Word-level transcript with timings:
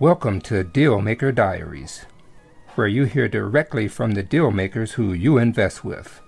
Welcome 0.00 0.40
to 0.40 0.64
Dealmaker 0.64 1.32
Diaries, 1.32 2.04
where 2.74 2.88
you 2.88 3.04
hear 3.04 3.28
directly 3.28 3.86
from 3.86 4.10
the 4.10 4.24
deal 4.24 4.50
makers 4.50 4.94
who 4.94 5.12
you 5.12 5.38
invest 5.38 5.84
with. 5.84 6.20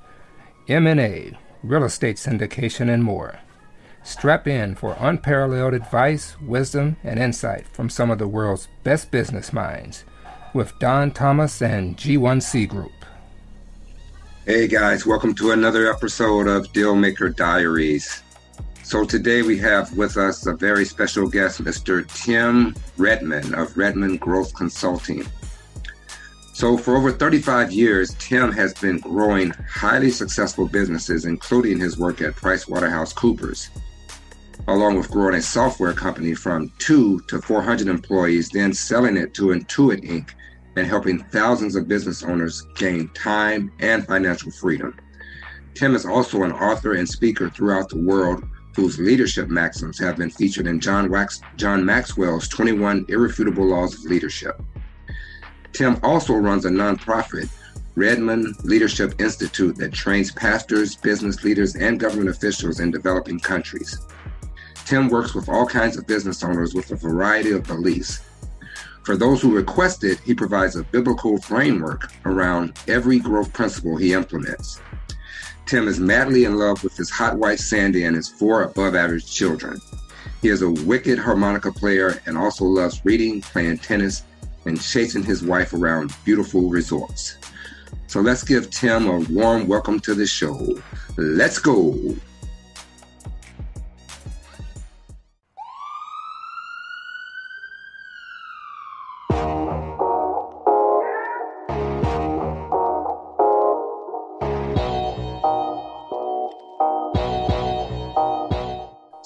M&A, 0.68 1.36
real 1.64 1.82
estate 1.82 2.14
syndication, 2.14 2.88
and 2.88 3.02
more. 3.02 3.40
Strap 4.04 4.46
in 4.46 4.76
for 4.76 4.96
unparalleled 5.00 5.74
advice, 5.74 6.40
wisdom, 6.40 6.96
and 7.02 7.18
insight 7.18 7.66
from 7.66 7.90
some 7.90 8.08
of 8.08 8.18
the 8.21 8.29
world's 8.29 8.68
best 8.84 9.10
business 9.10 9.52
minds 9.52 10.05
with 10.55 10.79
Don 10.79 11.11
Thomas 11.11 11.61
and 11.61 11.96
G1C 11.96 12.69
Group. 12.69 12.93
Hey 14.45 14.69
guys, 14.69 15.05
welcome 15.05 15.35
to 15.35 15.51
another 15.51 15.93
episode 15.93 16.46
of 16.46 16.73
Dealmaker 16.73 17.35
Diaries. 17.35 18.23
So 18.87 19.05
today 19.05 19.43
we 19.43 19.59
have 19.59 19.96
with 19.96 20.16
us 20.16 20.46
a 20.46 20.52
very 20.52 20.84
special 20.84 21.27
guest, 21.27 21.61
Mr. 21.61 22.07
Tim 22.23 22.73
Redmond 22.96 23.52
of 23.52 23.77
Redmond 23.77 24.20
Growth 24.20 24.55
Consulting. 24.55 25.27
So 26.52 26.79
for 26.79 26.96
over 26.96 27.10
35 27.10 27.73
years, 27.73 28.15
Tim 28.20 28.52
has 28.52 28.74
been 28.74 28.98
growing 28.98 29.51
highly 29.69 30.10
successful 30.10 30.69
businesses, 30.69 31.24
including 31.24 31.80
his 31.80 31.98
work 31.98 32.23
at 32.23 32.37
PricewaterhouseCoopers, 32.37 33.70
along 34.69 34.98
with 34.98 35.10
growing 35.10 35.34
a 35.34 35.43
software 35.43 35.93
company 35.93 36.34
from 36.34 36.71
two 36.79 37.18
to 37.27 37.43
400 37.43 37.88
employees, 37.88 38.51
then 38.51 38.73
selling 38.73 39.16
it 39.16 39.34
to 39.34 39.46
Intuit 39.46 40.09
Inc. 40.09 40.30
and 40.77 40.87
helping 40.87 41.18
thousands 41.24 41.74
of 41.74 41.88
business 41.88 42.23
owners 42.23 42.62
gain 42.77 43.09
time 43.15 43.73
and 43.80 44.07
financial 44.07 44.52
freedom. 44.52 44.96
Tim 45.74 45.96
is 45.96 46.07
also 46.07 46.45
an 46.45 46.52
author 46.52 46.93
and 46.93 47.09
speaker 47.09 47.51
throughout 47.51 47.88
the 47.88 47.98
world 47.98 48.48
whose 48.77 48.98
leadership 48.98 49.48
maxims 49.48 49.98
have 49.98 50.19
been 50.19 50.29
featured 50.29 50.66
in 50.66 50.79
John, 50.79 51.11
Wax- 51.11 51.41
John 51.57 51.83
Maxwell's 51.83 52.47
21 52.47 53.07
Irrefutable 53.09 53.65
Laws 53.65 53.95
of 53.95 54.05
Leadership. 54.05 54.61
Tim 55.73 55.99
also 56.02 56.35
runs 56.35 56.66
a 56.66 56.69
nonprofit, 56.69 57.49
Redmond 57.95 58.55
Leadership 58.65 59.18
Institute, 59.18 59.77
that 59.77 59.95
trains 59.95 60.30
pastors, 60.30 60.95
business 60.95 61.43
leaders, 61.43 61.74
and 61.74 61.99
government 61.99 62.29
officials 62.29 62.80
in 62.80 62.91
developing 62.91 63.41
countries. 63.41 63.99
Tim 64.84 65.09
works 65.09 65.34
with 65.34 65.49
all 65.49 65.66
kinds 65.66 65.97
of 65.97 66.06
business 66.06 66.44
owners 66.44 66.75
with 66.75 66.93
a 66.93 66.97
variety 66.97 67.53
of 67.53 67.65
beliefs. 67.65 68.21
For 69.05 69.16
those 69.16 69.41
who 69.41 69.56
request 69.56 70.05
it, 70.05 70.21
he 70.21 70.34
provides 70.34 70.77
a 70.77 70.84
biblical 70.84 71.41
framework 71.41 72.12
around 72.27 72.77
every 72.88 73.21
growth 73.21 73.55
principle 73.55 73.97
he 73.97 74.12
implements. 74.12 74.81
Tim 75.66 75.88
is 75.88 75.98
madly 75.98 76.44
in 76.44 76.56
love 76.56 76.84
with 76.84 76.97
his 76.97 77.10
hot 77.10 77.38
wife 77.38 77.59
Sandy 77.59 78.04
and 78.04 78.14
his 78.14 78.28
four 78.28 78.62
above 78.62 78.94
average 78.94 79.28
children. 79.28 79.81
He 80.41 80.48
is 80.48 80.62
a 80.62 80.70
wicked 80.70 81.19
harmonica 81.19 81.72
player 81.72 82.20
and 82.25 82.38
also 82.38 82.64
loves 82.64 83.04
reading, 83.04 83.41
playing 83.41 83.78
tennis, 83.78 84.22
and 84.64 84.81
chasing 84.81 85.25
his 85.25 85.42
wife 85.42 85.72
around 85.72 86.14
beautiful 86.25 86.70
resorts. 86.70 87.38
So 88.06 88.20
let's 88.20 88.44
give 88.44 88.70
Tim 88.70 89.09
a 89.09 89.19
warm 89.28 89.66
welcome 89.66 89.98
to 90.00 90.14
the 90.14 90.26
show. 90.26 90.81
Let's 91.16 91.59
go. 91.59 91.97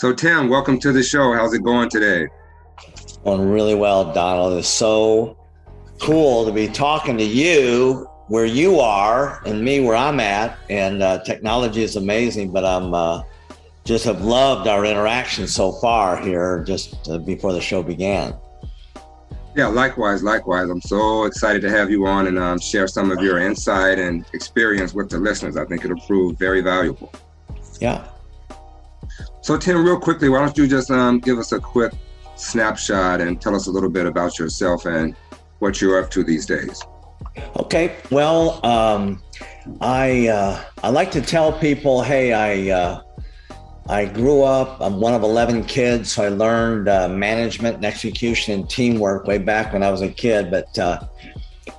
So, 0.00 0.14
Tim, 0.14 0.48
welcome 0.48 0.78
to 0.78 0.92
the 0.92 1.02
show. 1.02 1.34
How's 1.34 1.52
it 1.52 1.62
going 1.62 1.90
today? 1.90 2.26
Going 3.22 3.50
really 3.50 3.74
well, 3.74 4.14
Donald. 4.14 4.58
It's 4.58 4.66
so 4.66 5.36
cool 6.00 6.46
to 6.46 6.52
be 6.52 6.68
talking 6.68 7.18
to 7.18 7.22
you 7.22 8.08
where 8.28 8.46
you 8.46 8.80
are 8.80 9.42
and 9.44 9.62
me 9.62 9.80
where 9.80 9.96
I'm 9.96 10.18
at. 10.18 10.58
And 10.70 11.02
uh, 11.02 11.22
technology 11.24 11.82
is 11.82 11.96
amazing, 11.96 12.50
but 12.50 12.64
I'm 12.64 12.94
uh, 12.94 13.24
just 13.84 14.06
have 14.06 14.24
loved 14.24 14.68
our 14.68 14.86
interaction 14.86 15.46
so 15.46 15.70
far 15.70 16.16
here 16.16 16.64
just 16.64 17.06
uh, 17.10 17.18
before 17.18 17.52
the 17.52 17.60
show 17.60 17.82
began. 17.82 18.34
Yeah, 19.54 19.66
likewise, 19.66 20.22
likewise. 20.22 20.70
I'm 20.70 20.80
so 20.80 21.24
excited 21.24 21.60
to 21.60 21.68
have 21.68 21.90
you 21.90 22.06
on 22.06 22.26
and 22.26 22.38
um, 22.38 22.58
share 22.58 22.88
some 22.88 23.10
of 23.10 23.20
your 23.22 23.36
insight 23.36 23.98
and 23.98 24.24
experience 24.32 24.94
with 24.94 25.10
the 25.10 25.18
listeners. 25.18 25.58
I 25.58 25.66
think 25.66 25.84
it'll 25.84 26.00
prove 26.06 26.38
very 26.38 26.62
valuable. 26.62 27.12
Yeah. 27.80 28.09
So, 29.42 29.56
Tim, 29.56 29.84
real 29.84 29.98
quickly, 29.98 30.28
why 30.28 30.40
don't 30.40 30.56
you 30.56 30.66
just 30.66 30.90
um, 30.90 31.18
give 31.18 31.38
us 31.38 31.52
a 31.52 31.58
quick 31.58 31.92
snapshot 32.36 33.20
and 33.20 33.40
tell 33.40 33.54
us 33.54 33.66
a 33.66 33.70
little 33.70 33.90
bit 33.90 34.06
about 34.06 34.38
yourself 34.38 34.86
and 34.86 35.14
what 35.60 35.80
you're 35.80 36.02
up 36.02 36.10
to 36.10 36.24
these 36.24 36.46
days? 36.46 36.82
Okay. 37.56 37.96
Well, 38.10 38.64
um, 38.64 39.22
I 39.80 40.28
uh, 40.28 40.62
I 40.82 40.90
like 40.90 41.10
to 41.12 41.20
tell 41.20 41.52
people, 41.52 42.02
hey, 42.02 42.32
I 42.32 42.74
uh, 42.74 43.02
I 43.88 44.04
grew 44.04 44.42
up. 44.42 44.80
I'm 44.80 45.00
one 45.00 45.14
of 45.14 45.22
eleven 45.22 45.64
kids, 45.64 46.12
so 46.12 46.24
I 46.24 46.28
learned 46.28 46.88
uh, 46.88 47.08
management 47.08 47.76
and 47.76 47.84
execution 47.84 48.60
and 48.60 48.68
teamwork 48.68 49.26
way 49.26 49.38
back 49.38 49.72
when 49.72 49.82
I 49.82 49.90
was 49.90 50.02
a 50.02 50.08
kid. 50.08 50.50
But 50.50 50.78
uh, 50.78 51.00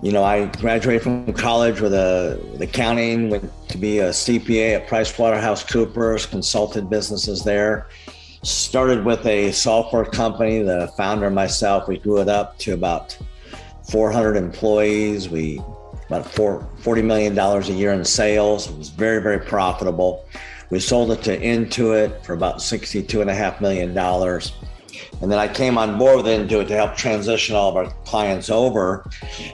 you 0.01 0.11
know, 0.11 0.23
I 0.23 0.45
graduated 0.45 1.03
from 1.03 1.33
college 1.33 1.81
with 1.81 1.93
a 1.93 2.39
with 2.51 2.61
accounting, 2.61 3.29
went 3.29 3.51
to 3.69 3.77
be 3.77 3.99
a 3.99 4.09
CPA 4.09 4.75
at 4.77 4.87
PricewaterhouseCoopers, 4.87 6.29
consulted 6.29 6.89
businesses 6.89 7.43
there. 7.43 7.87
Started 8.43 9.05
with 9.05 9.25
a 9.25 9.51
software 9.51 10.05
company. 10.05 10.63
The 10.63 10.91
founder 10.97 11.27
and 11.27 11.35
myself, 11.35 11.87
we 11.87 11.97
grew 11.97 12.21
it 12.21 12.29
up 12.29 12.57
to 12.59 12.73
about 12.73 13.17
400 13.89 14.35
employees. 14.35 15.29
We 15.29 15.61
about 16.11 16.29
four, 16.29 16.67
$40 16.81 17.05
million 17.05 17.37
a 17.37 17.61
year 17.61 17.93
in 17.93 18.03
sales. 18.03 18.69
It 18.69 18.77
was 18.77 18.89
very, 18.89 19.21
very 19.21 19.39
profitable. 19.39 20.25
We 20.69 20.79
sold 20.79 21.11
it 21.11 21.23
to 21.23 21.39
Intuit 21.39 22.25
for 22.25 22.33
about 22.33 22.57
$62.5 22.57 23.61
million. 23.61 23.93
And 25.21 25.31
then 25.31 25.37
I 25.37 25.47
came 25.47 25.77
on 25.77 25.99
board 25.99 26.17
with 26.17 26.25
Intuit 26.25 26.67
to 26.67 26.75
help 26.75 26.95
transition 26.95 27.55
all 27.55 27.69
of 27.69 27.75
our 27.75 27.91
clients 28.05 28.49
over. 28.49 29.05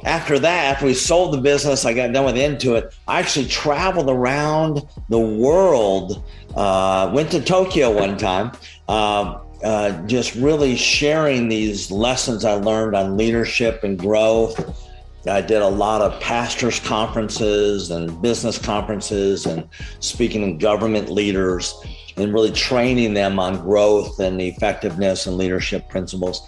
After 0.06 0.40
that, 0.40 0.66
after 0.76 0.86
we 0.86 0.94
sold 0.94 1.34
the 1.34 1.42
business, 1.42 1.86
I 1.86 1.94
got 1.94 2.14
done 2.14 2.26
with 2.26 2.36
Intuit. 2.36 2.94
I 3.08 3.20
actually 3.20 3.48
traveled 3.48 4.10
around 4.10 4.82
the 5.10 5.20
world, 5.20 6.24
uh, 6.56 7.12
went 7.14 7.32
to 7.32 7.42
Tokyo 7.42 7.92
one 7.92 8.18
time. 8.18 8.54
Uh, 8.88 9.40
uh, 9.64 10.06
just 10.06 10.36
really 10.36 10.76
sharing 10.76 11.50
these 11.50 11.90
lessons 11.92 12.46
I 12.46 12.54
learned 12.54 12.96
on 12.96 13.18
leadership 13.18 13.84
and 13.84 13.98
growth. 13.98 14.86
I 15.28 15.42
did 15.42 15.62
a 15.62 15.68
lot 15.68 16.02
of 16.02 16.22
pastors' 16.22 16.80
conferences 16.80 17.92
and 17.92 18.22
business 18.22 18.58
conferences 18.58 19.46
and 19.46 19.68
speaking 20.00 20.46
to 20.46 20.64
government 20.64 21.10
leaders 21.10 21.76
and 22.18 22.34
really 22.34 22.52
training 22.52 23.14
them 23.14 23.40
on 23.40 23.62
growth 23.62 24.20
and 24.20 24.42
effectiveness 24.42 25.28
and 25.28 25.38
leadership 25.38 25.88
principles. 25.88 26.48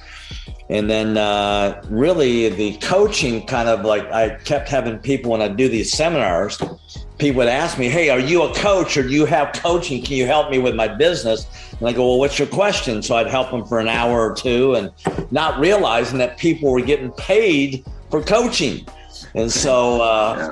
And 0.70 0.90
then, 0.90 1.18
uh, 1.18 1.82
really, 1.90 2.50
the 2.50 2.78
coaching 2.78 3.46
kind 3.48 3.68
of 3.68 3.86
like 3.86 4.12
I 4.12 4.36
kept 4.36 4.70
having 4.70 5.00
people 5.00 5.32
when 5.32 5.42
I 5.42 5.48
do 5.48 5.68
these 5.68 5.92
seminars, 5.92 6.62
people 7.18 7.40
would 7.40 7.48
ask 7.48 7.80
me, 7.80 7.90
Hey, 7.90 8.10
are 8.10 8.20
you 8.20 8.44
a 8.44 8.54
coach 8.54 8.96
or 8.96 9.04
do 9.04 9.10
you 9.10 9.26
have 9.26 9.54
coaching? 9.54 10.04
Can 10.04 10.16
you 10.16 10.28
help 10.28 10.52
me 10.52 10.60
with 10.60 10.76
my 10.76 10.88
business? 10.88 11.48
And 11.80 11.88
I 11.88 11.94
go, 11.94 12.08
Well, 12.08 12.20
what's 12.20 12.38
your 12.38 12.48
question? 12.48 13.02
So 13.02 13.16
I'd 13.16 13.28
help 13.28 13.50
them 13.50 13.66
for 13.66 13.80
an 13.80 13.88
hour 13.88 14.30
or 14.30 14.36
two 14.36 14.76
and 14.76 14.92
not 15.32 15.60
realizing 15.60 16.20
that 16.20 16.38
people 16.38 16.72
were 16.72 16.82
getting 16.82 17.12
paid 17.14 17.84
for 18.12 18.22
coaching. 18.22 18.86
And 19.34 19.52
so, 19.52 20.02
uh, 20.02 20.52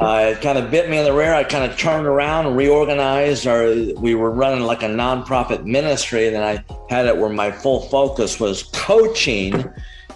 uh, 0.00 0.32
it 0.32 0.40
kind 0.40 0.58
of 0.58 0.70
bit 0.70 0.90
me 0.90 0.98
in 0.98 1.04
the 1.04 1.12
rear. 1.12 1.32
I 1.34 1.44
kind 1.44 1.70
of 1.70 1.78
turned 1.78 2.06
around 2.06 2.46
and 2.46 2.56
reorganized. 2.56 3.46
Our, 3.46 3.74
we 3.96 4.14
were 4.14 4.30
running 4.30 4.64
like 4.64 4.82
a 4.82 4.88
nonprofit 4.88 5.64
ministry, 5.64 6.26
and 6.26 6.34
then 6.34 6.42
I 6.42 6.64
had 6.92 7.06
it 7.06 7.16
where 7.16 7.30
my 7.30 7.52
full 7.52 7.82
focus 7.88 8.40
was 8.40 8.64
coaching. 8.72 9.64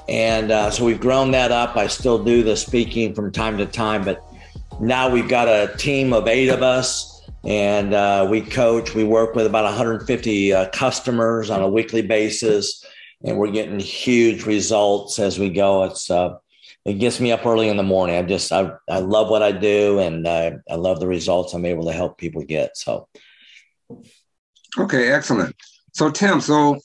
And 0.08 0.50
uh, 0.50 0.70
so 0.70 0.84
we've 0.84 1.00
grown 1.00 1.30
that 1.32 1.52
up. 1.52 1.76
I 1.76 1.86
still 1.86 2.22
do 2.22 2.42
the 2.42 2.56
speaking 2.56 3.14
from 3.14 3.30
time 3.30 3.56
to 3.58 3.66
time, 3.66 4.04
but 4.04 4.24
now 4.80 5.10
we've 5.10 5.28
got 5.28 5.48
a 5.48 5.76
team 5.76 6.12
of 6.12 6.26
eight 6.26 6.48
of 6.48 6.62
us, 6.62 7.22
and 7.44 7.94
uh, 7.94 8.26
we 8.28 8.40
coach. 8.40 8.94
We 8.94 9.04
work 9.04 9.36
with 9.36 9.46
about 9.46 9.64
150 9.64 10.52
uh, 10.52 10.70
customers 10.70 11.50
on 11.50 11.62
a 11.62 11.68
weekly 11.68 12.02
basis, 12.02 12.84
and 13.24 13.38
we're 13.38 13.52
getting 13.52 13.78
huge 13.78 14.44
results 14.44 15.20
as 15.20 15.38
we 15.38 15.50
go. 15.50 15.84
It's 15.84 16.10
uh, 16.10 16.36
it 16.88 16.94
gets 16.94 17.20
me 17.20 17.30
up 17.32 17.44
early 17.44 17.68
in 17.68 17.76
the 17.76 17.82
morning. 17.82 18.16
I 18.16 18.22
just 18.22 18.50
I, 18.50 18.72
I 18.88 19.00
love 19.00 19.28
what 19.28 19.42
I 19.42 19.52
do 19.52 19.98
and 19.98 20.26
I, 20.26 20.54
I 20.70 20.76
love 20.76 21.00
the 21.00 21.06
results 21.06 21.52
I'm 21.52 21.66
able 21.66 21.84
to 21.84 21.92
help 21.92 22.16
people 22.16 22.42
get. 22.42 22.78
So 22.78 23.08
okay, 24.78 25.12
excellent. 25.12 25.54
So 25.92 26.10
Tim, 26.10 26.40
so 26.40 26.78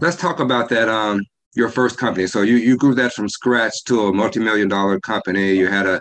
let's 0.00 0.16
talk 0.16 0.40
about 0.40 0.68
that 0.68 0.90
um 0.90 1.22
your 1.54 1.70
first 1.70 1.96
company. 1.96 2.26
So 2.26 2.42
you 2.42 2.56
you 2.56 2.76
grew 2.76 2.94
that 2.96 3.14
from 3.14 3.30
scratch 3.30 3.82
to 3.84 4.08
a 4.08 4.12
multi-million 4.12 4.68
dollar 4.68 5.00
company. 5.00 5.52
You 5.52 5.68
had 5.68 5.86
a 5.86 6.00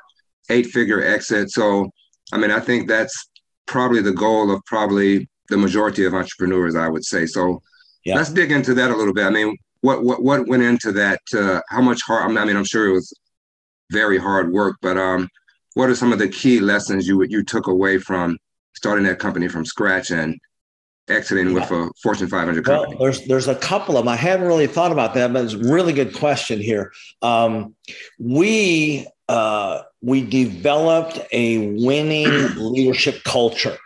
eight-figure 0.49 1.01
exit. 1.01 1.49
So 1.51 1.89
I 2.33 2.37
mean, 2.37 2.51
I 2.51 2.59
think 2.59 2.89
that's 2.89 3.29
probably 3.67 4.01
the 4.01 4.13
goal 4.13 4.51
of 4.51 4.61
probably 4.65 5.29
the 5.47 5.57
majority 5.57 6.03
of 6.03 6.13
entrepreneurs, 6.13 6.75
I 6.75 6.89
would 6.89 7.05
say. 7.05 7.25
So 7.25 7.61
yeah. 8.03 8.15
let's 8.15 8.31
dig 8.31 8.51
into 8.51 8.73
that 8.73 8.91
a 8.91 8.95
little 8.97 9.13
bit. 9.13 9.25
I 9.25 9.29
mean, 9.29 9.55
what 9.81 10.03
what 10.03 10.23
what 10.23 10.47
went 10.47 10.63
into 10.63 10.91
that? 10.93 11.21
Uh, 11.33 11.61
how 11.69 11.81
much 11.81 12.01
hard? 12.05 12.23
I 12.23 12.45
mean, 12.45 12.55
I'm 12.55 12.63
sure 12.63 12.87
it 12.87 12.93
was 12.93 13.13
very 13.91 14.17
hard 14.17 14.51
work, 14.51 14.77
but 14.81 14.97
um, 14.97 15.29
what 15.73 15.89
are 15.89 15.95
some 15.95 16.11
of 16.11 16.19
the 16.19 16.27
key 16.27 16.59
lessons 16.59 17.07
you 17.07 17.23
you 17.23 17.43
took 17.43 17.67
away 17.67 17.97
from 17.97 18.37
starting 18.75 19.05
that 19.05 19.19
company 19.19 19.47
from 19.47 19.65
scratch 19.65 20.11
and 20.11 20.37
exiting 21.09 21.53
with 21.53 21.69
a 21.71 21.89
Fortune 22.01 22.27
500 22.27 22.65
company? 22.65 22.95
Well, 22.95 23.03
there's 23.03 23.25
there's 23.27 23.47
a 23.47 23.55
couple 23.55 23.97
of 23.97 24.03
them. 24.03 24.09
I 24.09 24.15
hadn't 24.15 24.47
really 24.47 24.67
thought 24.67 24.91
about 24.91 25.13
that, 25.13 25.31
but 25.33 25.45
it's 25.45 25.53
a 25.53 25.59
really 25.59 25.93
good 25.93 26.15
question 26.15 26.59
here. 26.59 26.91
Um, 27.21 27.75
we 28.19 29.07
uh, 29.29 29.83
we 30.01 30.23
developed 30.23 31.19
a 31.31 31.75
winning 31.75 32.29
leadership 32.55 33.23
culture, 33.23 33.77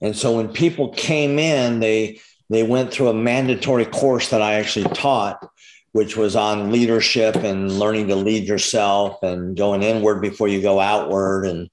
and 0.00 0.16
so 0.16 0.36
when 0.36 0.48
people 0.48 0.90
came 0.90 1.38
in, 1.38 1.80
they 1.80 2.20
they 2.50 2.62
went 2.62 2.92
through 2.92 3.08
a 3.08 3.14
mandatory 3.14 3.86
course 3.86 4.30
that 4.30 4.42
I 4.42 4.54
actually 4.54 4.88
taught, 4.94 5.48
which 5.92 6.16
was 6.16 6.36
on 6.36 6.70
leadership 6.70 7.36
and 7.36 7.78
learning 7.78 8.08
to 8.08 8.16
lead 8.16 8.46
yourself 8.46 9.22
and 9.22 9.56
going 9.56 9.82
inward 9.82 10.20
before 10.20 10.46
you 10.46 10.60
go 10.60 10.78
outward 10.78 11.46
and 11.46 11.70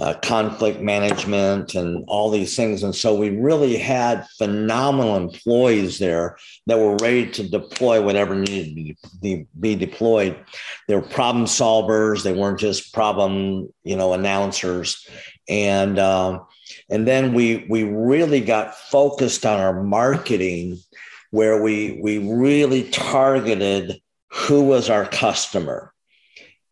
uh, 0.00 0.14
conflict 0.22 0.80
management 0.80 1.74
and 1.74 2.02
all 2.08 2.30
these 2.30 2.56
things. 2.56 2.82
And 2.82 2.94
so 2.94 3.14
we 3.14 3.30
really 3.30 3.76
had 3.76 4.26
phenomenal 4.38 5.16
employees 5.16 5.98
there 5.98 6.38
that 6.66 6.78
were 6.78 6.96
ready 6.96 7.30
to 7.32 7.48
deploy 7.48 8.02
whatever 8.02 8.34
needed 8.34 8.96
to 9.02 9.08
be, 9.20 9.46
be 9.60 9.74
deployed. 9.74 10.36
They 10.88 10.94
were 10.94 11.02
problem 11.02 11.44
solvers. 11.44 12.22
They 12.22 12.32
weren't 12.32 12.58
just 12.58 12.94
problem, 12.94 13.72
you 13.84 13.96
know, 13.96 14.14
announcers. 14.14 15.06
And 15.48 15.98
um, 15.98 16.46
and 16.88 17.06
then 17.06 17.34
we 17.34 17.66
we 17.68 17.82
really 17.84 18.40
got 18.40 18.74
focused 18.74 19.44
on 19.44 19.58
our 19.58 19.82
marketing 19.82 20.78
where 21.30 21.62
we 21.62 21.98
we 22.02 22.18
really 22.18 22.84
targeted 22.90 24.00
who 24.30 24.64
was 24.64 24.90
our 24.90 25.06
customer. 25.06 25.92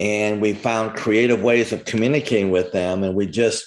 And 0.00 0.40
we 0.40 0.54
found 0.54 0.96
creative 0.96 1.42
ways 1.42 1.72
of 1.72 1.84
communicating 1.84 2.50
with 2.50 2.72
them. 2.72 3.04
And 3.04 3.14
we 3.14 3.26
just 3.26 3.64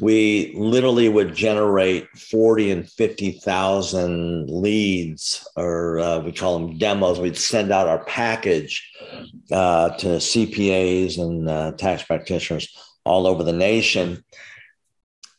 we 0.00 0.52
literally 0.56 1.08
would 1.08 1.34
generate 1.34 2.08
40 2.18 2.70
and 2.72 2.90
50,000 2.90 4.50
leads, 4.50 5.46
or 5.54 6.00
uh, 6.00 6.18
we 6.18 6.32
call 6.32 6.58
them 6.58 6.78
demos. 6.78 7.20
We'd 7.20 7.36
send 7.36 7.70
out 7.70 7.86
our 7.86 8.04
package 8.04 8.90
uh, 9.52 9.90
to 9.90 10.06
CPAs 10.16 11.18
and 11.18 11.48
uh, 11.48 11.72
tax 11.72 12.02
practitioners 12.02 12.74
all 13.04 13.26
over 13.26 13.44
the 13.44 13.52
nation 13.52 14.24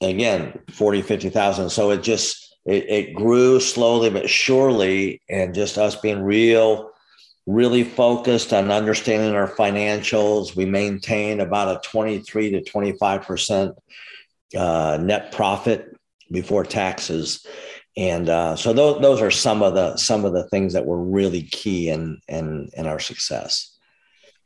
again 0.04 0.60
40 0.72 1.02
50,000 1.02 1.70
so 1.70 1.92
it 1.92 2.04
just 2.04 2.56
it, 2.66 2.90
it 2.90 3.14
grew 3.14 3.60
slowly 3.60 4.10
but 4.10 4.30
surely 4.30 5.22
and 5.30 5.54
just 5.54 5.78
us 5.78 5.96
being 5.96 6.22
real 6.22 6.92
really 7.46 7.84
focused 7.84 8.54
on 8.54 8.72
understanding 8.72 9.36
our 9.36 9.48
financials 9.48 10.56
we 10.56 10.66
maintain 10.66 11.40
about 11.42 11.76
a 11.76 11.88
23 11.88 12.52
to 12.52 12.62
25% 12.62 13.74
uh, 14.58 14.98
net 15.02 15.32
profit 15.32 15.94
before 16.32 16.64
taxes. 16.64 17.46
And 17.96 18.28
uh, 18.28 18.56
so 18.56 18.74
those, 18.74 19.02
those 19.02 19.22
are 19.22 19.32
some 19.32 19.62
of 19.62 19.76
the 19.76 19.96
some 19.98 20.26
of 20.26 20.34
the 20.34 20.48
things 20.50 20.74
that 20.74 20.86
were 20.86 21.02
really 21.02 21.44
key 21.44 21.90
in 21.90 22.20
in 22.28 22.70
in 22.74 22.88
our 22.88 23.00
success. 23.00 23.78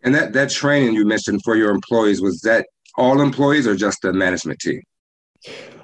And 0.03 0.13
that 0.13 0.33
that 0.33 0.49
training 0.49 0.93
you 0.93 1.05
mentioned 1.05 1.41
for 1.43 1.55
your 1.55 1.71
employees 1.71 2.21
was 2.21 2.41
that 2.41 2.67
all 2.97 3.21
employees 3.21 3.65
or 3.65 3.75
just 3.75 4.01
the 4.01 4.11
management 4.11 4.59
team 4.59 4.81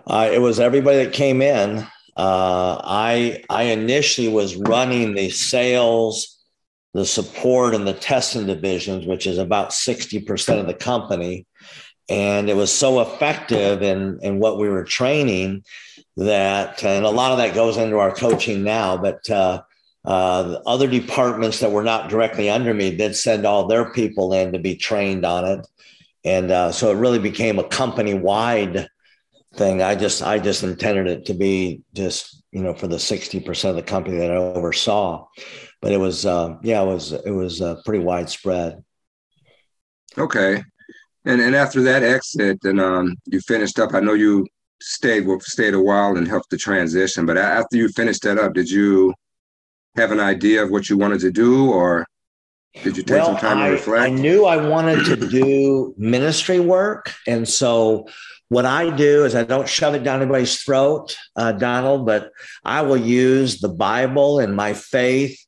uh, 0.07 0.29
it 0.31 0.39
was 0.39 0.59
everybody 0.59 1.03
that 1.03 1.13
came 1.13 1.41
in. 1.41 1.85
Uh, 2.15 2.79
I 2.83 3.43
I 3.49 3.63
initially 3.63 4.27
was 4.27 4.55
running 4.55 5.15
the 5.15 5.29
sales, 5.29 6.39
the 6.93 7.05
support, 7.05 7.73
and 7.73 7.87
the 7.87 7.93
testing 7.93 8.45
divisions, 8.45 9.05
which 9.05 9.25
is 9.25 9.37
about 9.37 9.73
sixty 9.73 10.19
percent 10.19 10.59
of 10.59 10.67
the 10.67 10.73
company, 10.73 11.47
and 12.09 12.49
it 12.49 12.55
was 12.55 12.71
so 12.71 13.01
effective 13.01 13.81
in 13.81 14.19
in 14.21 14.39
what 14.39 14.59
we 14.59 14.69
were 14.69 14.83
training 14.83 15.63
that, 16.17 16.83
and 16.83 17.05
a 17.05 17.09
lot 17.09 17.31
of 17.31 17.39
that 17.39 17.55
goes 17.55 17.77
into 17.77 17.97
our 17.97 18.13
coaching 18.13 18.63
now, 18.63 18.97
but. 18.97 19.29
Uh, 19.29 19.61
uh, 20.05 20.59
other 20.65 20.89
departments 20.89 21.61
that 21.61 21.71
were 21.71 21.81
not 21.81 22.09
directly 22.09 22.49
under 22.49 22.73
me 22.73 22.93
did 22.93 23.15
send 23.15 23.45
all 23.45 23.67
their 23.67 23.89
people 23.93 24.33
in 24.33 24.51
to 24.51 24.59
be 24.59 24.75
trained 24.75 25.25
on 25.25 25.45
it, 25.45 25.65
and 26.25 26.51
uh, 26.51 26.73
so 26.73 26.91
it 26.91 26.95
really 26.95 27.19
became 27.19 27.57
a 27.57 27.63
company 27.69 28.13
wide 28.13 28.89
thing. 29.55 29.81
I 29.81 29.95
just 29.95 30.21
I 30.21 30.39
just 30.39 30.63
intended 30.63 31.07
it 31.07 31.25
to 31.25 31.33
be 31.33 31.81
just 31.93 32.43
you 32.51 32.61
know 32.61 32.73
for 32.73 32.87
the 32.87 32.99
sixty 32.99 33.39
percent 33.39 33.77
of 33.77 33.83
the 33.83 33.89
company 33.89 34.17
that 34.17 34.31
I 34.31 34.35
oversaw, 34.35 35.27
but 35.81 35.91
it 35.91 35.97
was 35.97 36.25
uh, 36.25 36.55
yeah 36.63 36.81
it 36.81 36.87
was 36.87 37.11
it 37.11 37.31
was 37.31 37.61
uh, 37.61 37.81
pretty 37.85 38.03
widespread. 38.03 38.83
Okay, 40.17 40.63
and 41.25 41.41
and 41.41 41.55
after 41.55 41.81
that 41.83 42.03
exit, 42.03 42.59
and 42.63 42.79
um, 42.79 43.15
you 43.25 43.39
finished 43.41 43.79
up. 43.79 43.93
I 43.93 43.99
know 43.99 44.13
you 44.13 44.45
stayed 44.81 45.27
stayed 45.43 45.73
a 45.73 45.81
while 45.81 46.17
and 46.17 46.27
helped 46.27 46.49
the 46.49 46.57
transition, 46.57 47.25
but 47.25 47.37
after 47.37 47.77
you 47.77 47.89
finished 47.89 48.23
that 48.23 48.37
up, 48.37 48.53
did 48.53 48.69
you 48.69 49.13
have 49.95 50.11
an 50.11 50.19
idea 50.19 50.63
of 50.63 50.71
what 50.71 50.89
you 50.89 50.97
wanted 50.97 51.19
to 51.21 51.31
do, 51.31 51.71
or 51.71 52.05
did 52.83 52.97
you 52.97 53.03
take 53.03 53.17
well, 53.17 53.25
some 53.27 53.37
time 53.37 53.57
I, 53.59 53.67
to 53.67 53.73
reflect? 53.73 54.03
I 54.03 54.09
knew 54.09 54.45
I 54.45 54.57
wanted 54.67 55.05
to 55.05 55.15
do 55.15 55.93
ministry 55.97 56.59
work, 56.59 57.13
and 57.27 57.47
so 57.47 58.07
what 58.49 58.65
I 58.65 58.95
do 58.95 59.25
is 59.25 59.35
I 59.35 59.43
don't 59.43 59.67
shove 59.67 59.95
it 59.95 60.03
down 60.03 60.21
anybody's 60.21 60.61
throat, 60.61 61.17
uh, 61.35 61.53
Donald, 61.53 62.05
but 62.05 62.31
I 62.63 62.81
will 62.81 62.97
use 62.97 63.59
the 63.59 63.69
Bible 63.69 64.39
and 64.39 64.55
my 64.55 64.73
faith 64.73 65.39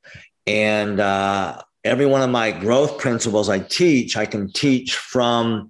and 0.47 0.99
uh, 0.99 1.61
every 1.83 2.05
one 2.05 2.21
of 2.21 2.29
my 2.29 2.51
growth 2.51 2.97
principles 2.97 3.49
I 3.49 3.59
teach, 3.59 4.17
I 4.17 4.25
can 4.25 4.51
teach 4.51 4.95
from 4.95 5.69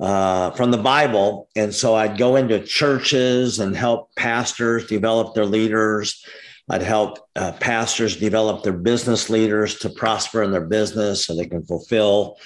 uh, 0.00 0.50
from 0.52 0.72
the 0.72 0.78
Bible. 0.78 1.48
And 1.54 1.72
so 1.72 1.94
I'd 1.94 2.18
go 2.18 2.34
into 2.34 2.58
churches 2.60 3.60
and 3.60 3.76
help 3.76 4.12
pastors 4.16 4.86
develop 4.86 5.34
their 5.34 5.46
leaders. 5.46 6.24
I'd 6.68 6.82
help 6.82 7.18
uh, 7.36 7.52
pastors 7.52 8.16
develop 8.16 8.64
their 8.64 8.72
business 8.72 9.30
leaders 9.30 9.78
to 9.80 9.90
prosper 9.90 10.42
in 10.42 10.50
their 10.50 10.66
business 10.66 11.24
so 11.24 11.36
they 11.36 11.46
can 11.46 11.64
fulfill 11.64 12.38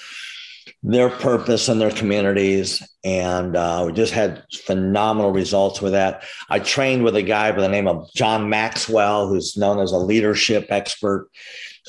their 0.82 1.10
purpose 1.10 1.68
and 1.68 1.80
their 1.80 1.90
communities. 1.90 2.82
And 3.04 3.56
uh, 3.56 3.84
we 3.86 3.92
just 3.92 4.12
had 4.12 4.44
phenomenal 4.64 5.32
results 5.32 5.80
with 5.80 5.92
that. 5.92 6.24
I 6.48 6.58
trained 6.58 7.04
with 7.04 7.16
a 7.16 7.22
guy 7.22 7.52
by 7.52 7.60
the 7.60 7.68
name 7.68 7.88
of 7.88 8.12
John 8.14 8.48
Maxwell, 8.48 9.28
who's 9.28 9.56
known 9.56 9.78
as 9.78 9.92
a 9.92 9.98
leadership 9.98 10.66
expert. 10.70 11.28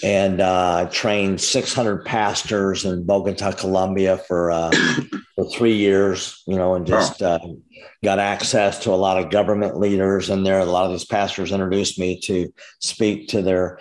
And 0.03 0.41
uh, 0.41 0.85
I 0.85 0.91
trained 0.91 1.41
600 1.41 2.05
pastors 2.05 2.85
in 2.85 3.03
Bogota, 3.03 3.51
Colombia 3.51 4.17
for, 4.17 4.51
uh, 4.51 4.71
for 5.35 5.49
three 5.49 5.75
years, 5.75 6.43
you 6.45 6.55
know, 6.55 6.75
and 6.75 6.85
just 6.85 7.21
uh, 7.23 7.39
got 8.03 8.19
access 8.19 8.79
to 8.79 8.91
a 8.91 8.95
lot 8.95 9.17
of 9.17 9.31
government 9.31 9.79
leaders. 9.79 10.29
And 10.29 10.45
there, 10.45 10.59
a 10.59 10.65
lot 10.65 10.85
of 10.85 10.91
these 10.91 11.05
pastors 11.05 11.51
introduced 11.51 11.97
me 11.97 12.19
to 12.21 12.53
speak 12.79 13.29
to 13.29 13.41
their 13.41 13.79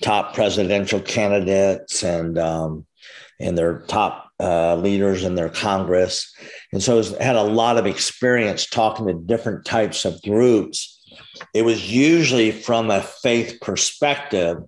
top 0.00 0.34
presidential 0.34 1.00
candidates 1.00 2.02
and 2.02 2.38
um, 2.38 2.86
and 3.38 3.56
their 3.56 3.80
top 3.80 4.29
uh, 4.40 4.76
leaders 4.76 5.24
in 5.24 5.34
their 5.34 5.50
Congress. 5.50 6.34
And 6.72 6.82
so 6.82 7.02
I 7.20 7.22
had 7.22 7.36
a 7.36 7.42
lot 7.42 7.76
of 7.76 7.86
experience 7.86 8.66
talking 8.66 9.06
to 9.06 9.14
different 9.14 9.64
types 9.64 10.04
of 10.04 10.20
groups. 10.22 10.98
It 11.54 11.62
was 11.62 11.90
usually 11.92 12.50
from 12.50 12.90
a 12.90 13.02
faith 13.02 13.58
perspective. 13.60 14.58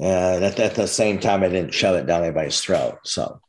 Uh, 0.00 0.38
at, 0.40 0.58
at 0.58 0.74
the 0.74 0.88
same 0.88 1.20
time, 1.20 1.42
I 1.42 1.48
didn't 1.48 1.74
shove 1.74 1.96
it 1.96 2.06
down 2.06 2.24
anybody's 2.24 2.60
throat. 2.60 2.98
So 3.04 3.40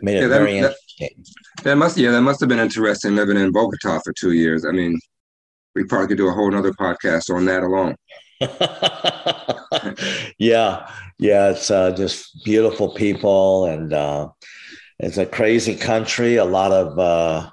made 0.00 0.16
it 0.16 0.22
yeah, 0.22 0.28
that, 0.28 0.38
very 0.38 0.60
that, 0.60 0.76
interesting. 0.98 1.24
That 1.64 1.76
must, 1.76 1.96
yeah, 1.96 2.10
that 2.10 2.22
must 2.22 2.40
have 2.40 2.48
been 2.48 2.58
interesting 2.58 3.16
living 3.16 3.36
in 3.36 3.50
Bogota 3.50 4.00
for 4.04 4.12
two 4.12 4.32
years. 4.32 4.64
I 4.64 4.70
mean, 4.70 5.00
we 5.74 5.84
probably 5.84 6.08
could 6.08 6.18
do 6.18 6.28
a 6.28 6.32
whole 6.32 6.54
other 6.54 6.72
podcast 6.72 7.34
on 7.34 7.46
that 7.46 7.62
alone. 7.62 7.96
yeah, 10.38 10.90
yeah, 11.18 11.50
it's 11.50 11.70
uh, 11.70 11.92
just 11.92 12.44
beautiful 12.44 12.94
people, 12.94 13.66
and 13.66 13.92
uh, 13.92 14.28
it's 14.98 15.18
a 15.18 15.26
crazy 15.26 15.76
country. 15.76 16.36
A 16.36 16.44
lot 16.44 16.72
of, 16.72 16.98
uh, 16.98 17.50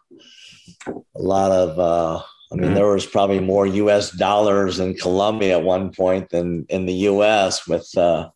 a 0.88 1.22
lot 1.22 1.52
of. 1.52 1.80
Uh, 1.80 2.24
I 2.52 2.56
mean, 2.56 2.66
mm-hmm. 2.66 2.76
there 2.76 2.88
was 2.88 3.06
probably 3.06 3.40
more 3.40 3.66
U.S. 3.66 4.12
dollars 4.12 4.80
in 4.80 4.96
Colombia 4.96 5.58
at 5.58 5.64
one 5.64 5.94
point 5.94 6.30
than 6.30 6.66
in 6.68 6.86
the 6.86 6.94
U.S. 6.94 7.66
with 7.66 7.90
uh, 7.98 8.30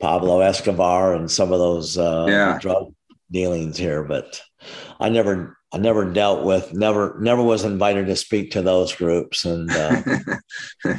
Pablo 0.00 0.40
Escobar 0.40 1.14
and 1.14 1.30
some 1.30 1.52
of 1.52 1.60
those 1.60 1.96
uh, 1.96 2.26
yeah. 2.28 2.58
drug 2.58 2.92
dealings 3.30 3.76
here. 3.76 4.02
But 4.02 4.40
I 4.98 5.08
never, 5.08 5.56
I 5.72 5.78
never 5.78 6.12
dealt 6.12 6.44
with, 6.44 6.72
never, 6.72 7.16
never 7.20 7.42
was 7.42 7.64
invited 7.64 8.06
to 8.06 8.16
speak 8.16 8.50
to 8.52 8.62
those 8.62 8.92
groups, 8.92 9.44
and 9.44 9.70
uh, 9.70 10.02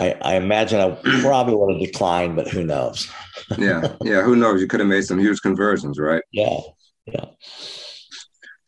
I, 0.00 0.16
I 0.22 0.34
imagine 0.36 0.80
I 0.80 0.96
probably 1.20 1.54
would 1.54 1.74
have 1.74 1.80
declined, 1.80 2.36
but 2.36 2.48
who 2.48 2.64
knows? 2.64 3.10
yeah, 3.58 3.94
yeah, 4.02 4.22
who 4.22 4.36
knows? 4.36 4.60
You 4.60 4.66
could 4.66 4.80
have 4.80 4.88
made 4.88 5.04
some 5.04 5.18
huge 5.18 5.40
conversions, 5.40 5.98
right? 5.98 6.22
Yeah, 6.32 6.58
yeah. 7.06 7.24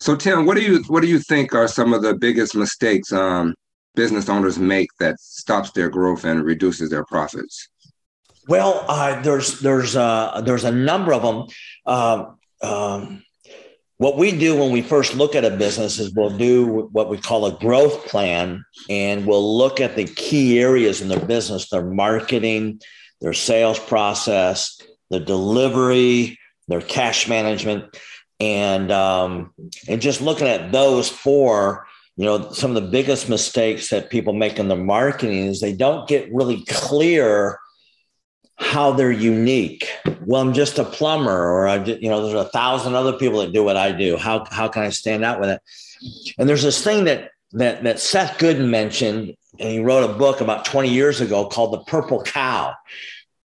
So 0.00 0.14
Tim, 0.14 0.46
what 0.46 0.56
do 0.56 0.62
you 0.62 0.82
what 0.88 1.02
do 1.02 1.08
you 1.08 1.18
think 1.18 1.54
are 1.54 1.68
some 1.68 1.92
of 1.92 2.02
the 2.02 2.14
biggest 2.14 2.54
mistakes 2.54 3.12
um, 3.12 3.54
business 3.94 4.28
owners 4.28 4.58
make 4.58 4.88
that 5.00 5.18
stops 5.18 5.72
their 5.72 5.90
growth 5.90 6.24
and 6.24 6.44
reduces 6.44 6.90
their 6.90 7.04
profits? 7.04 7.68
Well, 8.46 8.84
uh, 8.88 9.20
there's 9.20 9.60
there's 9.60 9.96
uh, 9.96 10.40
there's 10.44 10.64
a 10.64 10.72
number 10.72 11.12
of 11.12 11.22
them. 11.22 11.46
Uh, 11.84 12.24
um, 12.62 13.22
what 13.98 14.16
we 14.16 14.30
do 14.30 14.56
when 14.56 14.70
we 14.70 14.80
first 14.80 15.14
look 15.14 15.34
at 15.34 15.44
a 15.44 15.50
business 15.50 15.98
is 15.98 16.12
we'll 16.14 16.36
do 16.36 16.88
what 16.92 17.08
we 17.08 17.18
call 17.18 17.46
a 17.46 17.58
growth 17.58 18.06
plan, 18.06 18.64
and 18.88 19.26
we'll 19.26 19.58
look 19.58 19.80
at 19.80 19.96
the 19.96 20.04
key 20.04 20.60
areas 20.60 21.00
in 21.00 21.08
their 21.08 21.24
business: 21.24 21.68
their 21.68 21.84
marketing, 21.84 22.80
their 23.20 23.32
sales 23.32 23.78
process, 23.78 24.80
the 25.10 25.20
delivery, 25.20 26.38
their 26.68 26.80
cash 26.80 27.28
management, 27.28 27.96
and 28.38 28.92
um, 28.92 29.52
and 29.88 30.00
just 30.00 30.20
looking 30.20 30.46
at 30.48 30.72
those 30.72 31.08
four 31.08 31.86
you 32.16 32.24
know 32.24 32.50
some 32.52 32.76
of 32.76 32.82
the 32.82 32.90
biggest 32.90 33.28
mistakes 33.28 33.90
that 33.90 34.10
people 34.10 34.32
make 34.32 34.58
in 34.58 34.68
their 34.68 34.76
marketing 34.76 35.46
is 35.46 35.60
they 35.60 35.72
don't 35.72 36.08
get 36.08 36.32
really 36.32 36.64
clear 36.66 37.58
how 38.58 38.92
they're 38.92 39.10
unique. 39.10 39.88
Well 40.26 40.40
i'm 40.40 40.52
just 40.52 40.78
a 40.78 40.84
plumber 40.84 41.30
or 41.30 41.68
i 41.68 41.82
you 41.84 42.08
know 42.08 42.22
there's 42.22 42.46
a 42.46 42.50
thousand 42.50 42.94
other 42.94 43.14
people 43.14 43.40
that 43.40 43.52
do 43.52 43.64
what 43.64 43.76
i 43.76 43.92
do. 43.92 44.16
How, 44.16 44.44
how 44.50 44.68
can 44.68 44.82
i 44.82 44.90
stand 44.90 45.24
out 45.24 45.40
with 45.40 45.50
it? 45.50 45.62
And 46.38 46.48
there's 46.48 46.62
this 46.62 46.82
thing 46.82 47.04
that 47.04 47.30
that 47.52 47.82
that 47.84 47.98
seth 47.98 48.38
godin 48.38 48.70
mentioned 48.70 49.36
and 49.58 49.70
he 49.70 49.80
wrote 49.80 50.08
a 50.08 50.12
book 50.12 50.40
about 50.40 50.64
20 50.64 50.88
years 50.88 51.20
ago 51.20 51.46
called 51.46 51.72
the 51.72 51.84
purple 51.84 52.22
cow. 52.22 52.74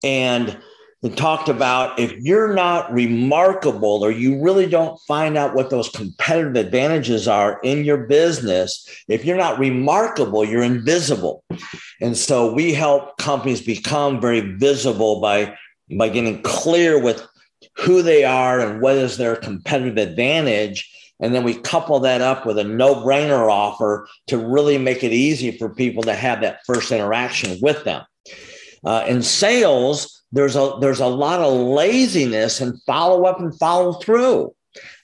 And 0.04 0.58
and 1.04 1.16
talked 1.16 1.48
about 1.48 2.00
if 2.00 2.12
you're 2.18 2.54
not 2.54 2.92
remarkable 2.92 4.04
or 4.04 4.10
you 4.10 4.42
really 4.42 4.66
don't 4.66 5.00
find 5.02 5.38
out 5.38 5.54
what 5.54 5.70
those 5.70 5.90
competitive 5.90 6.56
advantages 6.56 7.28
are 7.28 7.60
in 7.64 7.86
your 7.86 8.08
business, 8.08 8.88
if 9.08 9.24
you're 9.24 9.38
not 9.38 9.60
remarkable, 9.60 10.44
you're 10.44 10.64
invisible. 10.64 11.44
And 12.02 12.18
so 12.18 12.52
we 12.52 12.74
help 12.74 13.18
companies 13.18 13.62
become 13.62 14.20
very 14.20 14.40
visible 14.40 15.22
by, 15.22 15.56
by 15.98 16.10
getting 16.10 16.42
clear 16.42 17.00
with 17.00 17.26
who 17.76 18.02
they 18.02 18.24
are 18.24 18.60
and 18.60 18.82
what 18.82 18.96
is 18.96 19.18
their 19.18 19.36
competitive 19.36 19.98
advantage. 19.98 20.92
And 21.20 21.34
then 21.34 21.44
we 21.44 21.56
couple 21.56 22.00
that 22.02 22.22
up 22.22 22.46
with 22.46 22.58
a 22.58 22.64
no 22.64 22.96
brainer 22.96 23.52
offer 23.52 24.08
to 24.28 24.38
really 24.38 24.80
make 24.80 25.04
it 25.04 25.14
easy 25.14 25.52
for 25.58 25.70
people 25.70 26.04
to 26.04 26.14
have 26.14 26.42
that 26.42 26.60
first 26.66 26.92
interaction 26.92 27.60
with 27.62 27.84
them. 27.84 28.04
Uh, 28.84 29.04
in 29.08 29.22
sales, 29.24 30.17
there's 30.32 30.56
a 30.56 30.78
there's 30.82 31.00
a 31.00 31.08
lot 31.08 31.40
of 31.40 31.54
laziness 31.54 32.62
and 32.62 32.82
follow 32.84 33.26
up 33.26 33.40
and 33.40 33.58
follow 33.58 33.94
through. 33.94 34.54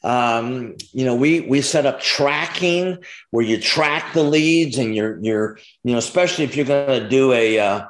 Um, 0.03 0.75
you 0.91 1.05
know, 1.05 1.15
we 1.15 1.41
we 1.41 1.61
set 1.61 1.85
up 1.85 2.01
tracking 2.01 2.97
where 3.31 3.45
you 3.45 3.59
track 3.59 4.13
the 4.13 4.23
leads 4.23 4.77
and 4.77 4.95
you're 4.95 5.19
you're 5.21 5.57
you 5.83 5.93
know, 5.93 5.97
especially 5.97 6.43
if 6.43 6.55
you're 6.55 6.65
going 6.65 7.01
to 7.01 7.09
do 7.09 7.31
a 7.31 7.59
uh, 7.59 7.85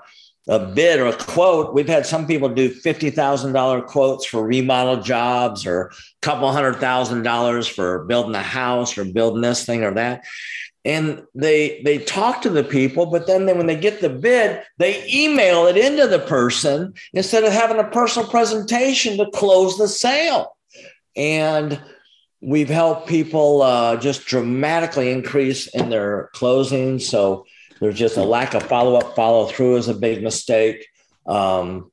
a 0.48 0.60
bid 0.60 1.00
or 1.00 1.08
a 1.08 1.16
quote. 1.16 1.74
We've 1.74 1.88
had 1.88 2.06
some 2.06 2.28
people 2.28 2.50
do 2.50 2.70
fifty 2.70 3.10
thousand 3.10 3.54
dollar 3.54 3.82
quotes 3.82 4.26
for 4.26 4.46
remodel 4.46 5.02
jobs 5.02 5.66
or 5.66 5.88
a 5.88 5.92
couple 6.22 6.52
hundred 6.52 6.76
thousand 6.76 7.24
dollars 7.24 7.68
for 7.68 8.06
building 8.06 8.36
a 8.36 8.44
house 8.44 8.98
or 8.98 9.06
building 9.06 9.42
this 9.42 9.66
thing 9.66 9.84
or 9.84 9.94
that 9.96 10.24
and 10.86 11.24
they 11.34 11.82
they 11.84 11.98
talk 11.98 12.42
to 12.42 12.50
the 12.50 12.64
people 12.64 13.06
but 13.06 13.26
then 13.26 13.46
they, 13.46 13.54
when 13.54 13.68
they 13.68 13.76
get 13.76 14.02
the 14.02 14.10
bid 14.10 14.62
they 14.78 15.06
email 15.08 15.66
it 15.66 15.78
into 15.78 16.08
the 16.08 16.20
person 16.20 16.94
instead 17.14 17.44
of 17.44 17.54
having 17.54 17.80
a 17.80 17.90
personal 17.90 18.28
presentation 18.28 19.18
to 19.18 19.30
close 19.32 19.78
the 19.78 19.88
sale. 19.88 20.58
And 21.16 21.80
we've 22.42 22.70
helped 22.70 23.08
people 23.08 23.62
uh, 23.62 23.98
just 23.98 24.26
dramatically 24.26 25.12
increase 25.12 25.68
in 25.68 25.90
their 25.90 26.30
closing. 26.34 27.00
So 27.00 27.46
there's 27.80 27.98
just 27.98 28.18
a 28.18 28.24
lack 28.24 28.54
of 28.54 28.64
follow-up 28.64 29.16
follow-through 29.16 29.78
is 29.78 29.88
a 29.88 29.94
big 29.94 30.24
mistake. 30.24 30.86
Um, 31.26 31.92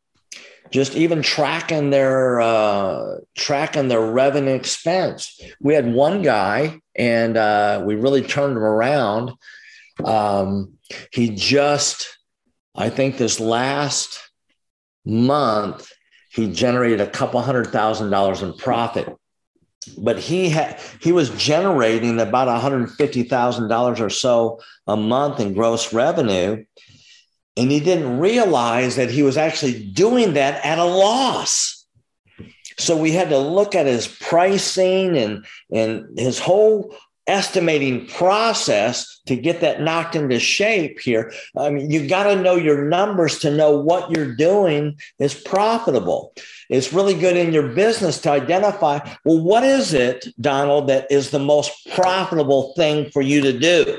just 0.70 0.94
even 0.94 1.20
tracking 1.20 1.90
their 1.90 2.40
uh, 2.40 3.16
tracking 3.36 3.88
their 3.88 4.00
revenue 4.00 4.54
expense. 4.54 5.40
We 5.60 5.74
had 5.74 5.92
one 5.92 6.22
guy, 6.22 6.80
and 7.00 7.38
uh, 7.38 7.82
we 7.82 7.94
really 7.94 8.20
turned 8.20 8.58
him 8.58 8.62
around. 8.62 9.32
Um, 10.04 10.74
he 11.10 11.30
just, 11.30 12.18
I 12.76 12.90
think, 12.90 13.16
this 13.16 13.40
last 13.40 14.20
month, 15.06 15.90
he 16.30 16.52
generated 16.52 17.00
a 17.00 17.08
couple 17.08 17.40
hundred 17.40 17.68
thousand 17.68 18.10
dollars 18.10 18.42
in 18.42 18.52
profit. 18.52 19.08
But 19.96 20.18
he 20.18 20.50
had 20.50 20.78
he 21.00 21.10
was 21.10 21.30
generating 21.30 22.20
about 22.20 22.48
one 22.48 22.60
hundred 22.60 22.90
fifty 22.90 23.22
thousand 23.22 23.68
dollars 23.68 23.98
or 23.98 24.10
so 24.10 24.60
a 24.86 24.94
month 24.94 25.40
in 25.40 25.54
gross 25.54 25.94
revenue 25.94 26.64
and 27.56 27.70
he 27.70 27.80
didn't 27.80 28.18
realize 28.18 28.96
that 28.96 29.10
he 29.10 29.22
was 29.22 29.36
actually 29.36 29.84
doing 29.90 30.34
that 30.34 30.64
at 30.64 30.78
a 30.78 30.84
loss. 30.84 31.79
So 32.80 32.96
we 32.96 33.12
had 33.12 33.28
to 33.30 33.38
look 33.38 33.74
at 33.74 33.86
his 33.86 34.08
pricing 34.08 35.16
and, 35.16 35.44
and 35.70 36.18
his 36.18 36.38
whole 36.38 36.94
estimating 37.26 38.06
process 38.06 39.20
to 39.26 39.36
get 39.36 39.60
that 39.60 39.80
knocked 39.80 40.16
into 40.16 40.40
shape 40.40 40.98
here. 40.98 41.32
I 41.56 41.70
mean, 41.70 41.90
you 41.90 42.08
got 42.08 42.24
to 42.24 42.42
know 42.42 42.56
your 42.56 42.88
numbers 42.88 43.38
to 43.40 43.50
know 43.50 43.78
what 43.78 44.10
you're 44.10 44.34
doing 44.34 44.98
is 45.18 45.34
profitable. 45.34 46.32
It's 46.68 46.92
really 46.92 47.14
good 47.14 47.36
in 47.36 47.52
your 47.52 47.68
business 47.68 48.20
to 48.22 48.30
identify 48.30 48.98
well, 49.24 49.40
what 49.40 49.62
is 49.62 49.94
it, 49.94 50.26
Donald, 50.40 50.88
that 50.88 51.06
is 51.10 51.30
the 51.30 51.38
most 51.38 51.72
profitable 51.94 52.72
thing 52.74 53.10
for 53.10 53.22
you 53.22 53.42
to 53.42 53.58
do? 53.58 53.98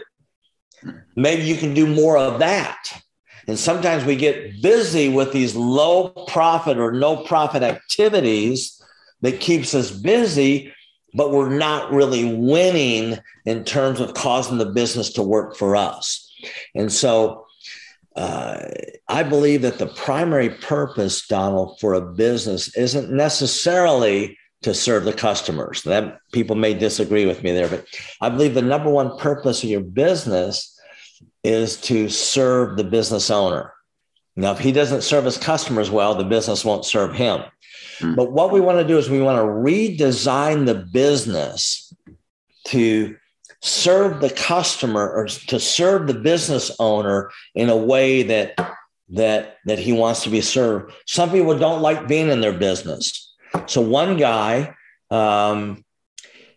Maybe 1.15 1.43
you 1.43 1.55
can 1.55 1.73
do 1.73 1.87
more 1.87 2.17
of 2.17 2.39
that. 2.39 3.01
And 3.51 3.59
sometimes 3.59 4.05
we 4.05 4.15
get 4.15 4.61
busy 4.61 5.09
with 5.09 5.33
these 5.33 5.57
low 5.57 6.07
profit 6.07 6.77
or 6.77 6.93
no 6.93 7.17
profit 7.17 7.63
activities 7.63 8.81
that 9.19 9.41
keeps 9.41 9.75
us 9.75 9.91
busy, 9.91 10.73
but 11.13 11.31
we're 11.31 11.53
not 11.53 11.91
really 11.91 12.33
winning 12.33 13.19
in 13.45 13.65
terms 13.65 13.99
of 13.99 14.13
causing 14.13 14.57
the 14.57 14.67
business 14.67 15.11
to 15.11 15.21
work 15.21 15.57
for 15.57 15.75
us. 15.75 16.33
And 16.75 16.89
so 16.89 17.45
uh, 18.15 18.69
I 19.09 19.23
believe 19.23 19.63
that 19.63 19.79
the 19.79 19.87
primary 19.87 20.51
purpose, 20.51 21.27
Donald, 21.27 21.77
for 21.81 21.93
a 21.93 21.99
business 21.99 22.73
isn't 22.77 23.11
necessarily 23.11 24.37
to 24.61 24.73
serve 24.73 25.03
the 25.03 25.11
customers. 25.11 25.81
That 25.81 26.19
people 26.31 26.55
may 26.55 26.73
disagree 26.73 27.25
with 27.25 27.43
me 27.43 27.51
there, 27.51 27.67
but 27.67 27.85
I 28.21 28.29
believe 28.29 28.53
the 28.53 28.61
number 28.61 28.89
one 28.89 29.17
purpose 29.17 29.61
of 29.61 29.69
your 29.69 29.81
business 29.81 30.71
is 31.43 31.77
to 31.81 32.09
serve 32.09 32.77
the 32.77 32.83
business 32.83 33.29
owner. 33.29 33.73
Now, 34.35 34.51
if 34.51 34.59
he 34.59 34.71
doesn't 34.71 35.03
serve 35.03 35.25
his 35.25 35.37
customers 35.37 35.89
well, 35.89 36.15
the 36.15 36.23
business 36.23 36.63
won't 36.63 36.85
serve 36.85 37.13
him. 37.13 37.43
Mm. 37.99 38.15
But 38.15 38.31
what 38.31 38.51
we 38.51 38.61
want 38.61 38.79
to 38.79 38.87
do 38.87 38.97
is 38.97 39.09
we 39.09 39.21
want 39.21 39.37
to 39.37 39.43
redesign 39.43 40.65
the 40.65 40.75
business 40.75 41.93
to 42.67 43.15
serve 43.61 44.21
the 44.21 44.29
customer 44.29 45.09
or 45.09 45.27
to 45.27 45.59
serve 45.59 46.07
the 46.07 46.13
business 46.13 46.71
owner 46.79 47.29
in 47.53 47.69
a 47.69 47.77
way 47.77 48.23
that 48.23 48.55
that 49.09 49.57
that 49.65 49.77
he 49.77 49.91
wants 49.91 50.23
to 50.23 50.29
be 50.29 50.41
served. 50.41 50.93
Some 51.05 51.31
people 51.31 51.57
don't 51.57 51.81
like 51.81 52.07
being 52.07 52.29
in 52.29 52.41
their 52.41 52.53
business. 52.53 53.35
So 53.67 53.81
one 53.81 54.17
guy 54.17 54.75
um, 55.09 55.83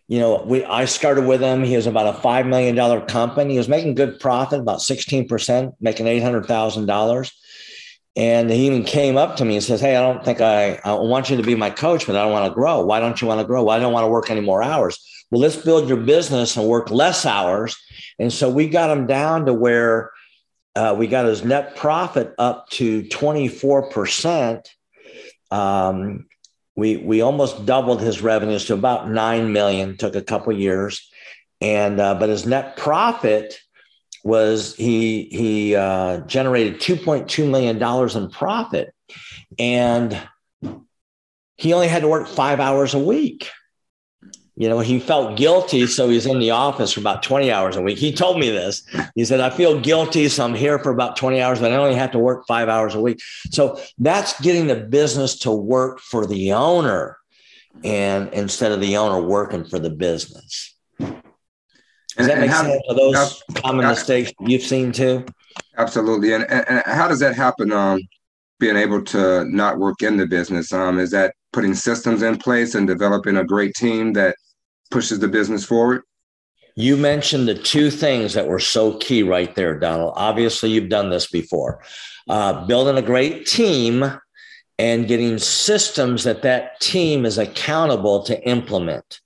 you 0.07 0.19
know, 0.19 0.43
we 0.43 0.63
I 0.63 0.85
started 0.85 1.25
with 1.25 1.41
him. 1.41 1.63
He 1.63 1.75
was 1.75 1.87
about 1.87 2.15
a 2.15 2.19
five 2.19 2.45
million 2.45 2.75
dollar 2.75 3.01
company. 3.01 3.53
He 3.53 3.57
was 3.57 3.69
making 3.69 3.95
good 3.95 4.19
profit, 4.19 4.59
about 4.59 4.81
sixteen 4.81 5.27
percent, 5.27 5.73
making 5.81 6.07
eight 6.07 6.21
hundred 6.21 6.45
thousand 6.45 6.85
dollars. 6.85 7.31
And 8.15 8.49
he 8.49 8.67
even 8.67 8.83
came 8.83 9.17
up 9.17 9.37
to 9.37 9.45
me 9.45 9.55
and 9.55 9.63
says, 9.63 9.81
"Hey, 9.81 9.95
I 9.95 10.01
don't 10.01 10.23
think 10.23 10.41
I 10.41 10.79
I 10.83 10.93
want 10.93 11.29
you 11.29 11.37
to 11.37 11.43
be 11.43 11.55
my 11.55 11.71
coach, 11.71 12.05
but 12.05 12.15
I 12.15 12.21
don't 12.21 12.31
want 12.31 12.49
to 12.49 12.53
grow. 12.53 12.85
Why 12.85 12.99
don't 12.99 13.19
you 13.19 13.27
want 13.27 13.41
to 13.41 13.47
grow? 13.47 13.63
Why 13.63 13.79
don't 13.79 13.93
want 13.93 14.03
to 14.03 14.09
work 14.09 14.29
any 14.29 14.41
more 14.41 14.61
hours? 14.63 14.99
Well, 15.31 15.41
let's 15.41 15.55
build 15.55 15.89
your 15.89 15.97
business 15.97 16.55
and 16.55 16.67
work 16.67 16.91
less 16.91 17.25
hours." 17.25 17.75
And 18.19 18.31
so 18.31 18.49
we 18.49 18.69
got 18.69 18.95
him 18.95 19.07
down 19.07 19.47
to 19.47 19.53
where 19.53 20.11
uh, 20.75 20.95
we 20.97 21.07
got 21.07 21.25
his 21.25 21.43
net 21.43 21.75
profit 21.75 22.33
up 22.37 22.69
to 22.71 23.07
twenty 23.09 23.47
four 23.47 23.89
percent. 23.89 24.69
Um, 25.51 26.27
we 26.75 26.97
we 26.97 27.21
almost 27.21 27.65
doubled 27.65 28.01
his 28.01 28.21
revenues 28.21 28.65
to 28.65 28.73
about 28.73 29.09
nine 29.09 29.53
million. 29.53 29.97
Took 29.97 30.15
a 30.15 30.21
couple 30.21 30.53
years, 30.53 31.09
and 31.61 31.99
uh, 31.99 32.15
but 32.15 32.29
his 32.29 32.45
net 32.45 32.77
profit 32.77 33.59
was 34.23 34.75
he 34.75 35.29
he 35.31 35.75
uh, 35.75 36.19
generated 36.21 36.81
two 36.81 36.97
point 36.97 37.29
two 37.29 37.49
million 37.49 37.79
dollars 37.79 38.15
in 38.15 38.29
profit, 38.29 38.93
and 39.57 40.19
he 41.57 41.73
only 41.73 41.87
had 41.87 42.01
to 42.01 42.07
work 42.07 42.27
five 42.27 42.59
hours 42.59 42.93
a 42.93 42.99
week 42.99 43.49
you 44.57 44.69
know, 44.69 44.79
he 44.79 44.99
felt 44.99 45.37
guilty. 45.37 45.85
So 45.85 46.09
he's 46.09 46.25
in 46.25 46.39
the 46.39 46.51
office 46.51 46.93
for 46.93 47.01
about 47.01 47.23
20 47.23 47.51
hours 47.51 47.75
a 47.75 47.81
week. 47.81 47.97
He 47.97 48.13
told 48.13 48.39
me 48.39 48.49
this. 48.49 48.83
He 49.13 49.25
said, 49.25 49.41
I 49.41 49.49
feel 49.49 49.79
guilty. 49.79 50.29
So 50.29 50.45
I'm 50.45 50.53
here 50.53 50.79
for 50.79 50.91
about 50.91 51.17
20 51.17 51.41
hours, 51.41 51.59
but 51.59 51.71
I 51.71 51.75
only 51.75 51.95
have 51.95 52.11
to 52.11 52.19
work 52.19 52.45
five 52.47 52.69
hours 52.69 52.95
a 52.95 53.01
week. 53.01 53.19
So 53.51 53.79
that's 53.97 54.39
getting 54.41 54.67
the 54.67 54.75
business 54.75 55.39
to 55.39 55.51
work 55.51 55.99
for 55.99 56.25
the 56.25 56.53
owner 56.53 57.17
and 57.83 58.33
instead 58.33 58.71
of 58.71 58.79
the 58.79 58.95
owner 58.95 59.21
working 59.21 59.65
for 59.65 59.79
the 59.79 59.89
business. 59.89 60.73
Does 60.99 62.27
that 62.27 62.39
make 62.39 62.49
how, 62.49 62.63
sense? 62.63 62.81
Are 62.87 62.95
those 62.95 63.15
how, 63.15 63.61
common 63.61 63.83
how, 63.83 63.91
mistakes 63.91 64.31
you've 64.39 64.61
seen 64.61 64.93
too? 64.93 65.25
Absolutely. 65.77 66.33
And, 66.33 66.49
and, 66.49 66.65
and, 66.69 66.83
how 66.85 67.09
does 67.09 67.19
that 67.19 67.35
happen? 67.35 67.73
Um, 67.73 67.99
being 68.59 68.77
able 68.77 69.03
to 69.03 69.45
not 69.45 69.77
work 69.77 70.01
in 70.01 70.17
the 70.17 70.25
business? 70.25 70.71
Um, 70.71 70.99
is 70.99 71.11
that 71.11 71.35
putting 71.51 71.73
systems 71.73 72.21
in 72.21 72.37
place 72.37 72.75
and 72.75 72.87
developing 72.87 73.37
a 73.37 73.43
great 73.43 73.73
team 73.75 74.13
that 74.13 74.35
pushes 74.91 75.19
the 75.19 75.27
business 75.27 75.65
forward? 75.65 76.03
You 76.75 76.97
mentioned 76.97 77.47
the 77.47 77.55
two 77.55 77.89
things 77.89 78.33
that 78.33 78.47
were 78.47 78.59
so 78.59 78.97
key 78.97 79.23
right 79.23 79.53
there, 79.55 79.79
Donald. 79.79 80.13
Obviously, 80.15 80.71
you've 80.71 80.89
done 80.89 81.09
this 81.09 81.27
before. 81.27 81.81
Uh, 82.27 82.65
building 82.65 82.97
a 82.97 83.05
great 83.05 83.45
team 83.45 84.03
and 84.77 85.07
getting 85.07 85.37
systems 85.37 86.25
that 86.25 86.41
that 86.41 86.79
team 86.81 87.25
is 87.25 87.37
accountable 87.37 88.23
to 88.23 88.41
implement. 88.47 89.21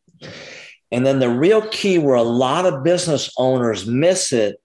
And 0.92 1.06
then 1.06 1.20
the 1.20 1.30
real 1.30 1.62
key 1.70 1.98
where 1.98 2.16
a 2.16 2.24
lot 2.24 2.66
of 2.66 2.84
business 2.84 3.32
owners 3.38 3.88
miss 3.88 4.32
it 4.32 4.58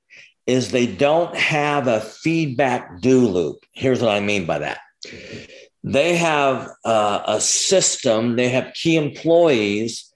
is 0.46 0.70
they 0.70 0.86
don't 0.86 1.34
have 1.36 1.86
a 1.86 2.00
feedback 2.00 3.00
do 3.00 3.26
loop. 3.26 3.64
Here's 3.72 4.02
what 4.02 4.10
I 4.10 4.20
mean 4.20 4.44
by 4.44 4.58
that. 4.58 4.78
They 5.82 6.16
have 6.16 6.68
uh, 6.84 7.22
a 7.26 7.40
system, 7.40 8.36
they 8.36 8.48
have 8.50 8.74
key 8.74 8.96
employees, 8.96 10.10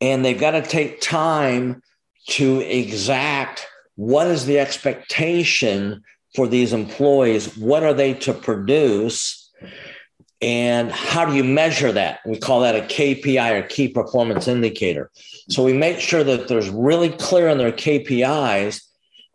and 0.00 0.24
they've 0.24 0.38
got 0.38 0.52
to 0.52 0.62
take 0.62 1.00
time 1.00 1.82
to 2.28 2.60
exact 2.60 3.66
what 3.96 4.28
is 4.28 4.46
the 4.46 4.60
expectation 4.60 6.02
for 6.36 6.46
these 6.46 6.72
employees? 6.72 7.56
What 7.56 7.82
are 7.82 7.94
they 7.94 8.14
to 8.14 8.32
produce? 8.32 9.52
And 10.40 10.92
how 10.92 11.24
do 11.24 11.34
you 11.34 11.42
measure 11.42 11.90
that? 11.90 12.20
We 12.24 12.38
call 12.38 12.60
that 12.60 12.76
a 12.76 12.82
KPI 12.82 13.58
or 13.58 13.66
key 13.66 13.88
performance 13.88 14.46
indicator. 14.46 15.10
So 15.48 15.64
we 15.64 15.72
make 15.72 15.98
sure 15.98 16.22
that 16.22 16.46
there's 16.46 16.68
really 16.68 17.08
clear 17.08 17.48
on 17.48 17.58
their 17.58 17.72
KPIs. 17.72 18.82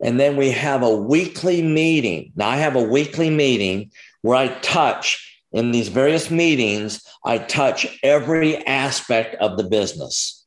And 0.02 0.18
then 0.18 0.36
we 0.36 0.50
have 0.52 0.82
a 0.82 0.96
weekly 0.96 1.60
meeting. 1.60 2.32
Now, 2.36 2.48
I 2.48 2.56
have 2.56 2.74
a 2.74 2.82
weekly 2.82 3.28
meeting 3.28 3.90
where 4.22 4.36
I 4.36 4.48
touch 4.60 5.42
in 5.52 5.70
these 5.70 5.88
various 5.88 6.30
meetings, 6.30 7.02
I 7.24 7.38
touch 7.38 7.86
every 8.02 8.56
aspect 8.66 9.36
of 9.36 9.56
the 9.56 9.64
business. 9.64 10.43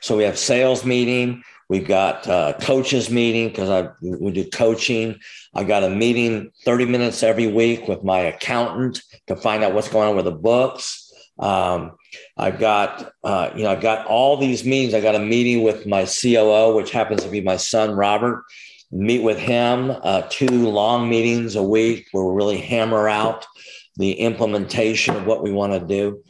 So 0.00 0.16
we 0.16 0.24
have 0.24 0.38
sales 0.38 0.84
meeting, 0.84 1.42
We've 1.68 1.86
got 1.86 2.28
a 2.28 2.56
coaches 2.60 3.10
meeting 3.10 3.48
because 3.48 3.70
I 3.70 3.90
we 4.00 4.30
do 4.30 4.48
coaching. 4.48 5.18
I 5.52 5.64
got 5.64 5.82
a 5.82 5.90
meeting 5.90 6.52
30 6.64 6.84
minutes 6.84 7.24
every 7.24 7.48
week 7.48 7.88
with 7.88 8.04
my 8.04 8.20
accountant 8.20 9.02
to 9.26 9.34
find 9.34 9.64
out 9.64 9.74
what's 9.74 9.88
going 9.88 10.08
on 10.08 10.16
with 10.16 10.26
the 10.26 10.32
books. 10.32 11.12
Um, 11.40 11.96
I've 12.36 12.60
got 12.60 13.12
uh, 13.24 13.50
you 13.56 13.64
know 13.64 13.70
I've 13.70 13.80
got 13.80 14.06
all 14.06 14.36
these 14.36 14.64
meetings. 14.64 14.94
I 14.94 15.00
got 15.00 15.16
a 15.16 15.20
meeting 15.20 15.64
with 15.64 15.86
my 15.86 16.04
COO, 16.04 16.76
which 16.76 16.92
happens 16.92 17.24
to 17.24 17.30
be 17.30 17.40
my 17.40 17.56
son 17.56 17.92
Robert. 17.92 18.44
Meet 18.92 19.24
with 19.24 19.38
him 19.38 19.90
uh, 19.90 20.22
two 20.30 20.70
long 20.70 21.10
meetings 21.10 21.56
a 21.56 21.62
week 21.62 22.06
where 22.12 22.24
we 22.24 22.32
really 22.32 22.58
hammer 22.58 23.08
out 23.08 23.44
the 23.96 24.12
implementation 24.12 25.16
of 25.16 25.26
what 25.26 25.42
we 25.42 25.52
want 25.52 25.72
to 25.72 25.80
do. 25.80 26.22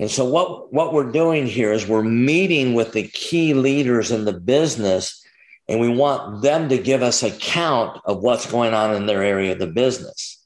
And 0.00 0.10
so 0.10 0.24
what, 0.24 0.72
what 0.72 0.92
we're 0.92 1.12
doing 1.12 1.46
here 1.46 1.72
is 1.72 1.86
we're 1.86 2.02
meeting 2.02 2.74
with 2.74 2.92
the 2.92 3.08
key 3.08 3.54
leaders 3.54 4.10
in 4.10 4.24
the 4.24 4.32
business 4.32 5.24
and 5.68 5.80
we 5.80 5.88
want 5.88 6.42
them 6.42 6.68
to 6.68 6.78
give 6.78 7.02
us 7.02 7.22
account 7.22 8.00
of 8.04 8.20
what's 8.20 8.50
going 8.50 8.74
on 8.74 8.94
in 8.94 9.06
their 9.06 9.22
area 9.22 9.52
of 9.52 9.58
the 9.58 9.66
business. 9.66 10.44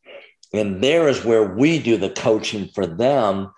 And 0.52 0.82
there 0.82 1.08
is 1.08 1.24
where 1.24 1.54
we 1.54 1.78
do 1.78 1.96
the 1.96 2.10
coaching 2.10 2.68
for 2.74 2.86
them 2.86 3.50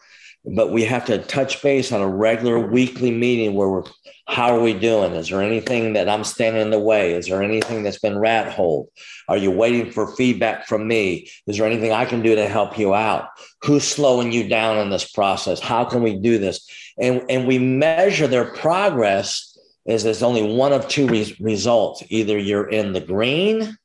but 0.54 0.72
we 0.72 0.84
have 0.84 1.04
to 1.06 1.18
touch 1.18 1.62
base 1.62 1.92
on 1.92 2.00
a 2.00 2.08
regular 2.08 2.58
weekly 2.58 3.10
meeting 3.10 3.54
where 3.54 3.68
we're 3.68 3.84
how 4.26 4.54
are 4.54 4.60
we 4.60 4.74
doing? 4.74 5.14
Is 5.14 5.30
there 5.30 5.40
anything 5.40 5.94
that 5.94 6.08
i'm 6.08 6.22
standing 6.22 6.60
in 6.60 6.70
the 6.70 6.78
way? 6.78 7.14
Is 7.14 7.26
there 7.26 7.42
anything 7.42 7.82
that's 7.82 7.98
been 7.98 8.18
rat 8.18 8.52
holed? 8.52 8.88
Are 9.26 9.38
you 9.38 9.50
waiting 9.50 9.90
for 9.90 10.14
feedback 10.16 10.66
from 10.66 10.86
me? 10.86 11.30
Is 11.46 11.56
there 11.56 11.66
anything 11.66 11.92
i 11.92 12.04
can 12.04 12.22
do 12.22 12.34
to 12.34 12.46
help 12.46 12.78
you 12.78 12.94
out? 12.94 13.28
Who's 13.64 13.84
slowing 13.84 14.30
you 14.32 14.48
down 14.48 14.78
in 14.78 14.90
this 14.90 15.10
process? 15.10 15.60
How 15.60 15.84
can 15.84 16.02
we 16.02 16.18
do 16.18 16.38
this? 16.38 16.68
And 16.98 17.22
and 17.30 17.46
we 17.46 17.58
measure 17.58 18.26
their 18.26 18.52
progress 18.52 19.58
is 19.86 20.02
there's 20.02 20.22
only 20.22 20.42
one 20.42 20.74
of 20.74 20.88
two 20.88 21.06
re- 21.06 21.36
results. 21.40 22.02
Either 22.08 22.38
you're 22.38 22.68
in 22.68 22.92
the 22.92 23.00
green 23.00 23.76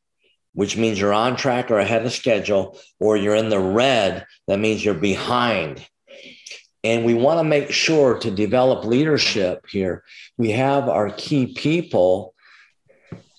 which 0.56 0.78
means 0.78 1.00
you're 1.00 1.14
on 1.14 1.36
track 1.36 1.72
or 1.72 1.80
ahead 1.80 2.06
of 2.06 2.14
schedule 2.14 2.78
or 3.00 3.18
you're 3.18 3.36
in 3.36 3.50
the 3.50 3.60
red 3.60 4.24
that 4.48 4.60
means 4.60 4.86
you're 4.86 4.94
behind 4.94 5.84
and 6.84 7.06
we 7.06 7.14
want 7.14 7.40
to 7.40 7.44
make 7.44 7.72
sure 7.72 8.18
to 8.20 8.30
develop 8.32 8.86
leadership 8.86 9.66
here. 9.70 10.04
We 10.38 10.52
have 10.52 10.90
our 10.90 11.10
key 11.12 11.54
people 11.54 12.34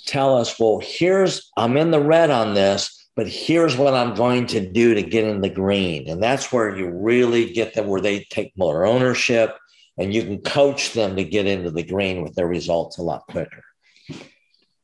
tell 0.07 0.37
us, 0.37 0.59
well, 0.59 0.81
here's, 0.83 1.51
I'm 1.57 1.77
in 1.77 1.91
the 1.91 2.01
red 2.01 2.31
on 2.31 2.55
this, 2.55 3.09
but 3.17 3.29
here's 3.29 3.77
what 3.77 3.95
I'm 3.95 4.15
going 4.15 4.47
to 4.49 4.61
do 4.61 4.95
to 4.95 5.03
get 5.03 5.25
in 5.25 5.41
the 5.41 5.51
green. 5.51 6.09
And 6.09 6.23
that's 6.23 6.53
where 6.53 6.77
you 6.77 6.89
really 6.89 7.53
get 7.53 7.75
them 7.75 7.87
where 7.87 8.01
they 8.01 8.25
take 8.31 8.53
more 8.57 8.85
ownership 8.85 9.57
and 9.99 10.13
you 10.13 10.23
can 10.23 10.41
coach 10.41 10.93
them 10.93 11.17
to 11.17 11.25
get 11.25 11.47
into 11.47 11.71
the 11.71 11.85
green 11.85 12.23
with 12.23 12.35
their 12.35 12.49
results 12.49 12.99
a 12.99 13.03
lot 13.03 13.23
quicker. 13.29 13.63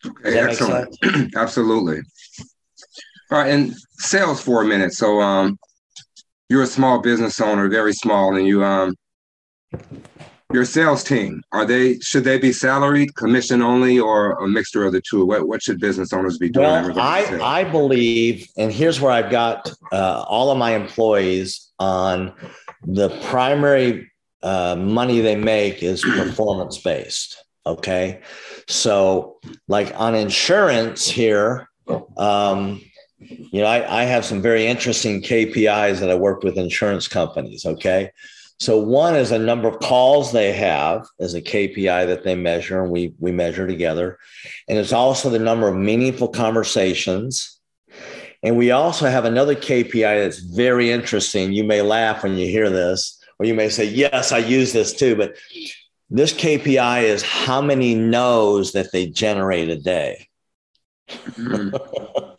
Okay, 0.07 0.39
excellent. 0.39 0.97
Absolutely. 1.37 2.01
All 3.31 3.39
right, 3.39 3.51
and 3.51 3.75
sales 3.93 4.41
for 4.41 4.63
a 4.63 4.65
minute. 4.65 4.93
So, 4.93 5.21
um, 5.21 5.59
you're 6.51 6.63
a 6.63 6.67
small 6.67 6.99
business 6.99 7.41
owner, 7.41 7.69
very 7.69 7.95
small, 7.95 8.37
and 8.37 8.47
you 8.47 8.63
um 8.63 8.95
your 10.53 10.65
sales 10.65 11.05
team 11.05 11.43
are 11.53 11.65
they 11.65 11.99
should 12.01 12.25
they 12.25 12.37
be 12.37 12.53
salaried, 12.53 13.15
commission 13.15 13.63
only, 13.63 14.01
or 14.01 14.33
a 14.33 14.49
mixture 14.49 14.85
of 14.85 14.93
the 14.93 15.01
two? 15.01 15.25
What 15.25 15.47
what 15.47 15.63
should 15.63 15.81
business 15.81 16.13
owners 16.13 16.39
be 16.39 16.51
doing? 16.51 16.67
Well, 16.67 16.99
I 16.99 17.39
I 17.41 17.65
believe, 17.65 18.49
and 18.59 18.73
here's 18.73 19.01
where 19.01 19.13
I've 19.13 19.31
got 19.31 19.73
uh, 19.93 20.25
all 20.29 20.51
of 20.51 20.59
my 20.59 20.75
employees 20.75 21.71
on 21.79 22.35
the 22.85 23.11
primary 23.27 24.11
uh, 24.43 24.75
money 24.77 25.21
they 25.21 25.37
make 25.37 25.85
is 25.85 26.03
performance 26.17 26.79
based. 26.79 27.45
Okay, 27.65 28.21
so 28.67 29.39
like 29.69 29.93
on 29.99 30.15
insurance 30.17 31.09
here. 31.09 31.69
Um, 32.17 32.81
you 33.21 33.61
know, 33.61 33.67
I, 33.67 34.03
I 34.03 34.05
have 34.05 34.25
some 34.25 34.41
very 34.41 34.67
interesting 34.67 35.23
KPIs 35.23 36.01
that 36.01 36.11
I 36.11 36.15
work 36.15 36.43
with 36.43 36.57
insurance 36.57 37.07
companies. 37.07 37.67
Okay. 37.67 38.11
So 38.59 38.79
one 38.79 39.17
is 39.17 39.31
a 39.31 39.39
number 39.39 39.69
of 39.69 39.81
calls 39.81 40.33
they 40.33 40.53
have 40.53 41.07
as 41.19 41.33
a 41.33 41.41
KPI 41.41 42.07
that 42.07 42.25
they 42.25 42.35
measure, 42.35 42.83
and 42.83 42.91
we 42.91 43.15
we 43.19 43.33
measure 43.33 43.67
together. 43.67 44.19
And 44.69 44.79
it's 44.79 44.93
also 44.93 45.31
the 45.31 45.39
number 45.39 45.69
of 45.69 45.77
meaningful 45.77 46.29
conversations. 46.29 47.59
And 48.43 48.57
we 48.57 48.71
also 48.71 49.09
have 49.09 49.25
another 49.25 49.55
KPI 49.55 50.23
that's 50.23 50.39
very 50.39 50.91
interesting. 50.91 51.53
You 51.53 51.65
may 51.65 51.83
laugh 51.83 52.23
when 52.23 52.37
you 52.37 52.47
hear 52.47 52.71
this, 52.71 53.19
or 53.39 53.47
you 53.47 53.55
may 53.55 53.69
say, 53.69 53.85
Yes, 53.85 54.33
I 54.33 54.39
use 54.39 54.73
this 54.73 54.93
too. 54.93 55.17
But 55.17 55.37
this 56.11 56.33
KPI 56.33 57.05
is 57.05 57.23
how 57.23 57.63
many 57.63 57.95
no's 57.95 58.73
that 58.73 58.93
they 58.93 59.07
generate 59.07 59.71
a 59.71 59.77
day. 59.77 60.29
Mm-hmm. 61.11 61.77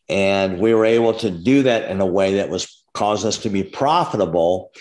And 0.09 0.59
we 0.59 0.73
were 0.73 0.85
able 0.85 1.13
to 1.15 1.29
do 1.29 1.63
that 1.63 1.89
in 1.89 2.01
a 2.01 2.05
way 2.05 2.35
that 2.35 2.49
was 2.49 2.83
caused 2.93 3.25
us 3.25 3.37
to 3.39 3.49
be 3.49 3.63
profitable 3.63 4.71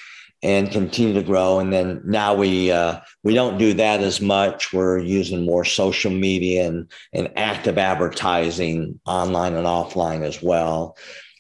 and 0.42 0.70
continue 0.70 1.14
to 1.14 1.22
grow. 1.22 1.60
And 1.60 1.72
then 1.72 2.02
now 2.04 2.34
we 2.34 2.70
uh, 2.70 3.00
we 3.22 3.34
don't 3.34 3.58
do 3.58 3.74
that 3.74 4.00
as 4.00 4.20
much. 4.20 4.72
We're 4.72 4.98
using 4.98 5.44
more 5.44 5.64
social 5.64 6.10
media 6.10 6.66
and, 6.66 6.90
and 7.12 7.30
active 7.36 7.78
advertising 7.78 9.00
online 9.06 9.54
and 9.54 9.66
offline 9.66 10.22
as 10.22 10.42
well. 10.42 10.96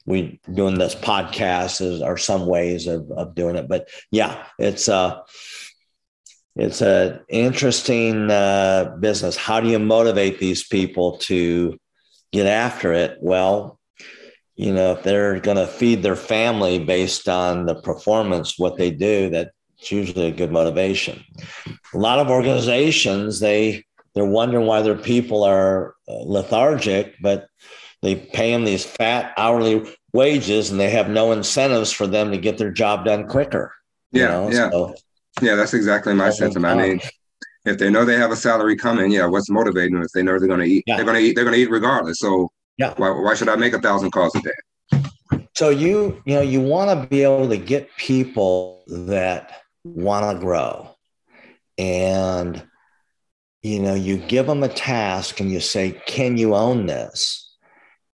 We 0.06 0.40
doing 0.52 0.78
this 0.78 0.94
podcast 0.94 1.80
is, 1.80 2.00
are 2.00 2.16
some 2.16 2.46
ways 2.46 2.86
of, 2.86 3.10
of 3.12 3.34
doing 3.34 3.56
it. 3.56 3.68
But 3.68 3.88
yeah, 4.10 4.44
it's 4.58 4.88
uh 4.88 5.20
it's 6.54 6.82
an 6.82 7.20
interesting 7.28 8.30
uh, 8.30 8.96
business. 9.00 9.36
How 9.36 9.60
do 9.60 9.68
you 9.68 9.78
motivate 9.78 10.38
these 10.38 10.66
people 10.66 11.18
to 11.18 11.78
get 12.32 12.46
after 12.46 12.92
it? 12.92 13.18
Well, 13.20 13.78
you 14.54 14.72
know, 14.72 14.92
if 14.92 15.02
they're 15.02 15.40
going 15.40 15.56
to 15.56 15.66
feed 15.66 16.02
their 16.02 16.16
family 16.16 16.78
based 16.78 17.28
on 17.28 17.66
the 17.66 17.74
performance, 17.74 18.58
what 18.58 18.76
they 18.76 18.90
do, 18.90 19.30
that's 19.30 19.50
usually 19.90 20.26
a 20.26 20.32
good 20.32 20.52
motivation. 20.52 21.24
A 21.94 21.98
lot 21.98 22.18
of 22.18 22.30
organizations, 22.30 23.40
they 23.40 23.84
they're 24.14 24.24
wondering 24.26 24.66
why 24.66 24.82
their 24.82 24.96
people 24.96 25.42
are 25.42 25.94
uh, 26.06 26.12
lethargic, 26.26 27.14
but 27.22 27.48
they 28.02 28.14
pay 28.14 28.52
them 28.52 28.64
these 28.64 28.84
fat 28.84 29.32
hourly 29.38 29.86
wages 30.12 30.70
and 30.70 30.78
they 30.78 30.90
have 30.90 31.08
no 31.08 31.32
incentives 31.32 31.90
for 31.90 32.06
them 32.06 32.30
to 32.30 32.36
get 32.36 32.58
their 32.58 32.70
job 32.70 33.06
done 33.06 33.26
quicker. 33.26 33.72
Yeah, 34.10 34.28
know? 34.28 34.50
yeah, 34.50 34.70
so, 34.70 34.94
yeah. 35.40 35.54
That's 35.54 35.74
exactly 35.74 36.14
my 36.14 36.30
sentiment. 36.30 36.78
I 36.78 36.88
mean, 36.88 37.00
if 37.64 37.78
they 37.78 37.90
know 37.90 38.04
they 38.04 38.16
have 38.16 38.32
a 38.32 38.36
salary 38.36 38.76
coming, 38.76 39.12
yeah, 39.12 39.26
what's 39.26 39.48
motivating 39.48 39.94
them? 39.94 40.02
If 40.02 40.12
they 40.12 40.22
know 40.22 40.38
they're 40.38 40.48
going 40.48 40.60
to 40.60 40.66
eat, 40.66 40.84
yeah. 40.86 40.96
they're 40.96 41.04
going 41.04 41.18
to 41.18 41.22
eat. 41.22 41.34
They're 41.34 41.44
going 41.44 41.56
to 41.56 41.60
eat 41.60 41.70
regardless. 41.70 42.18
So, 42.18 42.50
yeah, 42.76 42.94
why, 42.96 43.10
why 43.10 43.34
should 43.34 43.48
I 43.48 43.56
make 43.56 43.72
a 43.72 43.80
thousand 43.80 44.10
calls 44.10 44.34
a 44.34 44.40
day? 44.40 45.02
So 45.54 45.68
you, 45.68 46.20
you 46.24 46.34
know, 46.34 46.40
you 46.40 46.60
want 46.60 46.90
to 46.90 47.06
be 47.06 47.22
able 47.22 47.48
to 47.48 47.56
get 47.56 47.94
people 47.96 48.84
that 48.88 49.62
want 49.84 50.36
to 50.36 50.44
grow, 50.44 50.96
and 51.78 52.62
you 53.62 53.78
know, 53.78 53.94
you 53.94 54.16
give 54.16 54.46
them 54.46 54.64
a 54.64 54.68
task 54.68 55.38
and 55.40 55.52
you 55.52 55.60
say, 55.60 55.92
"Can 56.06 56.36
you 56.36 56.56
own 56.56 56.86
this?" 56.86 57.56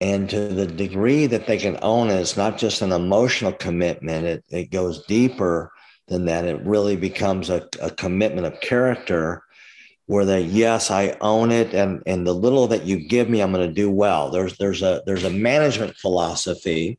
And 0.00 0.28
to 0.30 0.48
the 0.48 0.66
degree 0.66 1.26
that 1.26 1.46
they 1.46 1.58
can 1.58 1.78
own 1.82 2.10
it, 2.10 2.20
it's 2.20 2.36
not 2.36 2.58
just 2.58 2.82
an 2.82 2.92
emotional 2.92 3.52
commitment, 3.52 4.26
it, 4.26 4.44
it 4.48 4.70
goes 4.70 5.04
deeper 5.06 5.71
than 6.12 6.26
that. 6.26 6.44
It 6.44 6.64
really 6.64 6.96
becomes 6.96 7.50
a, 7.50 7.68
a 7.80 7.90
commitment 7.90 8.46
of 8.46 8.60
character 8.60 9.42
where 10.06 10.24
they, 10.24 10.42
yes, 10.42 10.90
I 10.90 11.16
own 11.20 11.50
it. 11.50 11.74
And, 11.74 12.02
and 12.06 12.26
the 12.26 12.34
little 12.34 12.68
that 12.68 12.84
you 12.84 13.08
give 13.08 13.28
me, 13.28 13.40
I'm 13.40 13.52
going 13.52 13.66
to 13.66 13.74
do 13.74 13.90
well. 13.90 14.30
There's, 14.30 14.56
there's 14.58 14.82
a, 14.82 15.02
there's 15.06 15.24
a 15.24 15.30
management 15.30 15.96
philosophy 15.96 16.98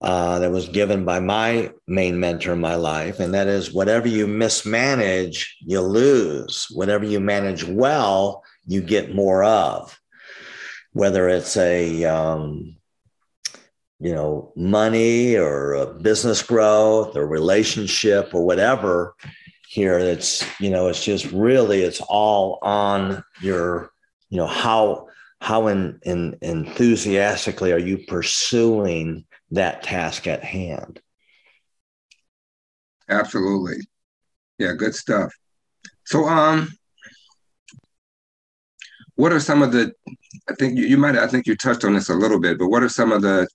uh, 0.00 0.38
that 0.38 0.50
was 0.50 0.68
given 0.68 1.04
by 1.04 1.20
my 1.20 1.72
main 1.86 2.18
mentor 2.18 2.52
in 2.52 2.60
my 2.60 2.76
life. 2.76 3.20
And 3.20 3.34
that 3.34 3.46
is 3.46 3.72
whatever 3.72 4.08
you 4.08 4.26
mismanage, 4.26 5.56
you 5.60 5.80
lose. 5.80 6.66
Whatever 6.72 7.04
you 7.04 7.20
manage 7.20 7.64
well, 7.64 8.42
you 8.66 8.80
get 8.80 9.14
more 9.14 9.44
of 9.44 9.98
whether 10.92 11.28
it's 11.28 11.56
a 11.56 12.04
um, 12.04 12.76
you 14.00 14.14
know 14.14 14.52
money 14.56 15.36
or 15.36 15.86
business 16.00 16.42
growth 16.42 17.16
or 17.16 17.26
relationship 17.26 18.32
or 18.32 18.44
whatever 18.44 19.14
here 19.68 19.98
it's 19.98 20.44
you 20.60 20.70
know 20.70 20.88
it's 20.88 21.04
just 21.04 21.30
really 21.32 21.82
it's 21.82 22.00
all 22.08 22.58
on 22.62 23.22
your 23.40 23.90
you 24.30 24.36
know 24.36 24.46
how 24.46 25.06
how 25.40 25.68
in, 25.68 25.98
in 26.04 26.36
enthusiastically 26.42 27.72
are 27.72 27.78
you 27.78 27.98
pursuing 27.98 29.24
that 29.52 29.82
task 29.84 30.26
at 30.26 30.42
hand? 30.42 31.00
Absolutely. 33.08 33.76
Yeah 34.58 34.72
good 34.72 34.94
stuff. 34.94 35.32
So 36.04 36.24
um 36.24 36.68
what 39.14 39.32
are 39.32 39.40
some 39.40 39.62
of 39.62 39.72
the 39.72 39.92
i 40.48 40.54
think 40.54 40.78
you, 40.78 40.84
you 40.84 40.96
might 40.96 41.16
i 41.16 41.26
think 41.26 41.46
you 41.46 41.56
touched 41.56 41.84
on 41.84 41.92
this 41.92 42.08
a 42.08 42.14
little 42.14 42.38
bit 42.38 42.56
but 42.56 42.68
what 42.68 42.84
are 42.84 42.88
some 42.88 43.10
of 43.10 43.20
the 43.20 43.48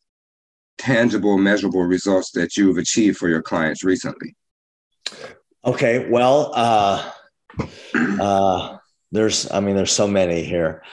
tangible 0.77 1.37
measurable 1.37 1.83
results 1.83 2.31
that 2.31 2.57
you've 2.57 2.77
achieved 2.77 3.17
for 3.17 3.29
your 3.29 3.41
clients 3.41 3.83
recently 3.83 4.35
okay 5.65 6.09
well 6.09 6.51
uh 6.55 7.11
uh 8.19 8.77
there's 9.11 9.49
i 9.51 9.59
mean 9.59 9.75
there's 9.75 9.91
so 9.91 10.07
many 10.07 10.43
here 10.43 10.83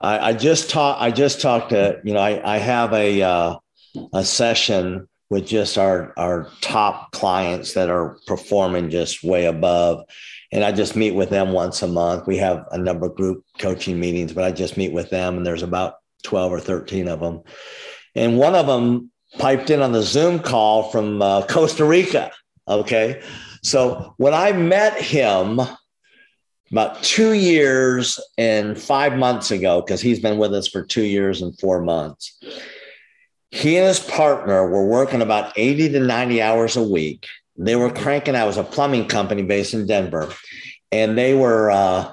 i, 0.00 0.30
I 0.30 0.32
just 0.32 0.70
talked 0.70 1.02
i 1.02 1.10
just 1.10 1.40
talked 1.40 1.70
to 1.70 2.00
you 2.04 2.14
know 2.14 2.20
i, 2.20 2.54
I 2.56 2.58
have 2.58 2.92
a 2.92 3.22
uh, 3.22 3.56
a 4.14 4.24
session 4.24 5.08
with 5.28 5.46
just 5.46 5.76
our 5.76 6.12
our 6.16 6.48
top 6.60 7.10
clients 7.12 7.74
that 7.74 7.90
are 7.90 8.18
performing 8.26 8.90
just 8.90 9.24
way 9.24 9.46
above 9.46 10.04
and 10.52 10.64
I 10.64 10.72
just 10.72 10.96
meet 10.96 11.12
with 11.12 11.30
them 11.30 11.52
once 11.52 11.82
a 11.82 11.88
month. 11.88 12.26
We 12.26 12.36
have 12.38 12.66
a 12.70 12.78
number 12.78 13.06
of 13.06 13.16
group 13.16 13.44
coaching 13.58 13.98
meetings, 13.98 14.32
but 14.32 14.44
I 14.44 14.52
just 14.52 14.76
meet 14.76 14.92
with 14.92 15.10
them, 15.10 15.36
and 15.36 15.46
there's 15.46 15.62
about 15.62 15.96
12 16.24 16.52
or 16.52 16.60
13 16.60 17.08
of 17.08 17.20
them. 17.20 17.42
And 18.14 18.38
one 18.38 18.54
of 18.54 18.66
them 18.66 19.10
piped 19.38 19.70
in 19.70 19.82
on 19.82 19.92
the 19.92 20.02
Zoom 20.02 20.38
call 20.38 20.90
from 20.90 21.22
uh, 21.22 21.46
Costa 21.46 21.84
Rica. 21.84 22.30
Okay. 22.68 23.22
So 23.62 24.14
when 24.16 24.34
I 24.34 24.52
met 24.52 25.00
him 25.00 25.60
about 26.70 27.02
two 27.02 27.32
years 27.32 28.20
and 28.38 28.80
five 28.80 29.16
months 29.16 29.50
ago, 29.50 29.80
because 29.80 30.00
he's 30.00 30.20
been 30.20 30.38
with 30.38 30.54
us 30.54 30.68
for 30.68 30.82
two 30.82 31.04
years 31.04 31.42
and 31.42 31.58
four 31.58 31.80
months, 31.80 32.38
he 33.50 33.76
and 33.76 33.86
his 33.86 34.00
partner 34.00 34.68
were 34.68 34.86
working 34.86 35.22
about 35.22 35.52
80 35.56 35.90
to 35.90 36.00
90 36.00 36.42
hours 36.42 36.76
a 36.76 36.82
week 36.82 37.26
they 37.58 37.76
were 37.76 37.90
cranking 37.90 38.36
out. 38.36 38.44
It 38.44 38.48
was 38.48 38.56
a 38.56 38.64
plumbing 38.64 39.08
company 39.08 39.42
based 39.42 39.74
in 39.74 39.86
Denver, 39.86 40.32
and 40.92 41.16
they 41.16 41.34
were 41.34 41.70
uh, 41.70 42.12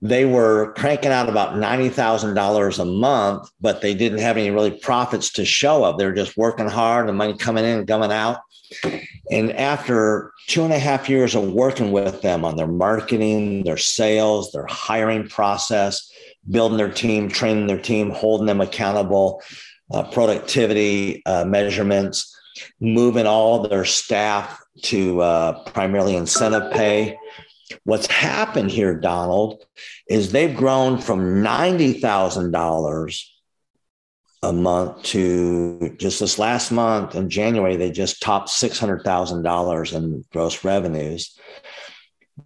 they 0.00 0.24
were 0.24 0.72
cranking 0.76 1.10
out 1.10 1.28
about 1.28 1.58
ninety 1.58 1.88
thousand 1.88 2.34
dollars 2.34 2.78
a 2.78 2.84
month, 2.84 3.50
but 3.60 3.80
they 3.80 3.94
didn't 3.94 4.20
have 4.20 4.36
any 4.36 4.50
really 4.50 4.70
profits 4.70 5.32
to 5.32 5.44
show 5.44 5.82
up. 5.84 5.98
They 5.98 6.06
were 6.06 6.12
just 6.12 6.36
working 6.36 6.68
hard, 6.68 7.08
the 7.08 7.12
money 7.12 7.36
coming 7.36 7.64
in 7.64 7.78
and 7.78 7.88
coming 7.88 8.12
out. 8.12 8.38
And 9.30 9.52
after 9.52 10.32
two 10.46 10.62
and 10.62 10.72
a 10.72 10.78
half 10.78 11.08
years 11.08 11.34
of 11.34 11.52
working 11.52 11.90
with 11.90 12.22
them 12.22 12.44
on 12.44 12.56
their 12.56 12.66
marketing, 12.66 13.64
their 13.64 13.76
sales, 13.76 14.52
their 14.52 14.66
hiring 14.66 15.28
process, 15.28 16.10
building 16.50 16.78
their 16.78 16.92
team, 16.92 17.28
training 17.28 17.66
their 17.66 17.80
team, 17.80 18.10
holding 18.10 18.46
them 18.46 18.60
accountable, 18.60 19.42
uh, 19.92 20.04
productivity 20.10 21.22
uh, 21.26 21.44
measurements, 21.44 22.34
moving 22.80 23.26
all 23.26 23.66
their 23.66 23.84
staff 23.84 24.62
to 24.82 25.20
uh, 25.22 25.62
primarily 25.70 26.14
incentive 26.14 26.70
pay. 26.72 27.18
What's 27.84 28.06
happened 28.06 28.70
here, 28.70 28.94
Donald, 28.94 29.64
is 30.08 30.32
they've 30.32 30.56
grown 30.56 30.98
from 30.98 31.42
$90,000 31.42 33.24
a 34.42 34.52
month 34.52 35.02
to 35.02 35.96
just 35.98 36.20
this 36.20 36.38
last 36.38 36.70
month 36.70 37.14
in 37.14 37.28
January, 37.28 37.76
they 37.76 37.90
just 37.90 38.22
topped 38.22 38.48
$600,000 38.48 39.92
in 39.92 40.24
gross 40.32 40.64
revenues. 40.64 41.36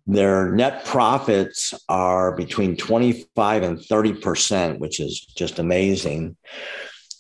Their 0.07 0.51
net 0.53 0.87
profits 0.87 1.75
are 1.89 2.35
between 2.35 2.77
25 2.77 3.63
and 3.63 3.79
30%, 3.79 4.79
which 4.79 5.01
is 5.01 5.21
just 5.21 5.59
amazing 5.59 6.37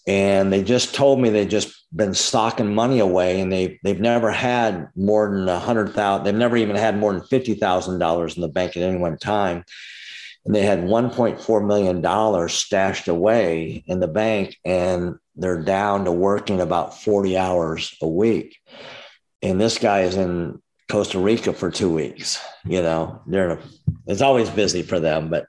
and 0.07 0.53
they 0.53 0.63
just 0.63 0.95
told 0.95 1.21
me 1.21 1.31
they 1.31 1.47
just 1.47 1.87
been 1.95 2.15
stocking 2.15 2.75
money 2.75 2.99
away 2.99 3.41
and 3.41 3.53
they 3.53 3.79
they've 3.85 4.01
never 4.01 4.31
had 4.31 4.89
more 4.97 5.31
than 5.31 5.49
a 5.49 5.59
hundred 5.59 5.93
thousand 5.93 6.25
they've 6.25 6.35
never 6.35 6.57
even 6.57 6.77
had 6.77 6.97
more 6.97 7.13
than 7.13 7.23
fifty 7.23 7.55
thousand 7.55 7.99
dollars 7.99 8.37
in 8.37 8.43
the 8.43 8.49
bank 8.49 8.77
at 8.77 8.83
any 8.83 8.99
one 8.99 9.19
time. 9.19 9.65
And 10.45 10.53
they 10.57 10.63
had 10.63 10.81
1.4 10.81 11.67
million 11.69 12.01
dollars 12.01 12.53
stashed 12.53 13.07
away 13.07 13.85
in 13.87 14.01
the 14.01 14.09
bank 14.09 14.57
and 14.65 15.15
they're 15.37 15.63
down 15.63 16.05
to 16.07 16.11
working 16.11 16.61
about 16.61 17.01
40 17.01 17.39
hours 17.39 17.97
a 18.03 18.09
week. 18.09 18.59
And 19.41 19.61
this 19.61 19.79
guy 19.79 20.01
is 20.01 20.17
in 20.17 20.61
costa 20.93 21.19
rica 21.19 21.55
for 21.55 21.71
two 21.71 21.91
weeks 21.91 22.39
you 22.67 22.83
know 22.83 23.23
they're 23.27 23.59
it's 24.07 24.21
always 24.21 24.51
busy 24.51 24.83
for 24.83 25.01
them 25.01 25.31
but 25.31 25.47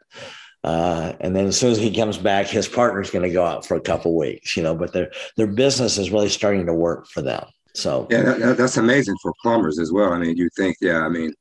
uh, 0.64 1.14
and 1.20 1.36
then 1.36 1.48
as 1.48 1.58
soon 1.58 1.72
as 1.72 1.78
he 1.78 1.94
comes 1.94 2.18
back, 2.18 2.48
his 2.48 2.68
partner's 2.68 3.12
going 3.12 3.28
to 3.28 3.34
go 3.34 3.46
out 3.46 3.66
for 3.66 3.76
a 3.76 3.82
couple 3.82 4.16
weeks, 4.16 4.56
you 4.56 4.64
know, 4.64 4.74
but 4.74 4.94
their, 4.94 5.12
their 5.36 5.48
business 5.48 5.98
is 5.98 6.12
really 6.12 6.30
starting 6.30 6.66
to 6.66 6.74
work 6.74 7.08
for 7.08 7.22
them. 7.22 7.46
So, 7.76 8.08
yeah, 8.10 8.22
that, 8.22 8.58
that's 8.58 8.78
amazing 8.78 9.16
for 9.22 9.34
plumbers 9.42 9.80
as 9.80 9.92
well. 9.92 10.14
I 10.14 10.20
mean, 10.20 10.38
you 10.38 10.50
think, 10.56 10.78
yeah, 10.80 11.00
I 11.00 11.10
mean, 11.10 11.34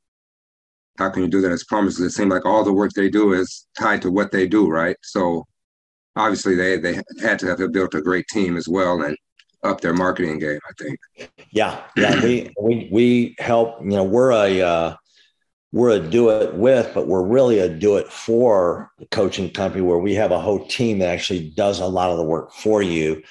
how 0.98 1.10
can 1.10 1.22
you 1.22 1.28
do 1.28 1.40
that 1.42 1.52
as 1.52 1.64
plumbers? 1.64 2.00
It 2.00 2.10
seems 2.10 2.32
like 2.32 2.44
all 2.44 2.64
the 2.64 2.72
work 2.72 2.92
they 2.92 3.10
do 3.10 3.32
is 3.32 3.66
tied 3.78 4.02
to 4.02 4.10
what 4.10 4.32
they 4.32 4.48
do, 4.48 4.68
right? 4.68 4.96
So 5.02 5.44
obviously 6.16 6.54
they, 6.54 6.78
they 6.78 7.00
had 7.20 7.38
to 7.40 7.46
have 7.46 7.72
built 7.72 7.94
a 7.94 8.02
great 8.02 8.26
team 8.28 8.56
as 8.56 8.68
well 8.68 9.02
and 9.02 9.16
up 9.62 9.80
their 9.80 9.94
marketing 9.94 10.38
game, 10.38 10.58
I 10.68 10.82
think. 10.82 10.98
Yeah. 11.52 11.80
Yeah. 11.96 12.20
we, 12.22 12.50
we, 12.60 12.88
we 12.90 13.36
help, 13.38 13.80
you 13.82 13.90
know, 13.90 14.04
we're 14.04 14.32
a, 14.32 14.60
uh, 14.60 14.96
we're 15.72 15.90
a 15.90 15.98
do 15.98 16.28
it 16.28 16.54
with, 16.54 16.92
but 16.94 17.08
we're 17.08 17.26
really 17.26 17.58
a 17.58 17.68
do 17.68 17.96
it 17.96 18.08
for 18.08 18.90
coaching 19.10 19.50
company 19.50 19.82
where 19.82 19.98
we 19.98 20.14
have 20.14 20.30
a 20.30 20.40
whole 20.40 20.66
team 20.66 20.98
that 20.98 21.08
actually 21.08 21.50
does 21.50 21.80
a 21.80 21.86
lot 21.86 22.10
of 22.10 22.18
the 22.18 22.24
work 22.24 22.52
for 22.52 22.82
you 22.82 23.22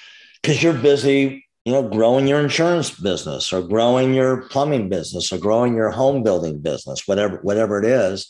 because 0.42 0.60
you're 0.60 0.72
busy, 0.72 1.46
you 1.64 1.72
know, 1.72 1.88
growing 1.88 2.26
your 2.26 2.40
insurance 2.40 2.90
business 2.90 3.52
or 3.52 3.62
growing 3.62 4.12
your 4.12 4.48
plumbing 4.48 4.88
business 4.88 5.32
or 5.32 5.38
growing 5.38 5.76
your 5.76 5.90
home 5.90 6.24
building 6.24 6.58
business, 6.58 7.06
whatever, 7.06 7.38
whatever 7.42 7.78
it 7.78 7.84
is. 7.84 8.28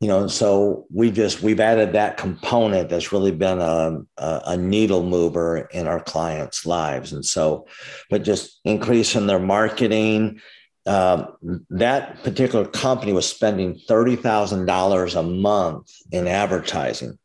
You 0.00 0.08
know, 0.08 0.28
so 0.28 0.86
we 0.90 1.10
just 1.10 1.42
we've 1.42 1.60
added 1.60 1.92
that 1.92 2.16
component 2.16 2.88
that's 2.88 3.12
really 3.12 3.32
been 3.32 3.60
a, 3.60 4.00
a 4.16 4.56
needle 4.56 5.02
mover 5.02 5.68
in 5.72 5.86
our 5.86 6.02
clients' 6.02 6.64
lives. 6.64 7.12
And 7.12 7.24
so, 7.24 7.66
but 8.08 8.22
just 8.22 8.60
increasing 8.64 9.26
their 9.26 9.38
marketing, 9.38 10.40
um, 10.90 11.64
that 11.70 12.20
particular 12.24 12.66
company 12.66 13.12
was 13.12 13.28
spending 13.28 13.80
$30,000 13.88 15.16
a 15.16 15.22
month 15.22 15.92
in 16.10 16.26
advertising, 16.26 17.16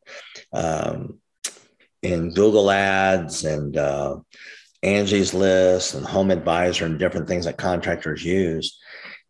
um, 0.53 1.17
in 2.03 2.31
Google 2.31 2.69
Ads 2.69 3.43
and 3.43 3.75
uh, 3.75 4.17
Angie's 4.83 5.33
List 5.33 5.95
and 5.95 6.05
Home 6.05 6.29
Advisor 6.29 6.85
and 6.85 6.99
different 6.99 7.27
things 7.27 7.45
that 7.45 7.57
contractors 7.57 8.23
use. 8.23 8.77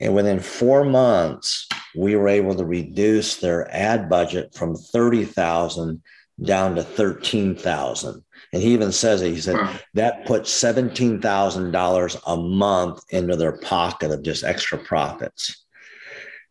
And 0.02 0.14
within 0.14 0.42
four 0.42 0.84
months, 0.84 1.70
we 1.96 2.18
were 2.18 2.28
able 2.28 2.56
to 2.56 2.66
reduce 2.66 3.38
their 3.38 3.74
ad 3.74 4.10
budget 4.10 4.54
from 4.54 4.76
30,000 4.76 6.04
down 6.44 6.76
to 6.76 6.84
13,000. 6.84 8.25
And 8.56 8.64
he 8.64 8.74
even 8.74 8.94
says 8.94 9.22
it. 9.22 9.34
He 9.34 9.42
said 9.42 9.58
wow. 9.58 9.78
that 9.96 10.26
puts 10.26 10.50
seventeen 10.50 11.20
thousand 11.20 11.72
dollars 11.72 12.16
a 12.26 12.38
month 12.38 13.04
into 13.10 13.36
their 13.36 13.58
pocket 13.58 14.12
of 14.12 14.24
just 14.24 14.46
extra 14.46 14.78
profits. 14.78 15.66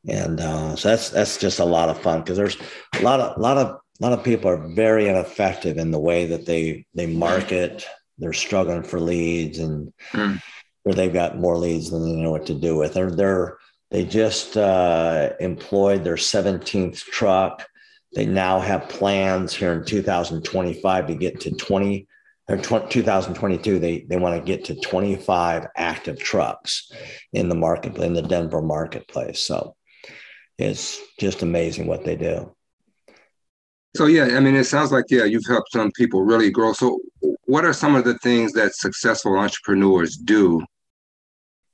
And 0.07 0.39
uh, 0.39 0.77
so 0.77 0.91
that's 0.91 1.09
that's 1.09 1.39
just 1.39 1.61
a 1.61 1.65
lot 1.65 1.89
of 1.89 1.99
fun 1.99 2.21
because 2.21 2.37
there's 2.37 2.59
a 2.95 3.01
lot 3.01 3.21
of 3.21 3.39
a 3.39 3.41
lot 3.41 3.57
of 3.57 3.69
a 3.69 4.03
lot 4.03 4.13
of 4.13 4.23
people 4.23 4.51
are 4.51 4.69
very 4.75 5.09
ineffective 5.09 5.79
in 5.79 5.93
the 5.93 5.99
way 5.99 6.27
that 6.27 6.45
they 6.45 6.85
they 6.93 7.07
market. 7.07 7.87
They're 8.19 8.35
struggling 8.35 8.83
for 8.83 9.01
leads 9.01 9.59
and 9.59 9.91
mm. 10.13 10.43
where 10.83 10.95
they've 10.95 11.11
got 11.11 11.39
more 11.39 11.57
leads 11.57 11.91
than 11.91 12.05
they 12.05 12.21
know 12.21 12.33
what 12.33 12.45
to 12.49 12.55
do 12.55 12.77
with. 12.77 12.93
They're 12.93 13.11
they're 13.11 13.57
they 13.91 14.05
just 14.05 14.59
uh, 14.59 15.31
employed 15.41 16.05
their 16.05 16.17
17th 16.17 16.99
truck. 16.99 17.67
They 18.15 18.27
now 18.27 18.61
have 18.61 18.89
plans 18.89 19.55
here 19.55 19.73
in 19.73 19.85
2025 19.85 21.07
to 21.07 21.15
get 21.15 21.41
to 21.41 21.51
20 21.51 22.07
or 22.49 22.57
2022. 22.59 23.79
They 23.79 24.01
they 24.03 24.17
want 24.17 24.37
to 24.39 24.45
get 24.45 24.65
to 24.67 24.81
25 24.81 25.67
active 25.77 26.19
trucks 26.19 26.93
in 27.33 27.49
the 27.49 27.55
market 27.55 27.97
in 27.97 28.15
the 28.15 28.23
Denver 28.23 28.63
marketplace. 28.63 29.41
So 29.41 29.75
it's 30.59 31.01
just 31.19 31.43
amazing 31.43 31.87
what 31.87 32.05
they 32.05 32.17
do. 32.17 32.55
So 33.97 34.07
yeah, 34.07 34.37
I 34.37 34.41
mean, 34.41 34.57
it 34.57 34.65
sounds 34.65 34.91
like 34.91 35.05
yeah, 35.09 35.25
you've 35.25 35.47
helped 35.47 35.73
some 35.73 35.93
people 35.93 36.23
really 36.23 36.51
grow. 36.51 36.73
So, 36.73 36.99
what 37.45 37.65
are 37.65 37.73
some 37.73 37.95
of 37.95 38.05
the 38.05 38.19
things 38.19 38.53
that 38.53 38.75
successful 38.75 39.37
entrepreneurs 39.37 40.17
do 40.17 40.65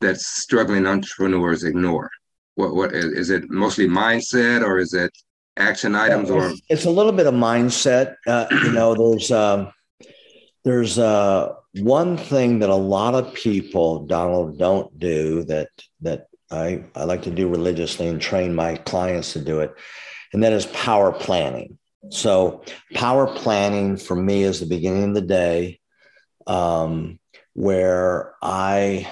that 0.01 0.21
struggling 0.21 0.87
entrepreneurs 0.87 1.65
ignore? 1.65 2.11
What 2.57 2.75
what 2.75 2.93
is 2.93 3.31
it? 3.31 3.49
Mostly 3.49 3.89
mindset, 3.89 4.63
or 4.63 4.79
is 4.79 4.93
it 4.93 5.11
action 5.57 5.95
items? 5.95 6.31
Or 6.31 6.53
it's 6.69 6.85
a 6.85 6.91
little 6.91 7.13
bit 7.13 7.27
of 7.27 7.35
mindset. 7.35 8.17
Uh, 8.27 8.47
you 8.51 8.73
know, 8.73 8.95
there's 8.95 9.31
um, 9.31 9.73
there's 10.65 10.99
uh, 10.99 11.55
one 11.75 12.17
thing 12.17 12.61
that 12.61 12.71
a 12.71 12.75
lot 12.75 13.15
of 13.15 13.35
people, 13.35 14.07
Donald, 14.07 14.59
don't 14.59 14.99
do 14.99 15.45
that 15.45 15.69
that 16.01 16.27
I 16.51 16.85
I 16.95 17.05
like 17.05 17.23
to 17.23 17.31
do 17.31 17.49
religiously 17.49 18.09
and 18.09 18.21
train 18.21 18.55
my 18.55 18.77
clients 18.77 19.33
to 19.35 19.41
do 19.41 19.61
it, 19.61 19.73
and 20.33 20.43
that 20.43 20.53
is 20.53 20.67
power 20.67 21.13
planning. 21.13 21.79
So, 22.09 22.65
power 22.95 23.27
planning 23.27 23.97
for 23.97 24.17
me 24.17 24.43
is 24.43 24.59
the 24.59 24.67
beginning 24.67 25.11
of 25.11 25.15
the 25.15 25.21
day, 25.21 25.81
um, 26.47 27.19
where 27.53 28.35
I 28.43 29.07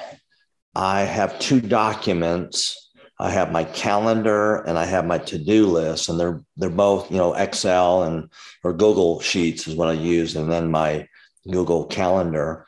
I 0.74 1.02
have 1.02 1.38
two 1.38 1.60
documents. 1.60 2.87
I 3.20 3.30
have 3.30 3.50
my 3.50 3.64
calendar 3.64 4.56
and 4.62 4.78
I 4.78 4.84
have 4.84 5.04
my 5.04 5.18
to-do 5.18 5.66
list, 5.66 6.08
and 6.08 6.20
they're 6.20 6.42
they're 6.56 6.70
both 6.70 7.10
you 7.10 7.16
know 7.16 7.34
Excel 7.34 8.04
and 8.04 8.30
or 8.62 8.72
Google 8.72 9.20
Sheets 9.20 9.66
is 9.66 9.74
what 9.74 9.88
I 9.88 9.92
use, 9.92 10.36
and 10.36 10.50
then 10.50 10.70
my 10.70 11.08
Google 11.50 11.86
Calendar. 11.86 12.66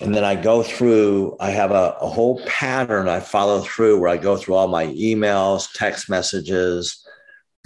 And 0.00 0.14
then 0.14 0.24
I 0.24 0.34
go 0.34 0.62
through, 0.62 1.36
I 1.38 1.50
have 1.50 1.70
a, 1.70 1.96
a 2.00 2.08
whole 2.08 2.44
pattern 2.46 3.08
I 3.08 3.20
follow 3.20 3.60
through 3.60 4.00
where 4.00 4.08
I 4.08 4.16
go 4.16 4.36
through 4.36 4.56
all 4.56 4.66
my 4.66 4.86
emails, 4.88 5.68
text 5.72 6.10
messages. 6.10 7.06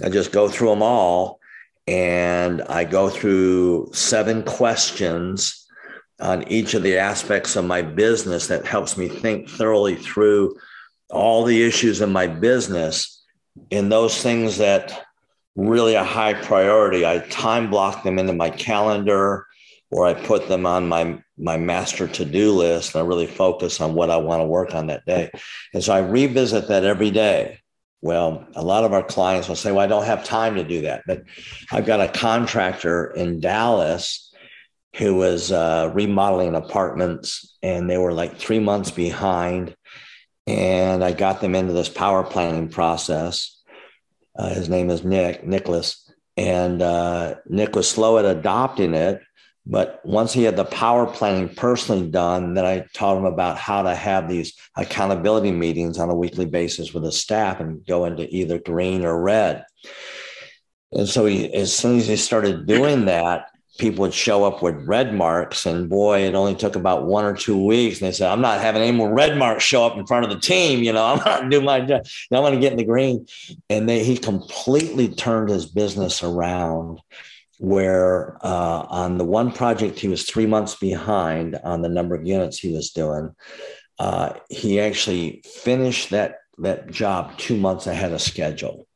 I 0.03 0.09
just 0.09 0.31
go 0.31 0.47
through 0.47 0.69
them 0.69 0.83
all 0.83 1.39
and 1.87 2.61
I 2.63 2.83
go 2.83 3.09
through 3.09 3.89
seven 3.93 4.43
questions 4.43 5.65
on 6.19 6.47
each 6.47 6.75
of 6.75 6.83
the 6.83 6.97
aspects 6.97 7.55
of 7.55 7.65
my 7.65 7.81
business 7.81 8.47
that 8.47 8.65
helps 8.65 8.95
me 8.95 9.07
think 9.07 9.49
thoroughly 9.49 9.95
through 9.95 10.55
all 11.09 11.43
the 11.43 11.63
issues 11.63 12.01
in 12.01 12.11
my 12.11 12.27
business 12.27 13.23
and 13.71 13.91
those 13.91 14.21
things 14.21 14.57
that 14.57 15.05
really 15.55 15.95
a 15.95 16.03
high 16.03 16.33
priority 16.33 17.05
i 17.05 17.19
time 17.29 17.69
block 17.69 18.03
them 18.03 18.19
into 18.19 18.33
my 18.33 18.49
calendar 18.49 19.45
or 19.91 20.05
i 20.05 20.13
put 20.13 20.47
them 20.47 20.65
on 20.65 20.87
my 20.87 21.21
my 21.37 21.57
master 21.57 22.07
to-do 22.07 22.51
list 22.51 22.93
and 22.93 23.03
i 23.03 23.05
really 23.05 23.27
focus 23.27 23.81
on 23.81 23.93
what 23.93 24.09
i 24.09 24.17
want 24.17 24.39
to 24.39 24.45
work 24.45 24.73
on 24.73 24.87
that 24.87 25.05
day 25.05 25.29
and 25.73 25.83
so 25.83 25.93
i 25.93 25.99
revisit 25.99 26.67
that 26.67 26.85
every 26.85 27.11
day 27.11 27.59
well, 28.01 28.47
a 28.55 28.63
lot 28.63 28.85
of 28.85 28.93
our 28.93 29.03
clients 29.03 29.47
will 29.47 29.55
say, 29.55 29.71
Well, 29.71 29.83
I 29.83 29.87
don't 29.87 30.05
have 30.05 30.23
time 30.23 30.55
to 30.55 30.63
do 30.63 30.81
that. 30.81 31.03
But 31.05 31.23
I've 31.71 31.85
got 31.85 32.01
a 32.01 32.07
contractor 32.07 33.11
in 33.11 33.39
Dallas 33.39 34.33
who 34.95 35.15
was 35.15 35.51
uh, 35.51 35.91
remodeling 35.93 36.55
apartments 36.55 37.57
and 37.61 37.89
they 37.89 37.97
were 37.97 38.13
like 38.13 38.37
three 38.37 38.59
months 38.59 38.91
behind. 38.91 39.75
And 40.49 41.03
I 41.03 41.11
got 41.11 41.41
them 41.41 41.53
into 41.53 41.73
this 41.73 41.89
power 41.89 42.23
planning 42.23 42.69
process. 42.69 43.61
Uh, 44.35 44.49
his 44.49 44.67
name 44.67 44.89
is 44.89 45.03
Nick, 45.03 45.45
Nicholas. 45.45 46.11
And 46.37 46.81
uh, 46.81 47.35
Nick 47.45 47.75
was 47.75 47.89
slow 47.89 48.17
at 48.17 48.25
adopting 48.25 48.95
it. 48.95 49.21
But 49.67 50.01
once 50.03 50.33
he 50.33 50.43
had 50.43 50.55
the 50.55 50.65
power 50.65 51.05
planning 51.05 51.53
personally 51.53 52.09
done, 52.09 52.55
then 52.55 52.65
I 52.65 52.87
taught 52.95 53.17
him 53.17 53.25
about 53.25 53.57
how 53.57 53.83
to 53.83 53.93
have 53.93 54.27
these 54.27 54.57
accountability 54.75 55.51
meetings 55.51 55.99
on 55.99 56.09
a 56.09 56.15
weekly 56.15 56.47
basis 56.47 56.93
with 56.93 57.03
his 57.03 57.21
staff 57.21 57.59
and 57.59 57.85
go 57.85 58.05
into 58.05 58.27
either 58.35 58.57
green 58.57 59.05
or 59.05 59.21
red. 59.21 59.65
And 60.91 61.07
so 61.07 61.27
he, 61.27 61.53
as 61.53 61.71
soon 61.71 61.99
as 61.99 62.07
he 62.07 62.15
started 62.15 62.65
doing 62.65 63.05
that, 63.05 63.51
people 63.79 64.01
would 64.01 64.13
show 64.13 64.43
up 64.43 64.61
with 64.61 64.87
red 64.87 65.15
marks. 65.15 65.65
And 65.65 65.89
boy, 65.89 66.21
it 66.21 66.35
only 66.35 66.53
took 66.53 66.75
about 66.75 67.05
one 67.05 67.25
or 67.25 67.33
two 67.33 67.63
weeks. 67.63 67.99
And 67.99 68.07
they 68.07 68.11
said, 68.11 68.31
I'm 68.31 68.41
not 68.41 68.61
having 68.61 68.81
any 68.81 68.95
more 68.95 69.11
red 69.11 69.37
marks 69.37 69.63
show 69.63 69.85
up 69.85 69.97
in 69.97 70.05
front 70.05 70.25
of 70.25 70.31
the 70.31 70.39
team. 70.39 70.83
You 70.83 70.93
know, 70.93 71.05
I'm 71.13 71.17
not 71.19 71.49
doing 71.49 71.65
my 71.65 71.81
job. 71.81 72.05
I 72.31 72.39
want 72.39 72.53
to 72.53 72.61
get 72.61 72.73
in 72.73 72.77
the 72.77 72.85
green. 72.85 73.25
And 73.69 73.89
they, 73.89 74.03
he 74.03 74.17
completely 74.17 75.07
turned 75.07 75.49
his 75.49 75.65
business 75.65 76.21
around 76.21 77.01
where 77.59 78.37
uh, 78.41 78.85
on 78.89 79.17
the 79.17 79.25
one 79.25 79.51
project 79.51 79.99
he 79.99 80.07
was 80.07 80.23
three 80.23 80.45
months 80.45 80.75
behind 80.75 81.59
on 81.63 81.81
the 81.81 81.89
number 81.89 82.15
of 82.15 82.25
units 82.25 82.57
he 82.57 82.73
was 82.73 82.91
doing. 82.91 83.35
Uh, 83.99 84.33
he 84.49 84.79
actually 84.79 85.43
finished 85.45 86.09
that 86.09 86.37
that 86.57 86.89
job 86.89 87.37
two 87.37 87.57
months 87.57 87.85
ahead 87.85 88.13
of 88.13 88.21
schedule, 88.21 88.87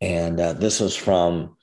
and 0.00 0.40
uh, 0.40 0.54
this 0.54 0.80
was 0.80 0.96
from 0.96 1.56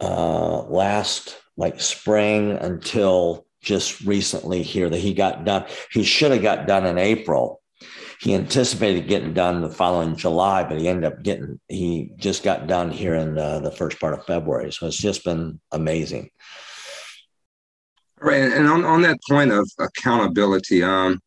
uh, 0.00 0.62
last 0.64 1.38
like 1.58 1.78
spring 1.80 2.52
until 2.52 3.44
just 3.60 4.00
recently 4.02 4.62
here 4.62 4.88
that 4.88 4.98
he 4.98 5.12
got 5.12 5.44
done. 5.44 5.66
He 5.92 6.02
should 6.02 6.32
have 6.32 6.40
got 6.42 6.66
done 6.66 6.86
in 6.86 6.96
April, 6.96 7.60
he 8.20 8.34
anticipated 8.34 9.06
getting 9.06 9.32
done 9.32 9.60
the 9.60 9.70
following 9.70 10.16
July, 10.16 10.64
but 10.64 10.78
he 10.80 10.88
ended 10.88 11.12
up 11.12 11.22
getting, 11.22 11.60
he 11.68 12.10
just 12.16 12.42
got 12.42 12.66
done 12.66 12.90
here 12.90 13.14
in 13.14 13.38
uh, 13.38 13.60
the 13.60 13.70
first 13.70 14.00
part 14.00 14.14
of 14.14 14.26
February. 14.26 14.72
So 14.72 14.88
it's 14.88 14.96
just 14.96 15.24
been 15.24 15.60
amazing. 15.70 16.30
Right. 18.20 18.42
And 18.42 18.66
on, 18.66 18.84
on 18.84 19.02
that 19.02 19.18
point 19.28 19.52
of 19.52 19.70
accountability, 19.78 20.82
um, 20.82 21.20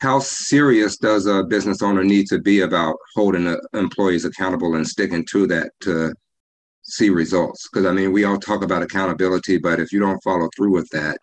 how 0.00 0.18
serious 0.18 0.96
does 0.96 1.26
a 1.26 1.44
business 1.44 1.82
owner 1.82 2.02
need 2.02 2.26
to 2.28 2.38
be 2.38 2.60
about 2.60 2.96
holding 3.14 3.58
employees 3.74 4.24
accountable 4.24 4.74
and 4.76 4.86
sticking 4.86 5.26
to 5.26 5.46
that 5.48 5.72
to 5.80 6.14
see 6.84 7.10
results? 7.10 7.68
Because 7.68 7.86
I 7.86 7.92
mean, 7.92 8.12
we 8.12 8.24
all 8.24 8.38
talk 8.38 8.62
about 8.62 8.82
accountability, 8.82 9.58
but 9.58 9.80
if 9.80 9.92
you 9.92 10.00
don't 10.00 10.22
follow 10.22 10.48
through 10.56 10.72
with 10.72 10.88
that, 10.90 11.18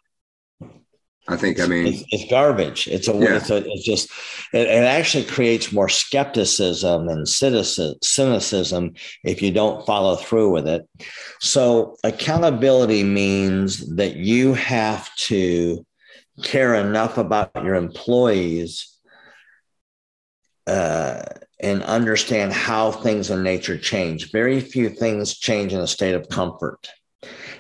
I 1.28 1.38
think. 1.38 1.60
I 1.60 1.68
mean, 1.68 1.88
it's, 1.88 2.04
it's 2.10 2.30
garbage. 2.30 2.88
It's 2.88 3.08
a, 3.08 3.14
yeah. 3.14 3.38
it's 3.38 3.50
a, 3.50 3.58
it's 3.58 3.86
just, 3.86 4.10
it, 4.54 4.68
it, 4.68 4.84
actually 4.84 5.24
creates 5.26 5.72
more 5.72 5.88
skepticism 5.88 7.08
and 7.10 7.28
citizen 7.28 7.96
cynicism 8.02 8.94
if 9.24 9.42
you 9.42 9.52
don't 9.52 9.86
follow 9.86 10.16
through 10.16 10.52
with 10.52 10.68
it. 10.68 10.88
So 11.40 11.96
accountability 12.04 13.04
means 13.04 13.96
that 13.96 14.16
you 14.16 14.56
have 14.56 15.14
to 15.28 15.86
care 16.44 16.76
enough 16.76 17.18
about 17.18 17.52
your 17.64 17.76
employees 17.76 19.00
uh, 20.68 21.22
and 21.62 21.84
understand 21.84 22.54
how 22.54 22.92
things 22.92 23.30
in 23.30 23.44
nature 23.44 23.78
change. 23.78 24.32
Very 24.32 24.60
few 24.60 24.90
things 24.90 25.38
change 25.38 25.74
in 25.74 25.80
a 25.80 25.88
state 25.88 26.16
of 26.16 26.30
comfort. 26.30 26.90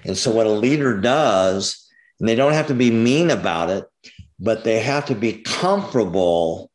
And 0.03 0.17
so, 0.17 0.31
what 0.31 0.47
a 0.47 0.51
leader 0.51 0.99
does 0.99 1.87
and 2.21 2.29
they 2.29 2.35
don't 2.35 2.53
have 2.53 2.67
to 2.67 2.75
be 2.75 2.91
mean 2.91 3.31
about 3.31 3.71
it, 3.71 3.85
but 4.39 4.63
they 4.63 4.79
have 4.79 5.05
to 5.07 5.15
be 5.15 5.41
comfortable 5.41 6.69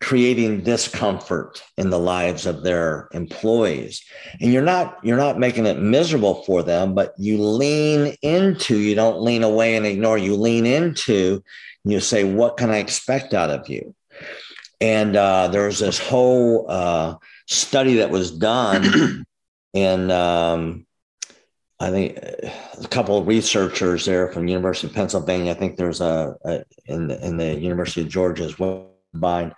creating 0.00 0.62
discomfort 0.62 1.62
in 1.76 1.90
the 1.90 1.98
lives 1.98 2.46
of 2.46 2.62
their 2.62 3.08
employees 3.12 4.04
and 4.40 4.52
you're 4.52 4.62
not 4.62 4.96
you're 5.02 5.16
not 5.16 5.40
making 5.40 5.66
it 5.66 5.80
miserable 5.80 6.44
for 6.44 6.62
them 6.62 6.94
but 6.94 7.12
you 7.18 7.42
lean 7.42 8.14
into 8.22 8.78
you 8.78 8.94
don't 8.94 9.20
lean 9.20 9.42
away 9.42 9.74
and 9.74 9.84
ignore 9.84 10.16
you 10.16 10.36
lean 10.36 10.64
into 10.66 11.42
you 11.84 11.98
say 11.98 12.22
what 12.22 12.56
can 12.56 12.70
i 12.70 12.76
expect 12.76 13.34
out 13.34 13.50
of 13.50 13.68
you 13.68 13.92
and 14.80 15.16
uh, 15.16 15.48
there's 15.48 15.78
this 15.78 15.98
whole 15.98 16.66
uh, 16.68 17.16
study 17.46 17.94
that 17.96 18.10
was 18.10 18.30
done 18.30 19.24
and 19.74 20.12
um, 20.12 20.86
I 21.80 21.90
think 21.90 22.18
a 22.18 22.88
couple 22.88 23.18
of 23.18 23.26
researchers 23.26 24.04
there 24.04 24.32
from 24.32 24.46
the 24.46 24.52
University 24.52 24.88
of 24.88 24.94
Pennsylvania. 24.94 25.52
I 25.52 25.54
think 25.54 25.76
there's 25.76 26.00
a, 26.00 26.36
a 26.44 26.64
in 26.86 27.08
the, 27.08 27.24
in 27.24 27.36
the 27.36 27.54
University 27.54 28.02
of 28.02 28.08
Georgia 28.08 28.44
as 28.44 28.58
well. 28.58 28.94
And 29.20 29.54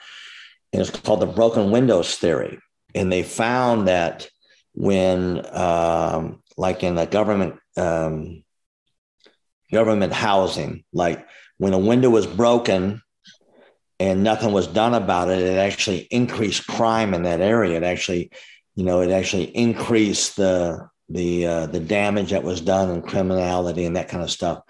it's 0.72 0.90
called 0.90 1.20
the 1.20 1.26
broken 1.26 1.72
windows 1.72 2.16
theory, 2.16 2.58
and 2.94 3.10
they 3.10 3.24
found 3.24 3.88
that 3.88 4.28
when, 4.74 5.44
um, 5.52 6.42
like 6.56 6.84
in 6.84 6.94
the 6.94 7.06
government 7.06 7.56
um, 7.76 8.44
government 9.70 10.12
housing. 10.12 10.84
Like 10.92 11.26
when 11.58 11.72
a 11.72 11.78
window 11.78 12.10
was 12.10 12.26
broken 12.26 13.02
and 14.00 14.24
nothing 14.24 14.52
was 14.52 14.66
done 14.66 14.94
about 14.94 15.28
it, 15.28 15.38
it 15.40 15.58
actually 15.58 16.08
increased 16.10 16.66
crime 16.66 17.12
in 17.12 17.22
that 17.24 17.42
area. 17.42 17.76
It 17.76 17.82
actually, 17.82 18.30
you 18.74 18.82
know, 18.82 19.02
it 19.02 19.10
actually 19.10 19.54
increased 19.56 20.36
the 20.36 20.88
the 21.10 21.46
uh, 21.46 21.66
the 21.66 21.80
damage 21.80 22.30
that 22.30 22.42
was 22.42 22.62
done 22.62 22.88
and 22.88 23.06
criminality 23.06 23.84
and 23.84 23.96
that 23.96 24.08
kind 24.08 24.22
of 24.22 24.30
stuff. 24.30 24.62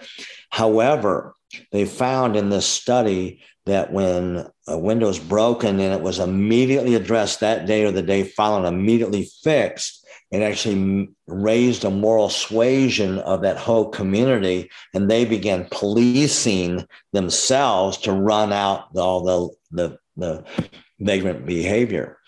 However, 0.50 1.34
they 1.70 1.84
found 1.84 2.34
in 2.34 2.48
this 2.48 2.66
study 2.66 3.40
that 3.66 3.92
when 3.92 4.48
a 4.66 4.78
window 4.78 5.08
is 5.08 5.18
broken 5.18 5.78
and 5.78 5.94
it 5.94 6.00
was 6.00 6.18
immediately 6.18 6.96
addressed 6.96 7.40
that 7.40 7.66
day 7.66 7.84
or 7.84 7.92
the 7.92 8.02
day 8.02 8.24
following, 8.24 8.66
immediately 8.66 9.28
fixed, 9.44 9.99
it 10.30 10.42
actually 10.42 11.08
raised 11.26 11.84
a 11.84 11.90
moral 11.90 12.28
suasion 12.28 13.18
of 13.18 13.42
that 13.42 13.56
whole 13.56 13.88
community, 13.88 14.70
and 14.94 15.10
they 15.10 15.24
began 15.24 15.66
policing 15.70 16.86
themselves 17.12 17.98
to 17.98 18.12
run 18.12 18.52
out 18.52 18.96
all 18.96 19.24
the 19.24 19.48
the, 19.72 19.98
the 20.16 20.44
vagrant 21.00 21.46
behavior, 21.46 22.18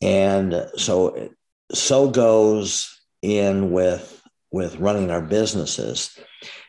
and 0.00 0.68
so 0.76 1.30
so 1.72 2.10
goes 2.10 3.00
in 3.22 3.70
with 3.70 4.22
with 4.50 4.76
running 4.76 5.10
our 5.10 5.20
businesses 5.20 6.18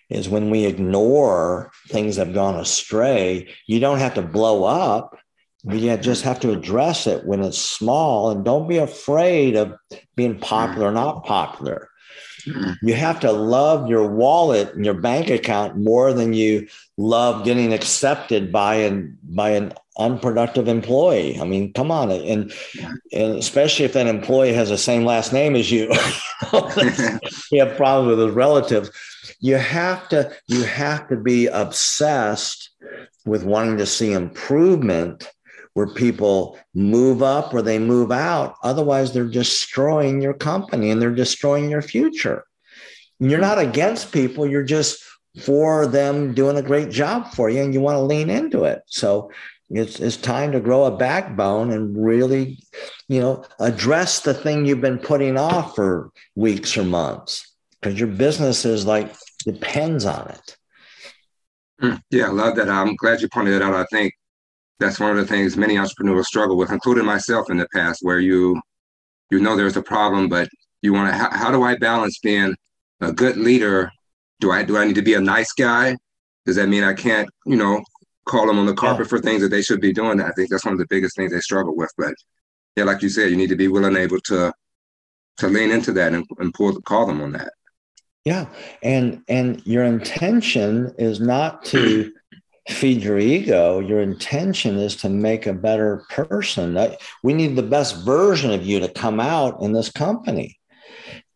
is 0.10 0.30
when 0.30 0.50
we 0.50 0.66
ignore 0.66 1.72
things 1.90 2.16
that 2.16 2.28
have 2.28 2.34
gone 2.34 2.56
astray 2.56 3.48
you 3.68 3.80
don't 3.80 4.00
have 4.00 4.16
to 4.16 4.22
blow 4.22 4.64
up 4.64 5.18
you 5.64 5.98
just 5.98 6.24
have 6.24 6.40
to 6.40 6.52
address 6.52 7.08
it 7.08 7.26
when 7.26 7.44
it's 7.44 7.58
small 7.58 8.30
and 8.30 8.46
don't 8.46 8.68
be 8.68 8.78
afraid 8.78 9.56
of 9.56 9.74
being 10.16 10.40
popular 10.40 10.88
or 10.88 10.92
not 10.92 11.26
popular 11.26 11.90
mm-hmm. 12.46 12.72
you 12.84 12.94
have 12.94 13.20
to 13.20 13.32
love 13.32 13.90
your 13.90 14.08
wallet 14.08 14.74
and 14.74 14.86
your 14.86 14.94
bank 14.94 15.30
account 15.30 15.78
more 15.78 16.14
than 16.14 16.34
you 16.34 16.68
love 16.98 17.44
getting 17.44 17.74
accepted 17.74 18.52
by 18.52 18.76
an 18.76 19.18
by 19.24 19.50
an 19.52 19.74
unproductive 19.98 20.68
employee. 20.68 21.40
I 21.40 21.44
mean, 21.44 21.74
come 21.74 21.92
on, 21.92 22.12
and 22.12 22.54
and 23.12 23.38
especially 23.38 23.86
if 23.86 23.94
that 23.94 24.08
employee 24.08 24.54
has 24.54 24.70
the 24.70 24.78
same 24.78 25.06
last 25.06 25.34
name 25.34 25.56
as 25.56 25.72
you, 25.72 25.92
you 27.52 27.64
have 27.64 27.78
problems 27.78 28.10
with 28.10 28.28
his 28.28 28.36
relatives. 28.36 28.92
You 29.40 29.56
have 29.56 30.08
to 30.10 30.32
you 30.48 30.64
have 30.64 31.08
to 31.10 31.18
be 31.18 31.48
obsessed 31.48 32.70
with 33.26 33.44
wanting 33.44 33.78
to 33.78 33.86
see 33.86 34.14
improvement 34.14 35.30
where 35.78 35.86
people 35.86 36.58
move 36.74 37.22
up 37.22 37.54
or 37.54 37.62
they 37.62 37.78
move 37.78 38.12
out. 38.12 38.56
Otherwise, 38.64 39.14
they're 39.14 39.28
destroying 39.28 40.20
your 40.20 40.34
company 40.34 40.90
and 40.90 41.00
they're 41.00 41.14
destroying 41.14 41.70
your 41.70 41.84
future. 41.84 42.44
You're 43.20 43.38
not 43.38 43.60
against 43.60 44.12
people, 44.12 44.48
you're 44.48 44.64
just 44.64 45.00
for 45.44 45.86
them 45.86 46.34
doing 46.34 46.58
a 46.58 46.64
great 46.64 46.90
job 46.90 47.32
for 47.32 47.48
you 47.48 47.62
and 47.62 47.76
you 47.76 47.80
want 47.80 47.96
to 47.96 48.02
lean 48.02 48.32
into 48.32 48.64
it. 48.64 48.82
So 48.88 49.30
it's, 49.70 50.00
it's 50.00 50.18
time 50.18 50.52
to 50.54 50.60
grow 50.60 50.86
a 50.86 50.98
backbone 50.98 51.72
and 51.72 51.96
really, 51.96 52.58
you 53.08 53.20
know, 53.20 53.46
address 53.60 54.22
the 54.22 54.34
thing 54.34 54.66
you've 54.66 54.82
been 54.82 54.98
putting 54.98 55.38
off 55.38 55.76
for 55.76 56.10
weeks 56.34 56.76
or 56.76 56.86
months 56.86 57.54
because 57.80 58.00
your 58.00 58.10
business 58.10 58.66
is 58.66 58.88
like 58.88 59.16
depends 59.46 60.06
on 60.06 60.28
it. 60.30 60.58
Hmm. 61.80 61.98
Yeah, 62.10 62.30
I 62.30 62.32
love 62.32 62.56
that. 62.56 62.68
I'm 62.68 62.96
glad 62.96 63.22
you 63.22 63.30
pointed 63.30 63.54
it 63.54 63.62
out. 63.62 63.76
I 63.76 63.86
think 63.92 64.12
that's 64.80 65.00
one 65.00 65.12
of 65.12 65.18
the 65.18 65.26
things 65.26 65.58
many 65.58 65.78
entrepreneurs 65.78 66.28
struggle 66.28 66.58
with, 66.58 66.72
including 66.72 67.06
myself 67.06 67.50
in 67.50 67.58
the 67.58 67.68
past, 67.74 68.00
where 68.04 68.20
you 68.20 68.62
you 69.32 69.40
know 69.40 69.56
there's 69.56 69.78
a 69.78 69.82
problem, 69.82 70.30
but 70.30 70.48
you 70.82 70.94
want 70.94 71.12
to 71.12 71.18
how, 71.18 71.32
how 71.32 71.52
do 71.52 71.64
I 71.64 71.76
balance 71.78 72.20
being 72.20 72.56
a 73.02 73.12
good 73.12 73.38
leader? 73.38 73.92
Do 74.40 74.52
I 74.52 74.64
do 74.64 74.78
I 74.78 74.86
need 74.86 74.96
to 74.96 75.02
be 75.02 75.16
a 75.16 75.22
nice 75.22 75.52
guy? 75.54 75.96
Does 76.46 76.56
that 76.56 76.70
mean 76.70 76.84
I 76.84 76.94
can't, 76.94 77.30
you 77.46 77.58
know, 77.58 77.82
call 78.26 78.48
them 78.48 78.60
on 78.60 78.66
the 78.66 78.74
carpet 78.74 79.06
yeah. 79.06 79.10
for 79.10 79.20
things 79.20 79.42
that 79.42 79.50
they 79.50 79.62
should 79.62 79.82
be 79.82 79.92
doing? 79.92 80.22
I 80.22 80.32
think 80.32 80.50
that's 80.50 80.64
one 80.64 80.74
of 80.74 80.80
the 80.80 80.88
biggest 80.90 81.16
things 81.16 81.32
they 81.32 81.42
struggle 81.42 81.76
with. 81.76 81.92
But 81.98 82.14
yeah, 82.76 82.86
like 82.86 83.02
you 83.02 83.10
said, 83.10 83.30
you 83.30 83.36
need 83.36 83.50
to 83.50 83.56
be 83.56 83.68
willing 83.68 83.96
and 83.96 83.98
able 83.98 84.20
to 84.22 84.54
to 85.38 85.48
lean 85.48 85.72
into 85.72 85.92
that 85.94 86.14
and, 86.14 86.26
and 86.40 86.54
pull 86.54 86.80
call 86.82 87.06
them 87.06 87.22
on 87.22 87.34
that. 87.34 87.52
Yeah. 88.24 88.48
And 88.84 89.24
and 89.28 89.66
your 89.66 89.84
intention 89.84 90.94
is 90.98 91.20
not 91.20 91.64
to 91.66 92.12
feed 92.70 93.04
your 93.04 93.18
ego. 93.18 93.80
Your 93.80 94.02
intention 94.02 94.78
is 94.78 94.96
to 94.98 95.10
make 95.10 95.48
a 95.48 95.54
better 95.54 96.04
person. 96.10 96.78
We 97.24 97.34
need 97.34 97.56
the 97.56 97.64
best 97.64 98.04
version 98.06 98.52
of 98.52 98.66
you 98.66 98.80
to 98.80 98.90
come 98.90 99.20
out 99.20 99.62
in 99.62 99.74
this 99.74 99.92
company. 99.92 100.60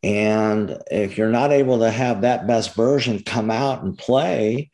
And 0.04 0.78
if 0.90 1.18
you're 1.18 1.30
not 1.30 1.52
able 1.52 1.80
to 1.80 1.92
have 1.92 2.22
that 2.22 2.48
best 2.48 2.76
version 2.76 3.24
come 3.24 3.52
out 3.52 3.84
and 3.84 3.98
play, 3.98 4.72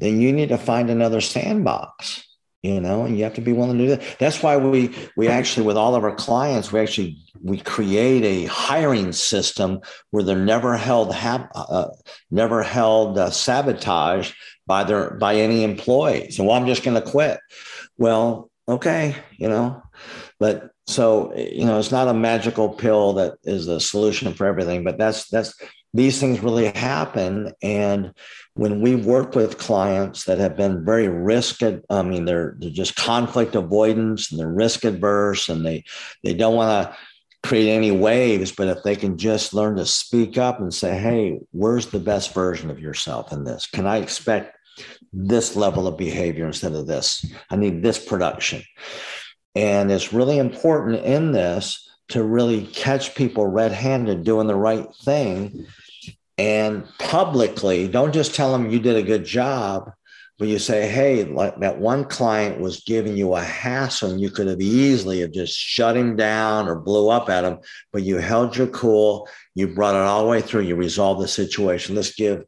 then 0.00 0.20
you 0.20 0.32
need 0.32 0.48
to 0.48 0.58
find 0.58 0.90
another 0.90 1.20
sandbox 1.20 2.26
you 2.64 2.80
know 2.80 3.04
and 3.04 3.16
you 3.16 3.22
have 3.22 3.34
to 3.34 3.42
be 3.42 3.52
willing 3.52 3.76
to 3.76 3.84
do 3.84 3.90
that 3.90 4.16
that's 4.18 4.42
why 4.42 4.56
we 4.56 4.90
we 5.16 5.28
actually 5.28 5.66
with 5.66 5.76
all 5.76 5.94
of 5.94 6.02
our 6.02 6.14
clients 6.14 6.72
we 6.72 6.80
actually 6.80 7.18
we 7.42 7.58
create 7.60 8.24
a 8.24 8.46
hiring 8.46 9.12
system 9.12 9.80
where 10.10 10.24
they're 10.24 10.36
never 10.36 10.76
held 10.76 11.14
have 11.14 11.46
uh, 11.54 11.88
never 12.30 12.62
held 12.62 13.18
uh, 13.18 13.30
sabotage 13.30 14.32
by 14.66 14.84
their 14.84 15.10
by 15.10 15.36
any 15.36 15.64
employees. 15.64 16.38
And 16.38 16.48
well 16.48 16.56
i'm 16.56 16.66
just 16.66 16.82
going 16.82 17.00
to 17.00 17.10
quit. 17.10 17.40
Well 17.98 18.50
okay 18.66 19.14
you 19.36 19.48
know 19.48 19.82
but 20.40 20.70
so 20.86 21.34
you 21.36 21.66
know 21.66 21.78
it's 21.78 21.92
not 21.92 22.08
a 22.08 22.14
magical 22.14 22.70
pill 22.70 23.12
that 23.14 23.34
is 23.44 23.66
the 23.66 23.78
solution 23.78 24.32
for 24.32 24.46
everything 24.46 24.84
but 24.84 24.96
that's 24.96 25.28
that's 25.28 25.54
these 25.94 26.18
things 26.18 26.40
really 26.40 26.66
happen. 26.66 27.52
And 27.62 28.12
when 28.54 28.80
we 28.80 28.96
work 28.96 29.34
with 29.36 29.58
clients 29.58 30.24
that 30.24 30.38
have 30.38 30.56
been 30.56 30.84
very 30.84 31.08
risk 31.08 31.60
i 31.62 32.02
mean 32.02 32.24
they're, 32.24 32.56
they're 32.58 32.70
just 32.70 32.96
conflict 32.96 33.54
avoidance 33.54 34.30
and 34.30 34.38
they're 34.38 34.48
risk 34.48 34.84
adverse 34.84 35.48
and 35.48 35.66
they 35.66 35.82
they 36.22 36.34
don't 36.34 36.54
want 36.54 36.88
to 36.88 36.96
create 37.42 37.68
any 37.68 37.90
waves 37.90 38.52
but 38.52 38.68
if 38.68 38.78
they 38.84 38.94
can 38.94 39.18
just 39.18 39.52
learn 39.52 39.76
to 39.76 39.84
speak 39.84 40.38
up 40.38 40.60
and 40.60 40.72
say 40.72 40.96
hey 40.96 41.38
where's 41.50 41.86
the 41.86 41.98
best 41.98 42.32
version 42.32 42.70
of 42.70 42.78
yourself 42.78 43.32
in 43.32 43.44
this? 43.44 43.66
Can 43.66 43.86
i 43.86 43.96
expect 43.98 44.53
this 45.12 45.56
level 45.56 45.86
of 45.86 45.96
behavior 45.96 46.46
instead 46.46 46.72
of 46.72 46.86
this. 46.86 47.24
I 47.50 47.56
need 47.56 47.82
this 47.82 48.04
production. 48.04 48.62
And 49.54 49.90
it's 49.90 50.12
really 50.12 50.38
important 50.38 51.04
in 51.04 51.32
this 51.32 51.88
to 52.08 52.22
really 52.22 52.66
catch 52.66 53.14
people 53.14 53.46
red-handed 53.46 54.24
doing 54.24 54.46
the 54.46 54.56
right 54.56 54.86
thing 55.04 55.66
and 56.36 56.84
publicly 56.98 57.86
don't 57.86 58.12
just 58.12 58.34
tell 58.34 58.50
them 58.50 58.70
you 58.70 58.80
did 58.80 58.96
a 58.96 59.02
good 59.02 59.24
job 59.24 59.90
but 60.38 60.48
you 60.48 60.58
say 60.58 60.88
hey 60.88 61.24
like 61.24 61.58
that 61.60 61.78
one 61.78 62.04
client 62.04 62.60
was 62.60 62.80
giving 62.80 63.16
you 63.16 63.34
a 63.34 63.40
hassle 63.40 64.10
and 64.10 64.20
you 64.20 64.28
could 64.30 64.48
have 64.48 64.60
easily 64.60 65.20
have 65.20 65.32
just 65.32 65.56
shut 65.56 65.96
him 65.96 66.16
down 66.16 66.66
or 66.66 66.74
blew 66.74 67.08
up 67.08 67.30
at 67.30 67.44
him 67.44 67.58
but 67.92 68.02
you 68.02 68.16
held 68.16 68.56
your 68.56 68.66
cool. 68.68 69.28
You 69.54 69.68
brought 69.68 69.94
it 69.94 70.00
all 70.00 70.22
the 70.22 70.28
way 70.28 70.40
through. 70.40 70.62
You 70.62 70.74
resolved 70.74 71.22
the 71.22 71.28
situation. 71.28 71.94
Let's 71.94 72.14
give 72.14 72.44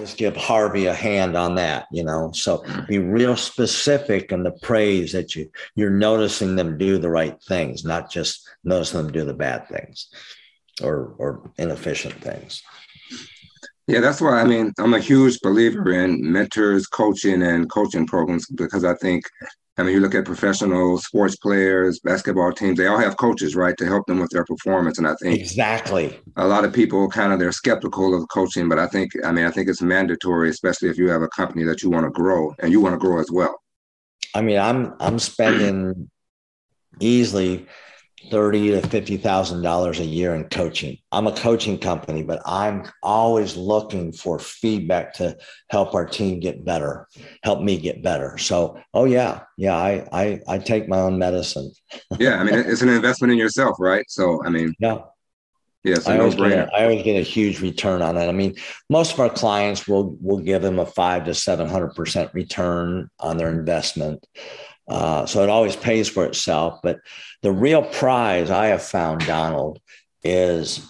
let's 0.00 0.14
give 0.14 0.36
harvey 0.36 0.86
a 0.86 0.94
hand 0.94 1.36
on 1.36 1.54
that 1.54 1.86
you 1.92 2.02
know? 2.02 2.30
So 2.32 2.58
mm. 2.58 2.86
be 2.88 2.98
real 2.98 3.36
specific 3.36 4.32
in 4.32 4.42
the 4.42 4.52
praise 4.62 5.12
that 5.12 5.36
you 5.36 5.50
you're 5.76 5.90
noticing 5.90 6.56
them 6.56 6.78
do 6.78 6.98
the 6.98 7.10
right 7.10 7.40
things 7.48 7.84
not 7.84 8.10
just 8.10 8.48
noticing 8.64 9.02
them 9.02 9.12
do 9.12 9.24
the 9.24 9.34
bad 9.34 9.68
things 9.68 10.08
or 10.82 11.14
or 11.18 11.50
inefficient 11.58 12.14
things. 12.14 12.62
Yeah, 13.86 14.00
that's 14.00 14.20
why 14.20 14.40
I 14.40 14.44
mean 14.44 14.72
I'm 14.78 14.94
a 14.94 15.00
huge 15.00 15.40
believer 15.40 15.90
in 15.90 16.32
mentors, 16.32 16.86
coaching, 16.86 17.42
and 17.42 17.70
coaching 17.70 18.06
programs 18.06 18.46
because 18.46 18.84
I 18.84 18.94
think 18.94 19.24
I 19.76 19.82
mean 19.82 19.94
you 19.94 20.00
look 20.00 20.14
at 20.14 20.24
professional 20.24 20.98
sports 20.98 21.36
players, 21.36 22.00
basketball 22.00 22.52
teams, 22.52 22.78
they 22.78 22.86
all 22.86 22.98
have 22.98 23.16
coaches, 23.16 23.56
right, 23.56 23.76
to 23.78 23.86
help 23.86 24.06
them 24.06 24.18
with 24.18 24.30
their 24.30 24.44
performance. 24.44 24.98
And 24.98 25.06
I 25.06 25.14
think 25.22 25.40
exactly 25.40 26.18
a 26.36 26.46
lot 26.46 26.64
of 26.64 26.72
people 26.72 27.08
kind 27.08 27.32
of 27.32 27.38
they're 27.38 27.52
skeptical 27.52 28.14
of 28.14 28.28
coaching, 28.28 28.68
but 28.68 28.78
I 28.78 28.86
think 28.86 29.12
I 29.24 29.32
mean 29.32 29.46
I 29.46 29.50
think 29.50 29.68
it's 29.68 29.82
mandatory, 29.82 30.50
especially 30.50 30.88
if 30.88 30.98
you 30.98 31.08
have 31.08 31.22
a 31.22 31.28
company 31.28 31.64
that 31.64 31.82
you 31.82 31.90
want 31.90 32.04
to 32.04 32.10
grow 32.10 32.54
and 32.58 32.72
you 32.72 32.80
want 32.80 32.94
to 32.94 32.98
grow 32.98 33.20
as 33.20 33.30
well. 33.30 33.60
I 34.34 34.42
mean, 34.42 34.58
I'm 34.58 34.94
I'm 35.00 35.18
spending 35.18 36.10
easily 37.00 37.66
thirty 38.30 38.70
to 38.70 38.86
fifty 38.88 39.16
thousand 39.16 39.62
dollars 39.62 40.00
a 40.00 40.04
year 40.04 40.34
in 40.34 40.44
coaching. 40.44 40.98
I'm 41.12 41.26
a 41.26 41.36
coaching 41.36 41.78
company, 41.78 42.22
but 42.22 42.42
I'm 42.44 42.84
always 43.02 43.56
looking 43.56 44.12
for 44.12 44.38
feedback 44.38 45.14
to 45.14 45.36
help 45.70 45.94
our 45.94 46.06
team 46.06 46.40
get 46.40 46.64
better, 46.64 47.08
help 47.42 47.62
me 47.62 47.78
get 47.78 48.02
better. 48.02 48.38
So, 48.38 48.78
oh 48.94 49.04
yeah, 49.04 49.40
yeah, 49.56 49.76
I 49.76 50.06
I, 50.12 50.40
I 50.48 50.58
take 50.58 50.88
my 50.88 50.98
own 50.98 51.18
medicine. 51.18 51.72
yeah, 52.18 52.40
I 52.40 52.44
mean 52.44 52.54
it's 52.54 52.82
an 52.82 52.88
investment 52.88 53.32
in 53.32 53.38
yourself, 53.38 53.76
right? 53.78 54.04
So, 54.08 54.44
I 54.44 54.50
mean, 54.50 54.74
yeah. 54.78 54.98
Yeah, 55.82 55.96
I, 56.06 56.18
always 56.18 56.34
get 56.34 56.74
I 56.74 56.82
always 56.82 57.02
get 57.02 57.18
a 57.18 57.22
huge 57.22 57.62
return 57.62 58.02
on 58.02 58.18
it. 58.18 58.28
I 58.28 58.32
mean, 58.32 58.54
most 58.90 59.14
of 59.14 59.20
our 59.20 59.30
clients 59.30 59.88
will 59.88 60.14
will 60.20 60.38
give 60.38 60.60
them 60.60 60.78
a 60.78 60.84
five 60.84 61.24
to 61.24 61.32
seven 61.32 61.70
hundred 61.70 61.94
percent 61.94 62.30
return 62.34 63.08
on 63.18 63.38
their 63.38 63.48
investment. 63.48 64.26
Uh, 64.90 65.24
so 65.24 65.42
it 65.42 65.48
always 65.48 65.76
pays 65.76 66.08
for 66.08 66.26
itself. 66.26 66.80
But 66.82 66.98
the 67.42 67.52
real 67.52 67.82
prize 67.82 68.50
I 68.50 68.66
have 68.66 68.82
found, 68.82 69.24
Donald, 69.24 69.78
is 70.24 70.84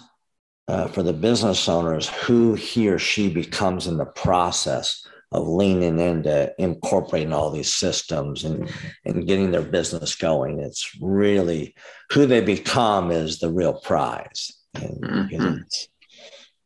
uh, 0.67 0.87
for 0.87 1.03
the 1.03 1.13
business 1.13 1.69
owners 1.69 2.09
who 2.09 2.55
he 2.55 2.89
or 2.89 2.97
she 2.97 3.29
becomes 3.31 3.87
in 3.87 3.97
the 3.97 4.05
process 4.05 5.05
of 5.31 5.47
leaning 5.47 5.99
into 5.99 6.53
incorporating 6.57 7.31
all 7.31 7.51
these 7.51 7.73
systems 7.73 8.43
and, 8.43 8.69
and 9.05 9.27
getting 9.27 9.51
their 9.51 9.61
business 9.61 10.15
going. 10.15 10.59
It's 10.59 10.97
really 10.99 11.75
who 12.11 12.25
they 12.25 12.41
become 12.41 13.11
is 13.11 13.39
the 13.39 13.51
real 13.51 13.73
prize. 13.73 14.51
Mm-hmm. 14.75 15.59
It's, 15.59 15.87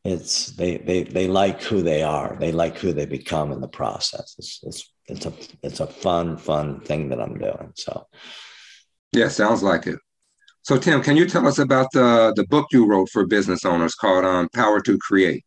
it's 0.03 0.45
they, 0.55 0.77
they 0.77 1.03
they 1.03 1.27
like 1.27 1.61
who 1.61 1.81
they 1.81 2.01
are. 2.01 2.37
They 2.39 2.51
like 2.51 2.77
who 2.77 2.93
they 2.93 3.05
become 3.05 3.51
in 3.51 3.59
the 3.59 3.67
process. 3.67 4.35
It's 4.37 4.59
it's 4.63 4.93
it's 5.07 5.25
a 5.25 5.33
it's 5.61 5.79
a 5.79 5.87
fun 5.87 6.37
fun 6.37 6.79
thing 6.81 7.09
that 7.09 7.21
I'm 7.21 7.37
doing. 7.37 7.71
So 7.75 8.07
yeah, 9.11 9.27
sounds 9.27 9.63
like 9.63 9.87
it. 9.87 9.99
So 10.63 10.77
Tim, 10.77 11.03
can 11.03 11.15
you 11.15 11.27
tell 11.27 11.47
us 11.47 11.59
about 11.59 11.91
the 11.91 12.33
the 12.35 12.45
book 12.47 12.67
you 12.71 12.87
wrote 12.87 13.09
for 13.09 13.25
business 13.25 13.65
owners 13.65 13.95
called 13.95 14.25
um, 14.25 14.49
Power 14.49 14.81
to 14.81 14.97
Create? 14.97 15.43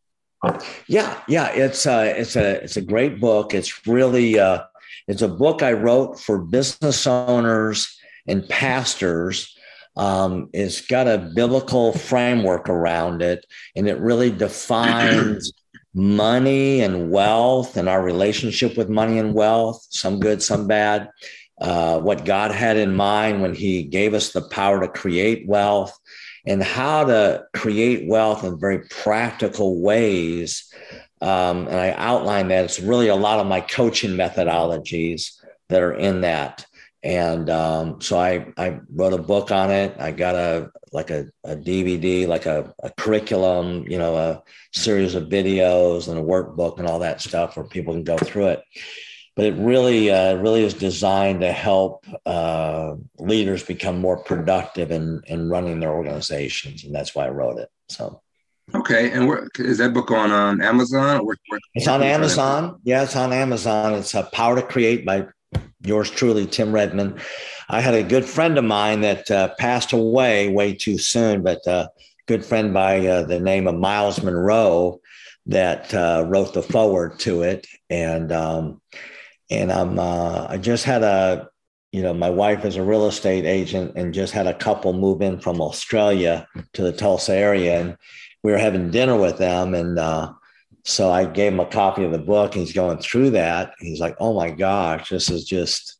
Yeah, 0.86 1.20
yeah, 1.26 1.48
it's 1.48 1.86
a 1.86 1.92
uh, 1.92 2.02
it's 2.02 2.36
a 2.36 2.62
it's 2.62 2.76
a 2.76 2.80
great 2.80 3.20
book. 3.20 3.54
It's 3.54 3.86
really 3.86 4.38
uh, 4.38 4.62
it's 5.08 5.22
a 5.22 5.28
book 5.28 5.62
I 5.62 5.72
wrote 5.72 6.20
for 6.20 6.38
business 6.38 7.06
owners 7.06 7.98
and 8.28 8.48
pastors. 8.48 9.56
Um, 9.96 10.48
it's 10.52 10.86
got 10.86 11.08
a 11.08 11.32
biblical 11.34 11.92
framework 11.92 12.68
around 12.68 13.20
it, 13.20 13.44
and 13.74 13.88
it 13.88 13.98
really 13.98 14.30
defines 14.46 15.52
money 15.94 16.80
and 16.80 17.10
wealth 17.10 17.76
and 17.76 17.88
our 17.88 18.02
relationship 18.02 18.76
with 18.76 18.88
money 18.88 19.18
and 19.18 19.34
wealth. 19.34 19.86
Some 19.90 20.20
good, 20.20 20.42
some 20.42 20.66
bad. 20.66 21.10
Uh, 21.60 21.98
what 21.98 22.24
God 22.24 22.52
had 22.52 22.76
in 22.76 22.94
mind 22.94 23.42
when 23.42 23.54
He 23.54 23.82
gave 23.82 24.14
us 24.14 24.32
the 24.32 24.48
power 24.48 24.80
to 24.80 24.88
create 24.88 25.48
wealth 25.48 25.98
and 26.46 26.62
how 26.62 27.04
to 27.04 27.44
create 27.54 28.08
wealth 28.08 28.44
in 28.44 28.58
very 28.58 28.80
practical 28.88 29.80
ways. 29.82 30.72
Um, 31.20 31.66
and 31.66 31.76
I 31.76 31.90
outline 31.90 32.48
that. 32.48 32.64
It's 32.64 32.80
really 32.80 33.08
a 33.08 33.16
lot 33.16 33.40
of 33.40 33.46
my 33.46 33.60
coaching 33.60 34.12
methodologies 34.12 35.42
that 35.68 35.82
are 35.82 35.94
in 35.94 36.20
that. 36.22 36.64
And 37.02 37.48
um, 37.48 38.00
so 38.00 38.18
I, 38.18 38.46
I 38.56 38.80
wrote 38.92 39.12
a 39.12 39.22
book 39.22 39.52
on 39.52 39.70
it. 39.70 39.96
I 39.98 40.10
got 40.10 40.34
a 40.34 40.70
like 40.92 41.10
a, 41.10 41.26
a 41.44 41.54
DVD, 41.54 42.26
like 42.26 42.46
a, 42.46 42.74
a 42.82 42.90
curriculum, 42.90 43.84
you 43.86 43.98
know, 43.98 44.16
a 44.16 44.42
series 44.72 45.14
of 45.14 45.24
videos 45.24 46.08
and 46.08 46.18
a 46.18 46.22
workbook 46.22 46.78
and 46.78 46.88
all 46.88 47.00
that 47.00 47.20
stuff 47.20 47.56
where 47.56 47.66
people 47.66 47.94
can 47.94 48.04
go 48.04 48.16
through 48.18 48.48
it 48.48 48.62
but 49.38 49.46
it 49.46 49.54
really 49.54 50.10
uh, 50.10 50.34
really 50.34 50.64
is 50.64 50.74
designed 50.74 51.42
to 51.42 51.52
help 51.52 52.04
uh, 52.26 52.94
leaders 53.20 53.62
become 53.62 54.00
more 54.00 54.16
productive 54.16 54.90
in 54.90 55.22
in 55.28 55.48
running 55.48 55.78
their 55.78 55.92
organizations, 55.92 56.82
and 56.82 56.92
that's 56.92 57.14
why 57.14 57.26
I 57.26 57.28
wrote 57.28 57.60
it. 57.60 57.68
So. 57.88 58.20
Okay, 58.74 59.12
and 59.12 59.28
where 59.28 59.48
is 59.60 59.78
that 59.78 59.94
book 59.94 60.10
on 60.10 60.32
um, 60.32 60.60
Amazon? 60.60 61.24
Where, 61.24 61.36
where, 61.46 61.60
it's 61.74 61.86
on 61.86 62.02
Amazon. 62.02 62.80
Yeah, 62.82 63.04
it's 63.04 63.14
on 63.14 63.32
Amazon. 63.32 63.94
It's 63.94 64.12
a 64.12 64.24
Power 64.24 64.56
to 64.56 64.62
Create 64.62 65.06
by 65.06 65.28
yours 65.82 66.10
truly, 66.10 66.46
Tim 66.46 66.72
Redmond. 66.72 67.20
I 67.68 67.80
had 67.80 67.94
a 67.94 68.02
good 68.02 68.24
friend 68.24 68.58
of 68.58 68.64
mine 68.64 69.02
that 69.02 69.30
uh, 69.30 69.54
passed 69.58 69.92
away 69.92 70.48
way 70.48 70.74
too 70.74 70.98
soon, 70.98 71.42
but 71.42 71.60
a 71.66 71.70
uh, 71.70 71.86
good 72.26 72.44
friend 72.44 72.72
by 72.74 73.06
uh, 73.06 73.22
the 73.24 73.40
name 73.40 73.66
of 73.66 73.74
Myles 73.74 74.22
Munroe 74.22 75.00
that 75.46 75.92
uh, 75.94 76.24
wrote 76.28 76.54
the 76.54 76.62
forward 76.62 77.18
to 77.20 77.42
it, 77.42 77.66
and 77.88 78.32
um, 78.32 78.80
and 79.50 79.72
I'm 79.72 79.98
uh, 79.98 80.46
I 80.48 80.58
just 80.58 80.84
had 80.84 81.02
a 81.02 81.48
you 81.92 82.02
know 82.02 82.12
my 82.12 82.30
wife 82.30 82.64
is 82.64 82.76
a 82.76 82.82
real 82.82 83.06
estate 83.06 83.44
agent 83.44 83.92
and 83.96 84.12
just 84.12 84.32
had 84.32 84.46
a 84.46 84.54
couple 84.54 84.92
move 84.92 85.22
in 85.22 85.40
from 85.40 85.60
Australia 85.60 86.46
to 86.74 86.82
the 86.82 86.92
Tulsa 86.92 87.34
area 87.34 87.80
and 87.80 87.96
we 88.42 88.52
were 88.52 88.58
having 88.58 88.90
dinner 88.90 89.18
with 89.18 89.38
them 89.38 89.74
and 89.74 89.98
uh, 89.98 90.32
so 90.88 91.10
I 91.10 91.26
gave 91.26 91.52
him 91.52 91.60
a 91.60 91.66
copy 91.66 92.02
of 92.04 92.12
the 92.12 92.18
book 92.18 92.54
and 92.54 92.64
he's 92.64 92.72
going 92.72 92.98
through 92.98 93.30
that. 93.30 93.74
He's 93.78 94.00
like 94.00 94.16
oh 94.20 94.34
my 94.34 94.50
gosh 94.50 95.10
this 95.10 95.30
is 95.30 95.44
just 95.44 95.96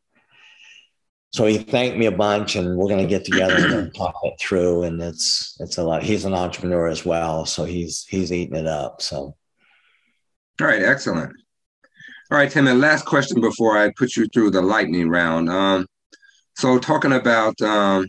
so 1.30 1.44
he 1.44 1.58
thanked 1.58 1.98
me 1.98 2.06
a 2.06 2.12
bunch 2.12 2.56
and 2.56 2.74
we're 2.74 2.88
going 2.88 3.02
to 3.02 3.06
get 3.06 3.24
together 3.26 3.80
and 3.80 3.94
talk 3.94 4.14
it 4.22 4.34
through 4.40 4.84
and 4.84 5.00
it's 5.02 5.56
it's 5.60 5.76
a 5.76 5.82
lot. 5.82 6.02
He's 6.02 6.24
an 6.24 6.34
entrepreneur 6.34 6.88
as 6.88 7.04
well 7.04 7.44
so 7.44 7.64
he's 7.64 8.06
he's 8.08 8.32
eating 8.32 8.56
it 8.56 8.66
up 8.66 9.02
so. 9.02 9.36
All 10.60 10.66
right 10.66 10.82
excellent. 10.82 11.34
All 12.30 12.36
right, 12.36 12.50
Tim, 12.50 12.66
and 12.66 12.78
last 12.78 13.06
question 13.06 13.40
before 13.40 13.78
I 13.78 13.90
put 13.96 14.14
you 14.14 14.26
through 14.26 14.50
the 14.50 14.60
lightning 14.60 15.08
round. 15.08 15.48
Um, 15.48 15.86
so 16.56 16.78
talking 16.78 17.12
about 17.12 17.58
um, 17.62 18.06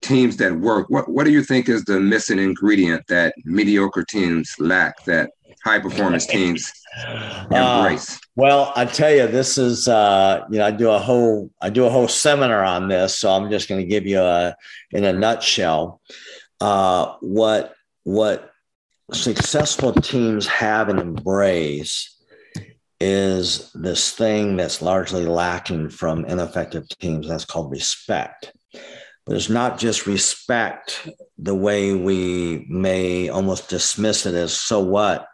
teams 0.00 0.38
that 0.38 0.58
work, 0.58 0.88
what, 0.88 1.06
what 1.06 1.24
do 1.24 1.30
you 1.30 1.42
think 1.42 1.68
is 1.68 1.84
the 1.84 2.00
missing 2.00 2.38
ingredient 2.38 3.06
that 3.08 3.34
mediocre 3.44 4.04
teams 4.04 4.54
lack 4.58 5.04
that 5.04 5.32
high 5.64 5.78
performance 5.78 6.26
teams 6.34 6.72
embrace? 7.50 8.14
Uh, 8.14 8.18
well, 8.36 8.72
I 8.76 8.84
tell 8.84 9.12
you, 9.12 9.26
this 9.26 9.58
is 9.58 9.88
uh, 9.88 10.44
you 10.50 10.58
know 10.58 10.66
I 10.66 10.70
do 10.70 10.90
a 10.90 10.98
whole 10.98 11.50
I 11.60 11.70
do 11.70 11.84
a 11.84 11.90
whole 11.90 12.08
seminar 12.08 12.64
on 12.64 12.88
this, 12.88 13.18
so 13.18 13.30
I'm 13.30 13.50
just 13.50 13.68
going 13.68 13.80
to 13.80 13.86
give 13.86 14.06
you 14.06 14.20
a 14.20 14.54
in 14.92 15.04
a 15.04 15.12
nutshell 15.12 16.00
uh, 16.60 17.14
what 17.20 17.74
what 18.04 18.50
successful 19.12 19.92
teams 19.92 20.46
have 20.46 20.88
and 20.88 20.98
embrace 20.98 22.14
is 23.00 23.70
this 23.72 24.12
thing 24.12 24.56
that's 24.56 24.82
largely 24.82 25.24
lacking 25.24 25.88
from 25.88 26.24
ineffective 26.24 26.88
teams. 26.88 27.28
That's 27.28 27.44
called 27.44 27.70
respect. 27.70 28.52
But 29.24 29.36
it's 29.36 29.48
not 29.48 29.78
just 29.78 30.06
respect 30.06 31.08
the 31.36 31.54
way 31.54 31.94
we 31.94 32.66
may 32.68 33.28
almost 33.28 33.68
dismiss 33.68 34.26
it 34.26 34.34
as 34.34 34.52
so 34.52 34.80
what. 34.80 35.28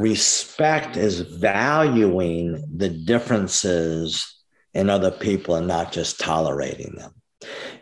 Respect 0.00 0.96
is 0.96 1.20
valuing 1.20 2.64
the 2.74 2.88
differences 2.88 4.34
in 4.72 4.88
other 4.88 5.10
people 5.10 5.56
and 5.56 5.66
not 5.66 5.92
just 5.92 6.18
tolerating 6.18 6.94
them. 6.96 7.12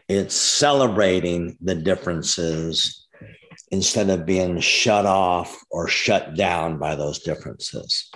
It's 0.09 0.35
celebrating 0.35 1.57
the 1.61 1.77
differences 1.77 3.07
instead 3.71 4.11
of 4.11 4.27
being 4.27 4.59
shut 4.59 5.07
off 5.07 5.57
or 5.71 5.87
shut 5.87 6.35
down 6.35 6.79
by 6.79 6.97
those 6.97 7.21
differences. 7.21 8.11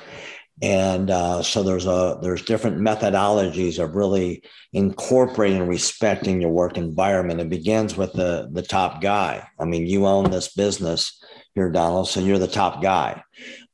And 0.61 1.09
uh, 1.09 1.45
so 1.45 1.63
there's 1.63 1.87
a 1.87 2.19
there's 2.21 2.43
different 2.43 2.79
methodologies 2.79 3.83
of 3.83 3.95
really 3.95 4.43
incorporating 4.73 5.69
respecting 5.69 6.41
your 6.41 6.51
work 6.51 6.77
environment. 6.77 7.41
It 7.41 7.49
begins 7.49 7.97
with 7.97 8.13
the 8.15 8.49
the 8.51 8.63
top 8.63 9.01
guy. 9.01 9.47
I 9.61 9.65
mean 9.65 9.87
you 9.87 10.07
own 10.07 10.33
this 10.33 10.53
business 10.53 11.23
here 11.55 11.71
donald 11.71 12.09
so 12.09 12.21
you're 12.21 12.39
the 12.39 12.47
top 12.47 12.83
guy 12.83 13.23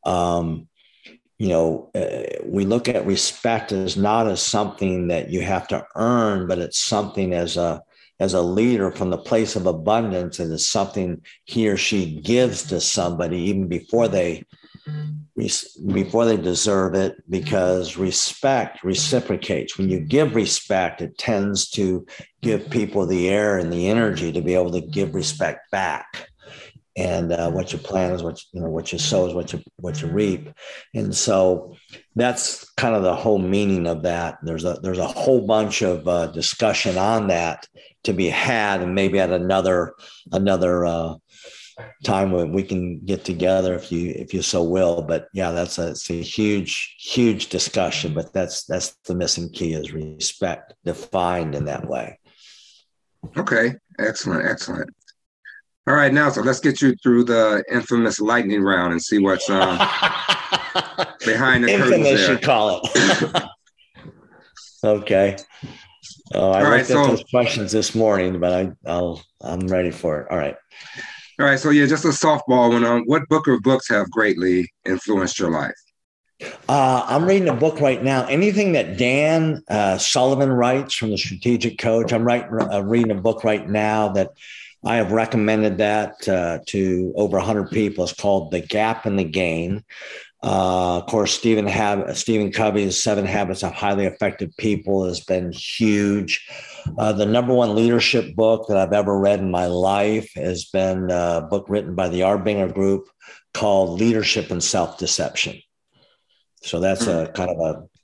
um, 0.09 0.69
you 1.39 1.49
know 1.49 1.91
uh, 1.95 2.43
we 2.45 2.65
look 2.65 2.89
at 2.89 3.07
respect 3.07 3.73
as 3.73 3.97
not 3.97 4.27
as 4.27 4.41
something 4.43 5.09
that 5.09 5.31
you 5.31 5.41
have 5.41 5.69
to 5.69 5.85
earn 5.95 6.49
but 6.49 6.59
it's 6.59 6.81
something 6.81 7.33
as 7.33 7.57
a 7.57 7.83
as 8.21 8.35
a 8.35 8.43
leader 8.43 8.91
from 8.91 9.11
the 9.11 9.19
place 9.19 9.55
of 9.55 9.67
abundance 9.67 10.41
and 10.41 10.53
it's 10.53 10.67
something 10.67 11.23
he 11.45 11.69
or 11.69 11.77
she 11.77 12.21
gives 12.21 12.65
to 12.65 12.81
somebody 12.81 13.39
even 13.39 13.69
before 13.69 14.09
they 14.09 14.43
before 15.93 16.25
they 16.25 16.37
deserve 16.37 16.95
it 16.95 17.17
because 17.31 17.97
respect 17.97 18.83
reciprocates. 18.83 19.79
When 19.79 19.89
you 19.89 20.01
give 20.01 20.35
respect, 20.35 21.01
it 21.01 21.17
tends 21.17 21.71
to 21.71 22.07
give 22.43 22.71
people 22.71 23.07
the 23.07 23.29
air 23.29 23.59
and 23.59 23.73
the 23.73 23.89
energy 23.89 24.33
to 24.33 24.41
be 24.41 24.55
able 24.55 24.73
to 24.73 24.81
give 24.81 25.15
respect 25.15 25.71
back. 25.71 26.29
And 26.99 27.33
uh, 27.33 27.49
what 27.51 27.73
you 27.73 27.79
plant 27.79 28.15
is 28.15 28.25
what 28.25 28.43
you 28.53 28.61
know. 28.61 28.69
What 28.69 28.93
you 28.93 28.99
sow 28.99 29.29
is 29.29 29.33
what 29.33 29.53
you 29.53 29.63
what 29.77 30.03
you 30.03 30.09
reap. 30.09 30.51
And 30.95 31.15
so 31.15 31.77
that's 32.17 32.69
kind 32.73 32.97
of 32.97 33.05
the 33.05 33.15
whole 33.15 33.39
meaning 33.39 33.87
of 33.87 34.03
that. 34.03 34.39
There's 34.43 34.65
a 34.65 34.81
there's 34.83 34.99
a 34.99 35.07
whole 35.07 35.47
bunch 35.47 35.83
of 35.83 36.09
uh, 36.09 36.27
discussion 36.27 36.99
on 36.99 37.29
that 37.29 37.69
to 38.03 38.13
be 38.13 38.29
had, 38.29 38.83
and 38.83 38.97
maybe 38.97 39.21
at 39.21 39.31
another 39.31 39.95
another 40.33 40.87
uh, 40.87 41.15
time 42.03 42.33
when 42.33 42.53
we 42.53 42.65
can 42.65 42.99
get 43.05 43.25
together 43.25 43.75
if 43.75 43.93
you 43.93 44.11
if 44.17 44.35
you 44.35 44.43
so 44.43 44.63
will 44.63 45.03
but 45.03 45.29
yeah 45.33 45.53
that's 45.53 45.79
a, 45.79 45.91
it's 45.91 46.11
a 46.11 46.21
huge 46.21 46.97
huge 46.99 47.49
discussion 47.49 48.15
but 48.15 48.33
that's 48.33 48.65
that's 48.65 48.97
the 49.07 49.15
missing 49.15 49.49
key 49.51 49.75
is 49.75 49.93
respect 49.93 50.75
defined 50.85 51.55
in 51.55 51.65
that 51.67 51.87
way 51.87 52.19
okay 53.37 53.75
excellent 53.99 54.45
excellent 54.45 54.91
all 55.89 55.95
right 55.95 56.13
now 56.13 56.29
so 56.29 56.43
let's 56.43 56.61
get 56.61 56.81
you 56.81 56.95
through 57.03 57.25
the 57.25 57.65
infamous 57.73 58.21
lightning 58.21 58.63
round 58.63 58.93
and 58.93 59.03
see 59.03 59.19
what's 59.19 59.49
um, 59.49 59.79
behind 61.25 61.65
the 61.65 61.71
infamous 61.71 62.27
curtains 62.27 62.29
you 62.29 62.39
call 62.39 62.81
it 62.83 63.45
okay 64.85 65.37
oh 66.35 66.51
i 66.51 66.63
All 66.63 66.71
right, 66.71 66.87
so, 66.87 67.07
those 67.07 67.25
questions 67.31 67.73
this 67.73 67.95
morning 67.95 68.39
but 68.39 68.53
i 68.53 68.91
i'll 68.91 69.23
i'm 69.43 69.67
ready 69.67 69.91
for 69.91 70.21
it 70.21 70.31
all 70.31 70.39
right 70.39 70.57
all 71.41 71.47
right, 71.47 71.59
so 71.59 71.71
yeah, 71.71 71.87
just 71.87 72.05
a 72.05 72.09
softball 72.09 72.73
one. 72.73 72.85
Um, 72.85 73.05
what 73.07 73.29
book 73.29 73.47
or 73.47 73.61
books 73.61 73.89
have 73.91 74.11
greatly 74.11 74.73
influenced 74.85 75.39
your 75.39 75.53
life? 75.53 75.77
Uh, 76.69 77.05
I'm 77.07 77.27
reading 77.27 77.49
a 77.49 77.55
book 77.55 77.81
right 77.81 78.03
now. 78.03 78.27
Anything 78.27 78.73
that 78.73 78.97
Dan 78.97 79.63
uh, 79.69 79.99
Sullivan 79.99 80.51
writes 80.51 80.97
from 80.97 81.11
the 81.11 81.17
Strategic 81.17 81.79
Coach. 81.79 82.13
I'm 82.13 82.25
writing, 82.25 82.51
uh, 82.61 82.81
reading 82.81 83.13
a 83.13 83.21
book 83.21 83.45
right 83.45 83.69
now 83.69 84.09
that 84.09 84.33
I 84.85 84.97
have 84.97 85.13
recommended 85.13 85.79
that 85.79 86.29
uh, 86.29 86.61
to 86.67 87.13
over 87.17 87.37
100 87.37 87.71
people. 87.71 88.05
It's 88.05 88.13
called 88.13 88.51
The 88.51 88.61
Gap 88.61 89.07
in 89.07 89.17
the 89.17 89.25
Gain. 89.25 89.85
Uh, 90.41 90.99
of 90.99 91.07
course, 91.07 91.33
Stephen, 91.33 91.67
Hab- 91.67 92.15
Stephen 92.15 92.53
Covey's 92.53 93.03
Seven 93.03 93.27
Habits 93.27 93.65
of 93.65 93.73
Highly 93.73 94.05
Effective 94.05 94.57
People 94.57 95.05
has 95.05 95.21
been 95.21 95.51
huge. 95.51 96.49
Uh, 96.97 97.13
the 97.13 97.27
number 97.27 97.53
one 97.53 97.75
leadership 97.75 98.37
book 98.37 98.69
that 98.69 98.77
I've 98.77 98.93
ever 98.93 99.19
read 99.19 99.41
in 99.41 99.51
my 99.51 99.67
life 99.67 100.31
has 100.37 100.67
been 100.67 101.11
a 101.11 101.47
book 101.51 101.67
written 101.69 101.97
by 101.97 102.09
the 102.09 102.21
Arbinger 102.21 102.73
Group 102.73 103.09
called 103.53 103.99
Leadership 103.99 104.53
and 104.53 104.63
Self 104.63 104.97
Deception. 104.99 105.61
So 106.63 106.79
that's 106.79 107.07
a 107.09 107.27
hmm. 107.27 107.33
kind 107.33 107.51
of 107.51 107.59
a 107.59 107.98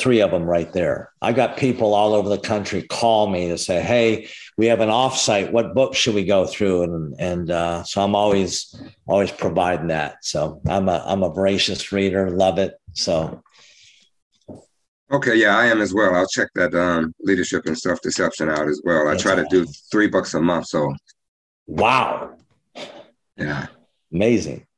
three 0.00 0.20
of 0.20 0.30
them 0.30 0.44
right 0.44 0.72
there. 0.72 1.12
I 1.20 1.32
got 1.32 1.56
people 1.56 1.94
all 1.94 2.14
over 2.14 2.28
the 2.28 2.38
country 2.38 2.82
call 2.82 3.28
me 3.28 3.48
to 3.48 3.58
say, 3.58 3.82
"Hey, 3.82 4.28
we 4.56 4.66
have 4.66 4.80
an 4.80 4.88
offsite. 4.88 5.52
What 5.52 5.74
book 5.74 5.94
should 5.94 6.14
we 6.14 6.24
go 6.24 6.46
through?" 6.46 6.82
And 6.84 7.14
and 7.18 7.50
uh, 7.50 7.84
so 7.84 8.02
I'm 8.02 8.14
always 8.14 8.74
always 9.06 9.30
providing 9.30 9.88
that. 9.88 10.24
So 10.24 10.60
I'm 10.66 10.88
a 10.88 11.04
I'm 11.06 11.22
a 11.22 11.32
voracious 11.32 11.92
reader, 11.92 12.30
love 12.30 12.58
it. 12.58 12.74
So. 12.94 13.42
Okay, 15.12 15.34
yeah, 15.34 15.58
I 15.58 15.66
am 15.66 15.80
as 15.80 15.92
well. 15.92 16.14
I'll 16.14 16.28
check 16.28 16.50
that 16.54 16.72
um, 16.72 17.12
leadership 17.20 17.66
and 17.66 17.76
self 17.76 18.00
deception 18.00 18.48
out 18.48 18.68
as 18.68 18.80
well. 18.84 19.08
I 19.08 19.16
try 19.16 19.34
to 19.34 19.44
do 19.50 19.66
three 19.90 20.06
books 20.06 20.34
a 20.34 20.40
month. 20.40 20.68
So, 20.68 20.94
wow, 21.66 22.36
yeah, 23.36 23.66
amazing. 24.12 24.68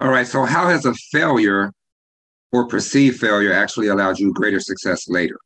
All 0.00 0.10
right. 0.10 0.26
So, 0.26 0.44
how 0.44 0.68
has 0.68 0.84
a 0.84 0.94
failure 1.12 1.72
or 2.52 2.66
perceived 2.66 3.20
failure 3.20 3.52
actually 3.52 3.88
allowed 3.88 4.18
you 4.18 4.32
greater 4.32 4.60
success 4.60 5.08
later? 5.08 5.38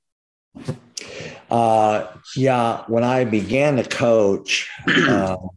Uh, 1.51 2.07
yeah, 2.37 2.85
when 2.87 3.05
I 3.05 3.25
began 3.25 3.77
to 3.77 3.85
coach, 3.85 4.69
um, 5.09 5.51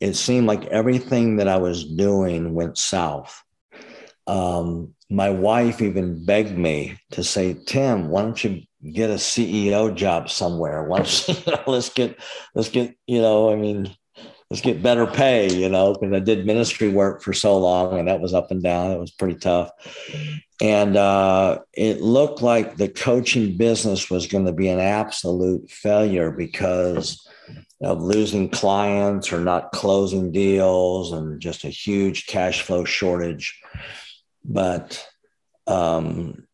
it 0.00 0.14
seemed 0.14 0.46
like 0.46 0.64
everything 0.66 1.36
that 1.36 1.48
I 1.48 1.58
was 1.58 1.84
doing 1.84 2.54
went 2.54 2.78
south. 2.78 3.42
Um, 4.26 4.94
my 5.10 5.30
wife 5.30 5.82
even 5.82 6.24
begged 6.24 6.56
me 6.56 6.98
to 7.12 7.24
say, 7.24 7.54
Tim, 7.66 8.08
why 8.08 8.22
don't 8.22 8.44
you 8.44 8.62
get 8.92 9.10
a 9.10 9.14
CEO 9.14 9.94
job 9.94 10.30
somewhere? 10.30 10.84
Why 10.84 10.98
don't 10.98 11.28
you, 11.28 11.34
you 11.34 11.52
know, 11.52 11.62
let's 11.66 11.90
get, 11.90 12.18
let's 12.54 12.68
get, 12.68 12.96
you 13.06 13.20
know, 13.20 13.52
I 13.52 13.56
mean, 13.56 13.94
let's 14.50 14.60
get 14.60 14.82
better 14.82 15.06
pay, 15.06 15.52
you 15.52 15.68
know, 15.68 15.94
because 15.94 16.12
I 16.12 16.18
did 16.18 16.44
ministry 16.44 16.88
work 16.88 17.22
for 17.22 17.32
so 17.32 17.56
long 17.56 17.98
and 17.98 18.08
that 18.08 18.20
was 18.20 18.34
up 18.34 18.50
and 18.50 18.62
down. 18.62 18.90
It 18.90 18.98
was 18.98 19.12
pretty 19.12 19.36
tough. 19.36 19.70
And 20.60 20.96
uh, 20.96 21.60
it 21.72 22.02
looked 22.02 22.42
like 22.42 22.76
the 22.76 22.88
coaching 22.88 23.56
business 23.56 24.10
was 24.10 24.26
going 24.26 24.46
to 24.46 24.52
be 24.52 24.68
an 24.68 24.80
absolute 24.80 25.70
failure 25.70 26.32
because 26.32 27.26
of 27.80 28.02
losing 28.02 28.50
clients 28.50 29.32
or 29.32 29.40
not 29.40 29.72
closing 29.72 30.32
deals 30.32 31.12
and 31.12 31.40
just 31.40 31.64
a 31.64 31.70
huge 31.70 32.26
cash 32.26 32.62
flow 32.62 32.84
shortage. 32.84 33.58
But 34.44 35.06
um, 35.66 36.46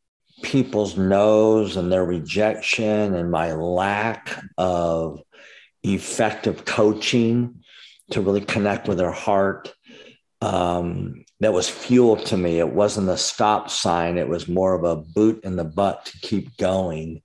people's 0.42 0.98
no's 0.98 1.76
and 1.76 1.90
their 1.90 2.04
rejection 2.04 3.14
and 3.14 3.30
my 3.30 3.52
lack 3.52 4.38
of 4.58 5.22
effective 5.82 6.64
coaching 6.64 7.62
to 8.10 8.20
really 8.20 8.40
connect 8.40 8.88
with 8.88 9.00
her 9.00 9.12
heart. 9.12 9.72
Um, 10.40 11.24
that 11.40 11.52
was 11.52 11.68
fuel 11.68 12.16
to 12.16 12.36
me. 12.36 12.58
It 12.58 12.72
wasn't 12.72 13.08
a 13.08 13.16
stop 13.16 13.70
sign. 13.70 14.18
It 14.18 14.28
was 14.28 14.48
more 14.48 14.74
of 14.74 14.84
a 14.84 14.96
boot 14.96 15.44
in 15.44 15.56
the 15.56 15.64
butt 15.64 16.06
to 16.06 16.18
keep 16.20 16.56
going. 16.56 17.22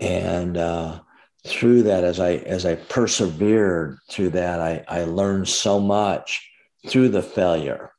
And 0.00 0.56
uh, 0.56 1.00
through 1.46 1.84
that, 1.84 2.04
as 2.04 2.20
I 2.20 2.32
as 2.34 2.66
I 2.66 2.74
persevered 2.74 3.98
through 4.10 4.30
that, 4.30 4.60
I, 4.60 4.84
I 4.88 5.04
learned 5.04 5.48
so 5.48 5.80
much 5.80 6.48
through 6.88 7.08
the 7.10 7.22
failure 7.22 7.90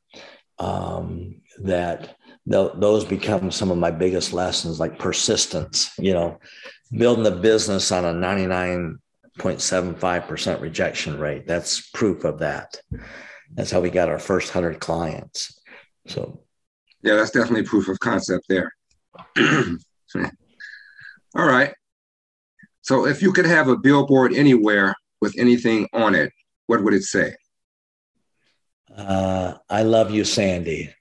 um, 0.58 1.40
that 1.62 2.16
th- 2.50 2.72
those 2.76 3.04
become 3.04 3.50
some 3.50 3.70
of 3.70 3.78
my 3.78 3.90
biggest 3.90 4.32
lessons, 4.32 4.80
like 4.80 4.98
persistence. 4.98 5.90
You 5.98 6.12
know, 6.12 6.38
building 6.92 7.26
a 7.26 7.36
business 7.36 7.90
on 7.92 8.04
a 8.04 8.12
99 8.12 8.98
0.75% 9.38 10.60
rejection 10.60 11.18
rate. 11.18 11.46
That's 11.46 11.88
proof 11.90 12.24
of 12.24 12.40
that. 12.40 12.80
That's 13.52 13.70
how 13.70 13.80
we 13.80 13.90
got 13.90 14.08
our 14.08 14.18
first 14.18 14.54
100 14.54 14.80
clients. 14.80 15.60
So, 16.06 16.40
yeah, 17.02 17.14
that's 17.16 17.30
definitely 17.30 17.62
proof 17.62 17.88
of 17.88 17.98
concept 18.00 18.46
there. 18.48 18.72
All 21.36 21.46
right. 21.46 21.72
So, 22.82 23.06
if 23.06 23.22
you 23.22 23.32
could 23.32 23.46
have 23.46 23.68
a 23.68 23.76
billboard 23.76 24.32
anywhere 24.34 24.94
with 25.20 25.34
anything 25.38 25.88
on 25.92 26.14
it, 26.14 26.32
what 26.66 26.82
would 26.82 26.94
it 26.94 27.04
say? 27.04 27.34
Uh, 28.94 29.54
I 29.68 29.82
love 29.82 30.10
you, 30.10 30.24
Sandy. 30.24 30.94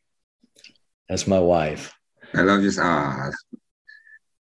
That's 1.09 1.27
my 1.27 1.39
wife. 1.39 1.93
I 2.33 2.41
love 2.41 2.61
you. 2.61 2.71
Ah, 2.79 3.29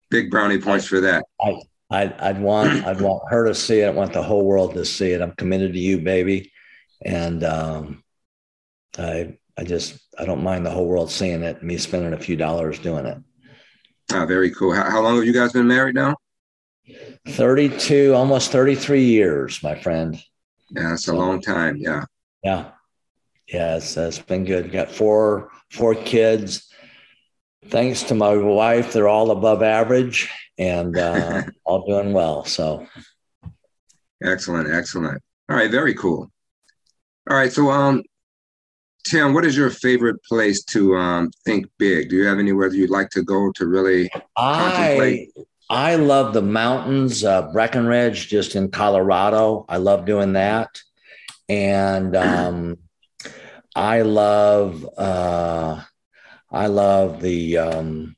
big 0.09 0.29
brownie 0.29 0.59
points 0.59 0.85
for 0.85 0.99
that. 1.01 1.23
I, 1.41 1.61
I'd, 1.89 2.13
I'd 2.19 2.41
want 2.41 2.69
I'd 2.85 3.01
want 3.01 3.23
her 3.29 3.45
to 3.47 3.55
see 3.55 3.81
it. 3.81 3.87
I 3.87 3.91
want 3.91 4.13
the 4.13 4.23
whole 4.23 4.45
world 4.45 4.73
to 4.73 4.85
see 4.85 5.11
it. 5.11 5.21
I'm 5.21 5.33
committed 5.33 5.73
to 5.73 5.79
you, 5.79 5.99
baby, 5.99 6.51
and 7.03 7.43
um, 7.43 8.03
I 8.97 9.37
I 9.57 9.63
just 9.63 9.99
I 10.17 10.25
don't 10.25 10.43
mind 10.43 10.65
the 10.65 10.71
whole 10.71 10.87
world 10.87 11.11
seeing 11.11 11.43
it. 11.43 11.63
Me 11.63 11.77
spending 11.77 12.13
a 12.13 12.19
few 12.19 12.35
dollars 12.35 12.79
doing 12.79 13.05
it. 13.05 13.17
Ah, 14.11 14.25
very 14.25 14.51
cool. 14.51 14.73
How, 14.73 14.89
how 14.89 15.01
long 15.01 15.15
have 15.15 15.25
you 15.25 15.33
guys 15.33 15.53
been 15.53 15.67
married 15.67 15.95
now? 15.95 16.15
Thirty-two, 17.27 18.13
almost 18.15 18.51
thirty-three 18.51 19.03
years, 19.03 19.61
my 19.61 19.79
friend. 19.79 20.19
Yeah, 20.71 20.93
it's 20.93 21.05
so, 21.05 21.15
a 21.15 21.17
long 21.17 21.41
time. 21.41 21.77
Yeah. 21.77 22.05
Yeah, 22.43 22.71
yeah, 23.47 23.75
it's, 23.75 23.97
it's 23.97 24.17
been 24.17 24.45
good. 24.45 24.71
Got 24.71 24.89
four 24.89 25.51
four 25.69 25.93
kids 25.93 26.69
thanks 27.67 28.03
to 28.03 28.15
my 28.15 28.35
wife, 28.35 28.93
they're 28.93 29.07
all 29.07 29.31
above 29.31 29.61
average 29.61 30.29
and 30.59 30.97
uh, 30.97 31.43
all 31.65 31.87
doing 31.87 32.13
well. 32.13 32.45
So 32.45 32.85
excellent, 34.23 34.71
excellent. 34.71 35.23
All 35.49 35.55
right, 35.55 35.71
very 35.71 35.95
cool. 35.95 36.31
All 37.29 37.37
right, 37.37 37.51
so 37.51 37.71
um, 37.71 38.03
Tim, 39.07 39.33
what 39.33 39.45
is 39.45 39.57
your 39.57 39.69
favorite 39.69 40.21
place 40.23 40.63
to 40.65 40.95
um, 40.95 41.31
think 41.45 41.67
big? 41.79 42.09
Do 42.09 42.17
you 42.17 42.25
have 42.25 42.37
anywhere 42.37 42.71
you'd 42.71 42.89
like 42.89 43.09
to 43.11 43.23
go 43.23 43.51
to 43.55 43.65
really 43.65 44.09
I, 44.35 44.55
contemplate? 44.59 45.29
I 45.69 45.95
love 45.95 46.33
the 46.33 46.41
mountains, 46.41 47.23
uh, 47.23 47.51
Breckenridge, 47.51 48.27
just 48.27 48.55
in 48.55 48.69
Colorado. 48.69 49.65
I 49.69 49.77
love 49.77 50.05
doing 50.05 50.33
that, 50.33 50.69
and 51.47 52.15
um, 52.15 52.77
I 53.75 54.01
love. 54.01 54.87
Uh, 54.97 55.81
I 56.51 56.65
love 56.65 57.21
the 57.21 57.59
um, 57.59 58.15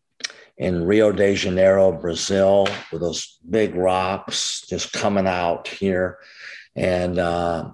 in 0.62 0.86
Rio 0.86 1.12
de 1.12 1.34
Janeiro, 1.34 1.92
Brazil, 1.92 2.68
with 2.92 3.02
those 3.02 3.40
big 3.50 3.74
rocks 3.74 4.62
just 4.70 4.94
coming 4.94 5.26
out 5.26 5.68
here. 5.68 6.20
And 6.76 7.18
uh, 7.18 7.72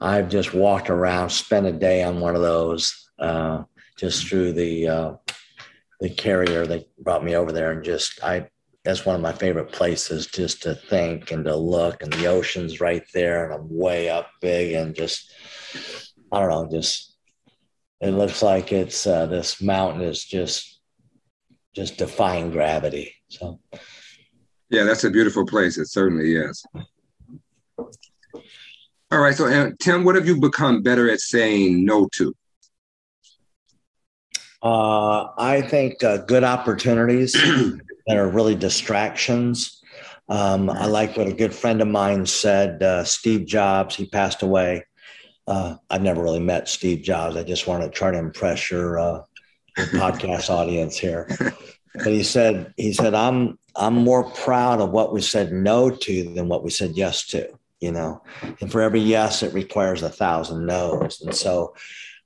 I've 0.00 0.28
just 0.28 0.54
walked 0.54 0.88
around, 0.88 1.30
spent 1.30 1.66
a 1.66 1.72
day 1.72 2.04
on 2.04 2.20
one 2.20 2.36
of 2.36 2.40
those, 2.40 3.10
uh, 3.18 3.64
just 3.98 4.28
through 4.28 4.52
the 4.52 4.88
uh, 4.88 5.12
the 6.00 6.10
carrier 6.10 6.64
that 6.64 6.86
brought 7.02 7.24
me 7.24 7.34
over 7.34 7.50
there, 7.50 7.72
and 7.72 7.82
just 7.82 8.22
I. 8.22 8.48
That's 8.84 9.04
one 9.04 9.16
of 9.16 9.20
my 9.20 9.32
favorite 9.32 9.72
places, 9.72 10.28
just 10.28 10.62
to 10.62 10.76
think 10.76 11.32
and 11.32 11.44
to 11.44 11.56
look, 11.56 12.02
and 12.02 12.12
the 12.12 12.26
ocean's 12.28 12.80
right 12.80 13.02
there, 13.12 13.44
and 13.44 13.52
I'm 13.52 13.76
way 13.76 14.08
up 14.08 14.28
big, 14.40 14.74
and 14.74 14.94
just 14.94 15.32
I 16.30 16.38
don't 16.38 16.50
know, 16.50 16.70
just 16.70 17.16
it 18.00 18.12
looks 18.12 18.42
like 18.42 18.72
it's 18.72 19.08
uh, 19.08 19.26
this 19.26 19.60
mountain 19.60 20.02
is 20.02 20.24
just 20.24 20.77
just 21.78 21.96
defying 21.96 22.50
gravity. 22.50 23.14
So, 23.28 23.60
yeah, 24.68 24.82
that's 24.82 25.04
a 25.04 25.10
beautiful 25.10 25.46
place. 25.46 25.78
It 25.78 25.86
certainly 25.86 26.34
is. 26.34 26.64
All 29.10 29.20
right, 29.20 29.34
so 29.34 29.46
uh, 29.46 29.70
Tim, 29.78 30.02
what 30.02 30.16
have 30.16 30.26
you 30.26 30.40
become 30.40 30.82
better 30.82 31.08
at 31.08 31.20
saying 31.20 31.84
no 31.84 32.08
to? 32.14 32.34
Uh, 34.60 35.28
I 35.38 35.62
think 35.62 36.02
uh, 36.02 36.16
good 36.18 36.42
opportunities 36.42 37.32
that 38.08 38.16
are 38.16 38.28
really 38.28 38.56
distractions. 38.56 39.80
Um, 40.28 40.68
I 40.68 40.86
like 40.86 41.16
what 41.16 41.28
a 41.28 41.32
good 41.32 41.54
friend 41.54 41.80
of 41.80 41.86
mine 41.86 42.26
said. 42.26 42.82
Uh, 42.82 43.04
Steve 43.04 43.46
Jobs, 43.46 43.94
he 43.94 44.06
passed 44.06 44.42
away 44.42 44.82
uh, 45.48 45.76
I've 45.88 46.02
never 46.02 46.22
really 46.22 46.40
met 46.40 46.68
Steve 46.68 47.02
Jobs. 47.02 47.34
I 47.34 47.42
just 47.42 47.66
want 47.66 47.82
to 47.82 47.88
try 47.88 48.10
to 48.10 48.18
impress 48.18 48.70
your, 48.70 48.98
uh, 48.98 49.14
your 49.14 49.26
podcast 49.86 50.50
audience 50.50 50.96
here. 50.98 51.28
But 51.94 52.12
he 52.12 52.22
said, 52.22 52.74
he 52.76 52.92
said, 52.92 53.14
I'm 53.14 53.58
I'm 53.74 53.94
more 53.94 54.24
proud 54.30 54.80
of 54.80 54.90
what 54.90 55.12
we 55.12 55.20
said 55.20 55.52
no 55.52 55.90
to 55.90 56.34
than 56.34 56.48
what 56.48 56.62
we 56.64 56.70
said 56.70 56.92
yes 56.96 57.26
to. 57.28 57.48
You 57.80 57.92
know, 57.92 58.22
and 58.60 58.70
for 58.70 58.82
every 58.82 59.00
yes, 59.00 59.42
it 59.42 59.54
requires 59.54 60.02
a 60.02 60.08
thousand 60.10 60.66
no's. 60.66 61.20
And 61.20 61.34
so, 61.34 61.74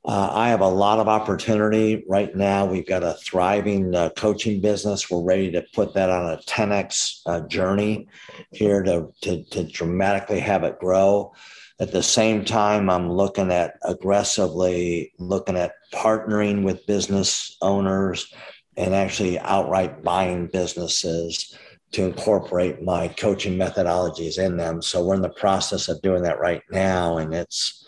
Uh, 0.05 0.31
I 0.33 0.49
have 0.49 0.63
a 0.63 0.69
lot 0.69 0.99
of 0.99 1.07
opportunity 1.07 2.03
right 2.09 2.35
now. 2.35 2.67
We've 2.67 2.85
got 2.95 3.05
a 3.05 3.15
thriving 3.23 3.95
uh, 3.95 4.11
coaching 4.17 4.61
business. 4.61 5.09
We're 5.09 5.23
ready 5.23 5.53
to 5.53 5.63
put 5.73 5.95
that 5.95 6.11
on 6.11 6.33
a 6.33 6.39
10x 6.39 7.21
uh, 7.27 7.41
journey 7.47 8.09
here 8.51 8.83
to, 8.83 9.13
to, 9.21 9.45
to 9.45 9.63
dramatically 9.63 10.41
have 10.41 10.65
it 10.65 10.81
grow. 10.81 11.35
At 11.81 11.93
the 11.93 12.03
same 12.03 12.45
time, 12.45 12.89
I'm 12.91 13.11
looking 13.11 13.51
at 13.51 13.75
aggressively 13.83 15.13
looking 15.19 15.57
at 15.57 15.73
partnering 15.93 16.63
with 16.63 16.87
business 16.87 17.57
owners 17.61 18.33
and 18.77 18.95
actually 18.95 19.39
outright 19.39 20.03
buying 20.03 20.47
businesses 20.47 21.57
to 21.93 22.05
incorporate 22.05 22.83
my 22.83 23.09
coaching 23.09 23.59
methodologies 23.59 24.39
in 24.39 24.57
them. 24.57 24.81
So 24.81 25.05
we're 25.05 25.15
in 25.15 25.23
the 25.23 25.29
process 25.29 25.89
of 25.89 26.01
doing 26.03 26.23
that 26.23 26.41
right 26.41 26.63
now, 26.71 27.19
and 27.19 27.35
it's 27.35 27.87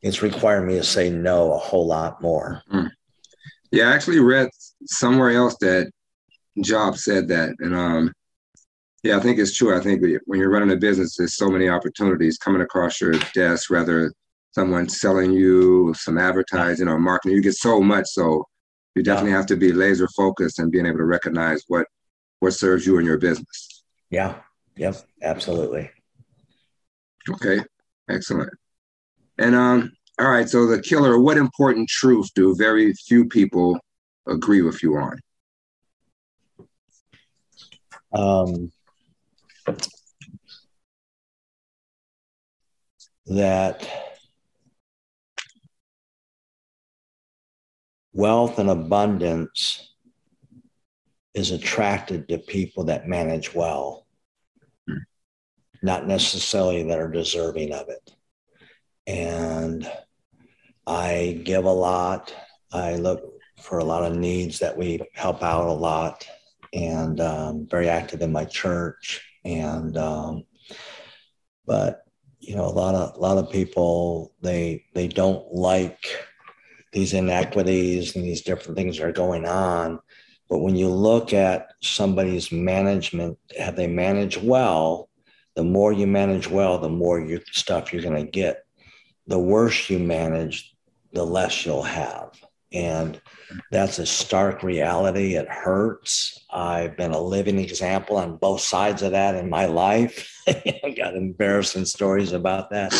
it's 0.00 0.22
requiring 0.22 0.68
me 0.68 0.74
to 0.74 0.84
say 0.84 1.10
no 1.10 1.52
a 1.52 1.58
whole 1.58 1.86
lot 1.86 2.22
more. 2.22 2.62
Mm. 2.72 2.90
Yeah, 3.70 3.90
I 3.90 3.94
actually 3.94 4.20
read 4.20 4.48
somewhere 4.86 5.30
else 5.30 5.56
that 5.60 5.90
Job 6.62 6.96
said 6.96 7.28
that, 7.28 7.50
and 7.58 7.74
um, 7.74 8.12
yeah, 9.02 9.16
I 9.16 9.20
think 9.20 9.38
it's 9.38 9.56
true. 9.56 9.76
I 9.76 9.80
think 9.80 10.02
when 10.26 10.40
you're 10.40 10.50
running 10.50 10.72
a 10.72 10.76
business, 10.76 11.16
there's 11.16 11.36
so 11.36 11.48
many 11.48 11.68
opportunities 11.68 12.38
coming 12.38 12.62
across 12.62 13.00
your 13.00 13.12
desk, 13.34 13.70
whether 13.70 14.12
someone's 14.52 15.00
selling 15.00 15.32
you 15.32 15.94
some 15.96 16.18
advertising 16.18 16.88
or 16.88 16.98
marketing. 16.98 17.36
You 17.36 17.42
get 17.42 17.54
so 17.54 17.80
much, 17.80 18.06
so 18.08 18.44
you 18.94 19.02
definitely 19.02 19.30
yeah. 19.30 19.36
have 19.36 19.46
to 19.46 19.56
be 19.56 19.72
laser 19.72 20.08
focused 20.16 20.58
and 20.58 20.72
being 20.72 20.86
able 20.86 20.98
to 20.98 21.04
recognize 21.04 21.62
what 21.68 21.86
what 22.40 22.54
serves 22.54 22.86
you 22.86 22.98
in 22.98 23.04
your 23.04 23.18
business. 23.18 23.84
Yeah. 24.10 24.36
Yep. 24.76 24.96
Absolutely. 25.22 25.90
Okay. 27.28 27.60
Excellent. 28.08 28.50
And 29.38 29.54
um, 29.54 29.92
all 30.18 30.28
right, 30.30 30.48
so 30.48 30.66
the 30.66 30.82
killer, 30.82 31.20
what 31.20 31.36
important 31.36 31.88
truth 31.88 32.28
do 32.34 32.54
very 32.56 32.92
few 32.92 33.26
people 33.28 33.78
agree 34.26 34.62
with 34.62 34.82
you 34.82 34.96
on? 34.96 35.18
Um, 38.12 38.72
that 43.26 43.88
wealth 48.12 48.58
and 48.58 48.70
abundance 48.70 49.94
is 51.34 51.50
attracted 51.50 52.28
to 52.28 52.38
people 52.38 52.84
that 52.84 53.08
manage 53.08 53.54
well, 53.54 54.06
not 55.82 56.06
necessarily 56.06 56.82
that 56.84 56.98
are 56.98 57.10
deserving 57.10 57.72
of 57.72 57.88
it 57.88 58.12
and 59.08 59.90
I 60.86 61.40
give 61.44 61.64
a 61.64 61.72
lot. 61.72 62.34
I 62.70 62.96
look 62.96 63.22
for 63.60 63.78
a 63.78 63.84
lot 63.84 64.04
of 64.04 64.16
needs 64.16 64.58
that 64.58 64.76
we 64.76 65.00
help 65.14 65.42
out 65.42 65.66
a 65.66 65.72
lot, 65.72 66.28
and 66.74 67.18
um, 67.20 67.66
very 67.68 67.88
active 67.88 68.20
in 68.20 68.30
my 68.30 68.44
church. 68.44 69.27
And 69.44 69.96
um, 69.96 70.44
but 71.66 72.02
you 72.40 72.56
know, 72.56 72.64
a 72.64 72.70
lot 72.70 72.94
of 72.94 73.16
a 73.16 73.18
lot 73.18 73.38
of 73.38 73.50
people 73.50 74.34
they 74.40 74.84
they 74.94 75.08
don't 75.08 75.52
like 75.52 76.06
these 76.92 77.12
inequities 77.12 78.16
and 78.16 78.24
these 78.24 78.42
different 78.42 78.76
things 78.76 78.98
that 78.98 79.06
are 79.06 79.12
going 79.12 79.46
on. 79.46 80.00
But 80.48 80.60
when 80.60 80.76
you 80.76 80.88
look 80.88 81.32
at 81.34 81.68
somebody's 81.82 82.50
management, 82.50 83.38
have 83.58 83.76
they 83.76 83.86
managed 83.86 84.42
well? 84.42 85.10
The 85.54 85.64
more 85.64 85.92
you 85.92 86.06
manage 86.06 86.48
well, 86.48 86.78
the 86.78 86.88
more 86.88 87.20
you, 87.20 87.40
stuff 87.52 87.92
you're 87.92 88.02
going 88.02 88.24
to 88.24 88.30
get 88.30 88.64
the 89.26 89.38
worse 89.38 89.90
you 89.90 89.98
manage, 89.98 90.74
the 91.12 91.24
less 91.24 91.66
you'll 91.66 91.82
have. 91.82 92.30
And 92.72 93.20
that's 93.70 93.98
a 93.98 94.06
stark 94.06 94.62
reality. 94.62 95.34
It 95.34 95.48
hurts. 95.48 96.44
I've 96.50 96.96
been 96.96 97.12
a 97.12 97.20
living 97.20 97.58
example 97.58 98.16
on 98.16 98.36
both 98.36 98.60
sides 98.60 99.02
of 99.02 99.12
that 99.12 99.36
in 99.36 99.48
my 99.48 99.66
life. 99.66 100.30
I 100.48 100.94
got 100.96 101.16
embarrassing 101.16 101.86
stories 101.86 102.32
about 102.32 102.70
that. 102.70 102.92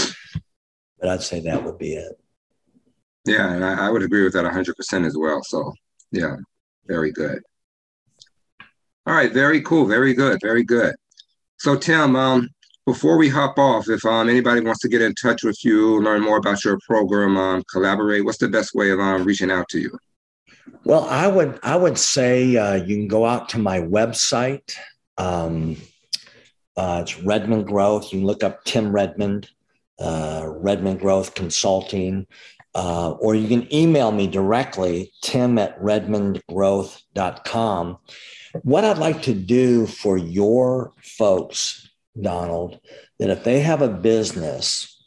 But 0.99 1.11
I'd 1.11 1.23
say 1.23 1.41
that 1.41 1.63
would 1.65 1.79
be 1.79 1.95
it. 1.95 2.19
Yeah, 3.27 3.53
and 3.53 3.65
I, 3.65 3.87
I 3.87 3.91
would 3.91 4.03
agree 4.03 4.25
with 4.25 4.33
that 4.33 4.47
100% 4.47 5.07
as 5.07 5.17
well. 5.19 5.43
So, 5.43 5.73
yeah, 6.13 6.37
very 6.87 7.13
good. 7.13 7.43
All 9.07 9.15
right, 9.15 9.33
very 9.33 9.61
cool. 9.63 9.85
Very 9.85 10.15
good. 10.15 10.39
Very 10.43 10.65
good. 10.65 10.95
So, 11.59 11.77
Tim, 11.77 12.17
um, 12.17 12.49
before 12.89 13.19
we 13.19 13.29
hop 13.29 13.59
off, 13.59 13.91
if 13.91 14.03
um, 14.07 14.31
anybody 14.31 14.63
wants 14.63 14.81
to 14.81 14.89
get 14.89 15.03
in 15.03 15.15
touch 15.15 15.45
with 15.45 15.63
you, 15.63 16.01
learn 16.01 16.23
more 16.23 16.39
about 16.39 16.65
your 16.65 16.79
program, 16.87 17.37
um, 17.37 17.63
collaborate, 17.71 18.25
what's 18.25 18.39
the 18.39 18.49
best 18.49 18.75
way 18.75 18.89
of 18.89 18.99
um, 18.99 19.25
reaching 19.25 19.51
out 19.51 19.69
to 19.69 19.79
you? 19.79 19.91
Well, 20.85 21.05
I 21.05 21.27
would 21.27 21.61
I 21.63 21.77
would 21.77 21.99
say 21.99 22.57
uh, 22.57 22.77
you 22.77 22.97
can 22.97 23.07
go 23.07 23.27
out 23.27 23.51
to 23.51 23.59
my 23.59 23.81
website. 23.81 24.75
Um, 25.19 25.77
uh, 26.79 27.01
it's 27.03 27.21
Redmond 27.21 27.67
Growth. 27.67 28.11
You 28.11 28.21
can 28.21 28.27
look 28.27 28.43
up 28.43 28.65
Tim 28.65 28.91
Redmond, 28.91 29.51
uh, 29.99 30.45
Redmond 30.47 31.01
Growth 31.01 31.35
Consulting, 31.35 32.27
uh, 32.75 33.11
or 33.21 33.35
you 33.35 33.49
can 33.49 33.71
email 33.75 34.13
me 34.13 34.27
directly, 34.27 35.13
tim 35.21 35.59
at 35.59 35.79
redmondgrowth.com. 35.83 37.99
What 38.63 38.87
I'd 38.87 38.97
like 38.97 39.21
to 39.23 39.35
do 39.35 39.87
for 39.87 40.17
your 40.17 40.95
folks 41.03 41.88
Donald, 42.23 42.81
that 43.19 43.31
if 43.31 43.45
they 43.45 43.61
have 43.61 43.83
a 43.83 43.89
business 43.89 45.03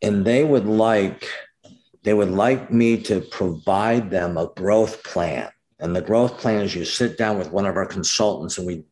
and 0.00 0.24
they 0.24 0.44
would 0.44 0.66
like 0.66 1.28
they 2.04 2.14
would 2.14 2.30
like 2.30 2.72
me 2.72 3.00
to 3.00 3.20
provide 3.20 4.10
them 4.10 4.36
a 4.36 4.50
growth 4.56 5.04
plan. 5.04 5.48
And 5.78 5.94
the 5.94 6.00
growth 6.00 6.38
plan 6.38 6.62
is 6.62 6.74
you 6.74 6.84
sit 6.84 7.16
down 7.16 7.38
with 7.38 7.52
one 7.52 7.66
of 7.66 7.76
our 7.76 7.86
consultants 7.86 8.58
and 8.58 8.66
we 8.66 8.84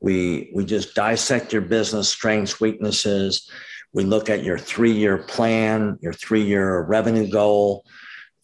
we 0.00 0.50
we 0.54 0.64
just 0.64 0.94
dissect 0.94 1.52
your 1.52 1.62
business 1.62 2.08
strengths, 2.08 2.60
weaknesses. 2.60 3.50
We 3.92 4.04
look 4.04 4.30
at 4.30 4.44
your 4.44 4.58
three-year 4.58 5.18
plan, 5.18 5.98
your 6.00 6.12
three-year 6.12 6.82
revenue 6.82 7.28
goal, 7.28 7.84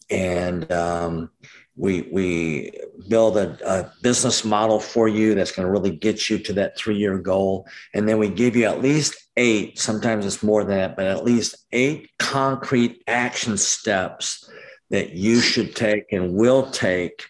and 0.09 0.69
um, 0.71 1.31
we 1.77 2.09
we 2.11 2.71
build 3.07 3.37
a, 3.37 3.57
a, 3.65 3.91
business 4.01 4.43
model 4.43 4.79
for 4.79 5.07
you 5.07 5.35
that's 5.35 5.51
going 5.51 5.65
to 5.65 5.71
really 5.71 5.95
get 5.95 6.29
you 6.29 6.39
to 6.39 6.53
that 6.53 6.77
three 6.77 6.97
year 6.97 7.17
goal. 7.17 7.67
And 7.93 8.09
then 8.09 8.17
we 8.17 8.29
give 8.29 8.55
you 8.55 8.65
at 8.65 8.81
least 8.81 9.15
eight 9.37 9.77
sometimes 9.77 10.25
it's 10.25 10.41
more 10.41 10.63
than 10.63 10.75
that 10.75 10.95
but 10.95 11.05
at 11.05 11.23
least 11.23 11.55
eight 11.71 12.09
concrete 12.17 13.03
action 13.07 13.55
steps 13.55 14.49
that 14.89 15.11
you 15.11 15.39
should 15.39 15.75
take 15.75 16.11
and 16.11 16.33
will 16.33 16.71
take 16.71 17.27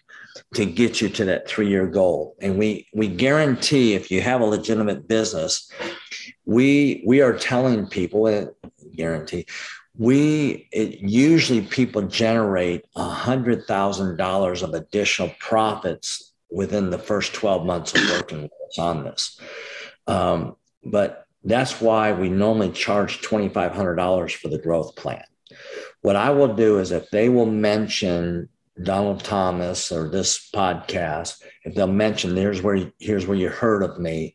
to 0.54 0.64
get 0.64 1.02
you 1.02 1.08
to 1.10 1.26
that 1.26 1.46
three 1.46 1.68
year 1.68 1.86
goal. 1.86 2.34
And 2.40 2.58
we 2.58 2.88
we 2.94 3.08
guarantee 3.08 3.94
if 3.94 4.10
you 4.10 4.22
have 4.22 4.40
a 4.40 4.46
legitimate 4.46 5.06
business 5.06 5.70
we 6.48 7.02
we 7.06 7.20
are 7.20 7.36
telling 7.36 7.86
people 7.86 8.26
and 8.26 8.48
guarantee 8.96 9.46
we 9.98 10.68
it, 10.70 11.00
usually 11.00 11.60
people 11.60 12.02
generate 12.02 12.84
a 12.94 13.02
hundred 13.02 13.66
thousand 13.66 14.16
dollars 14.16 14.62
of 14.62 14.72
additional 14.72 15.30
profits 15.40 16.32
within 16.50 16.88
the 16.88 16.98
first 16.98 17.34
12 17.34 17.66
months 17.66 17.94
of 17.94 18.08
working 18.10 18.48
on 18.78 19.04
this. 19.04 19.38
Um, 20.06 20.56
but 20.84 21.26
that's 21.44 21.80
why 21.80 22.12
we 22.12 22.30
normally 22.30 22.70
charge 22.70 23.20
$2500 23.20 24.34
for 24.34 24.48
the 24.48 24.58
growth 24.58 24.96
plan. 24.96 25.24
What 26.02 26.16
i 26.16 26.30
will 26.30 26.54
do 26.54 26.78
is 26.78 26.92
if 26.92 27.10
they 27.10 27.28
will 27.28 27.46
mention 27.46 28.48
donald 28.82 29.24
thomas 29.24 29.90
or 29.90 30.08
this 30.08 30.50
podcast 30.52 31.42
if 31.64 31.74
they'll 31.74 31.88
mention 31.88 32.36
here's 32.36 32.62
where 32.62 32.92
here's 33.00 33.26
where 33.26 33.36
you 33.36 33.48
heard 33.48 33.82
of 33.82 33.98
me 33.98 34.34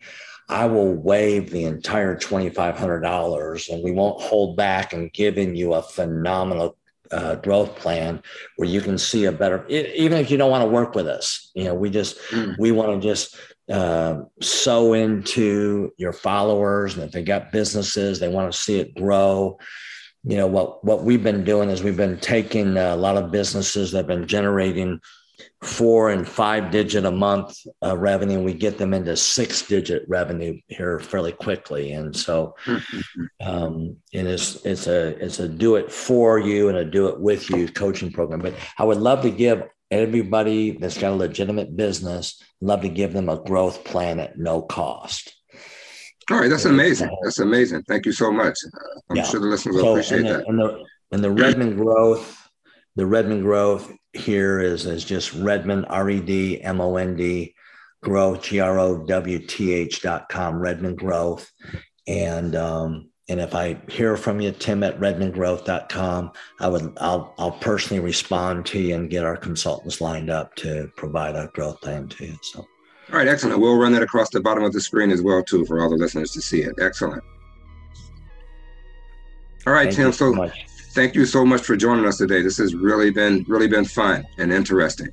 I 0.49 0.65
will 0.65 0.93
waive 0.93 1.51
the 1.51 1.65
entire 1.65 2.15
$2,500 2.15 3.69
and 3.69 3.83
we 3.83 3.91
won't 3.91 4.21
hold 4.21 4.57
back 4.57 4.93
in 4.93 5.09
giving 5.13 5.55
you 5.55 5.73
a 5.73 5.81
phenomenal 5.81 6.77
uh, 7.11 7.35
growth 7.35 7.75
plan 7.75 8.21
where 8.57 8.67
you 8.67 8.81
can 8.81 8.97
see 8.97 9.25
a 9.25 9.31
better, 9.31 9.65
even 9.67 10.17
if 10.17 10.31
you 10.31 10.37
don't 10.37 10.51
want 10.51 10.63
to 10.63 10.69
work 10.69 10.95
with 10.95 11.07
us, 11.07 11.51
you 11.53 11.63
know, 11.63 11.73
we 11.73 11.89
just, 11.89 12.17
mm. 12.31 12.55
we 12.57 12.71
want 12.71 13.01
to 13.01 13.07
just 13.07 13.37
uh, 13.71 14.21
sow 14.41 14.93
into 14.93 15.91
your 15.97 16.13
followers. 16.13 16.95
And 16.95 17.03
if 17.03 17.11
they 17.11 17.23
got 17.23 17.51
businesses, 17.51 18.19
they 18.19 18.29
want 18.29 18.51
to 18.51 18.57
see 18.57 18.79
it 18.79 18.95
grow. 18.95 19.57
You 20.25 20.37
know, 20.37 20.47
what, 20.47 20.83
what 20.83 21.03
we've 21.03 21.23
been 21.23 21.43
doing 21.43 21.69
is 21.69 21.83
we've 21.83 21.97
been 21.97 22.19
taking 22.19 22.77
a 22.77 22.95
lot 22.95 23.17
of 23.17 23.31
businesses 23.31 23.91
that 23.91 23.99
have 23.99 24.07
been 24.07 24.27
generating 24.27 24.99
four 25.61 26.09
and 26.09 26.27
five 26.27 26.71
digit 26.71 27.05
a 27.05 27.11
month 27.11 27.57
uh, 27.83 27.97
revenue. 27.97 28.41
We 28.41 28.53
get 28.53 28.77
them 28.77 28.93
into 28.93 29.15
six 29.15 29.61
digit 29.61 30.03
revenue 30.07 30.59
here 30.67 30.99
fairly 30.99 31.31
quickly. 31.31 31.93
And 31.93 32.15
so, 32.15 32.55
um, 33.41 33.97
and 34.13 34.27
it's, 34.27 34.63
it's 34.65 34.87
a, 34.87 35.09
it's 35.23 35.39
a 35.39 35.47
do 35.47 35.75
it 35.75 35.91
for 35.91 36.39
you 36.39 36.69
and 36.69 36.77
a 36.77 36.85
do 36.85 37.07
it 37.07 37.19
with 37.19 37.49
you 37.49 37.67
coaching 37.67 38.11
program. 38.11 38.39
But 38.39 38.55
I 38.77 38.83
would 38.83 38.97
love 38.97 39.21
to 39.23 39.31
give 39.31 39.63
everybody 39.89 40.71
that's 40.77 40.97
got 40.97 41.13
a 41.13 41.15
legitimate 41.15 41.75
business, 41.75 42.41
love 42.61 42.81
to 42.81 42.89
give 42.89 43.13
them 43.13 43.29
a 43.29 43.41
growth 43.41 43.83
plan 43.83 44.19
at 44.19 44.37
no 44.37 44.61
cost. 44.61 45.35
All 46.31 46.39
right. 46.39 46.49
That's 46.49 46.65
amazing. 46.65 47.15
That's 47.23 47.39
amazing. 47.39 47.83
Thank 47.83 48.05
you 48.05 48.11
so 48.13 48.31
much. 48.31 48.57
I'm 49.09 49.17
yeah. 49.17 49.23
sure 49.23 49.39
the 49.39 49.47
listeners 49.47 49.75
will 49.75 49.83
so, 49.83 49.91
appreciate 49.91 50.19
and 50.19 50.27
the, 50.27 50.33
that. 50.33 50.47
And 50.47 50.59
the, 50.59 50.83
and 51.11 51.23
the 51.23 51.31
Redmond 51.31 51.77
growth 51.77 52.43
the 52.95 53.05
Redmond 53.05 53.43
growth 53.43 53.91
here 54.13 54.59
is, 54.59 54.85
is 54.85 55.03
just 55.03 55.33
Redmond, 55.33 55.85
R 55.89 56.09
E 56.09 56.19
D 56.19 56.61
M 56.61 56.81
O 56.81 56.95
N 56.97 57.15
D, 57.15 57.55
growth, 58.01 58.43
G 58.43 58.59
R 58.59 58.79
O 58.79 59.05
W 59.05 59.39
T 59.39 59.73
H 59.73 60.01
dot 60.01 60.29
com, 60.29 60.59
Redmond 60.59 60.97
growth. 60.97 61.51
And, 62.07 62.55
um, 62.55 63.09
and 63.29 63.39
if 63.39 63.55
I 63.55 63.79
hear 63.87 64.17
from 64.17 64.41
you, 64.41 64.51
Tim 64.51 64.83
at 64.83 64.99
redmondgrowth.com, 64.99 66.31
I 66.59 66.67
would 66.67 66.93
I'll 66.97 67.33
I'll 67.37 67.51
personally 67.51 68.03
respond 68.03 68.65
to 68.67 68.79
you 68.79 68.95
and 68.95 69.09
get 69.09 69.23
our 69.23 69.37
consultants 69.37 70.01
lined 70.01 70.29
up 70.29 70.53
to 70.55 70.91
provide 70.97 71.35
a 71.35 71.49
growth 71.53 71.79
plan 71.79 72.09
to 72.09 72.25
you. 72.25 72.37
So 72.41 72.67
all 73.11 73.19
right, 73.19 73.27
excellent. 73.27 73.59
We'll 73.59 73.77
run 73.77 73.91
that 73.93 74.01
across 74.01 74.29
the 74.29 74.39
bottom 74.39 74.63
of 74.63 74.73
the 74.73 74.81
screen 74.81 75.11
as 75.11 75.21
well, 75.21 75.43
too, 75.43 75.65
for 75.65 75.81
all 75.81 75.89
the 75.89 75.97
listeners 75.97 76.31
to 76.31 76.41
see 76.41 76.61
it. 76.61 76.73
Excellent. 76.79 77.21
All 79.67 79.73
right, 79.73 79.93
Thank 79.93 79.95
Tim. 79.95 80.11
So, 80.11 80.33
so 80.33 80.51
thank 80.93 81.15
you 81.15 81.25
so 81.25 81.43
much 81.45 81.61
for 81.61 81.75
joining 81.75 82.05
us 82.05 82.17
today. 82.17 82.41
This 82.41 82.57
has 82.57 82.75
really 82.75 83.09
been 83.09 83.45
really 83.47 83.67
been 83.67 83.85
fun 83.85 84.25
and 84.37 84.51
interesting. 84.51 85.09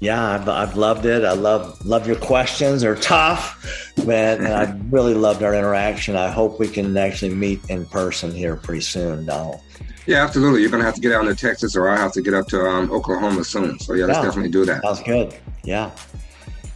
Yeah, 0.00 0.34
I've, 0.34 0.48
I've 0.48 0.76
loved 0.76 1.06
it. 1.06 1.24
I 1.24 1.32
love 1.32 1.84
love 1.84 2.06
your 2.06 2.16
questions. 2.16 2.82
They're 2.82 2.94
tough, 2.94 3.92
but 4.06 4.40
I 4.40 4.72
really 4.90 5.14
loved 5.14 5.42
our 5.42 5.54
interaction. 5.54 6.16
I 6.16 6.30
hope 6.30 6.60
we 6.60 6.68
can 6.68 6.96
actually 6.96 7.34
meet 7.34 7.68
in 7.68 7.84
person 7.86 8.32
here 8.32 8.56
pretty 8.56 8.82
soon, 8.82 9.26
Donald. 9.26 9.60
Yeah, 10.06 10.24
absolutely. 10.24 10.62
You're 10.62 10.70
going 10.70 10.80
to 10.80 10.86
have 10.86 10.94
to 10.94 11.00
get 11.00 11.12
out 11.12 11.24
to 11.24 11.34
Texas, 11.34 11.76
or 11.76 11.88
I 11.88 11.96
have 11.96 12.12
to 12.12 12.22
get 12.22 12.32
up 12.32 12.46
to 12.48 12.60
um, 12.60 12.90
Oklahoma 12.90 13.44
soon. 13.44 13.78
So 13.80 13.92
yeah, 13.92 14.06
let's 14.06 14.18
yeah, 14.18 14.24
definitely 14.24 14.50
do 14.50 14.64
that. 14.64 14.82
Sounds 14.82 15.02
good. 15.02 15.34
Yeah, 15.64 15.90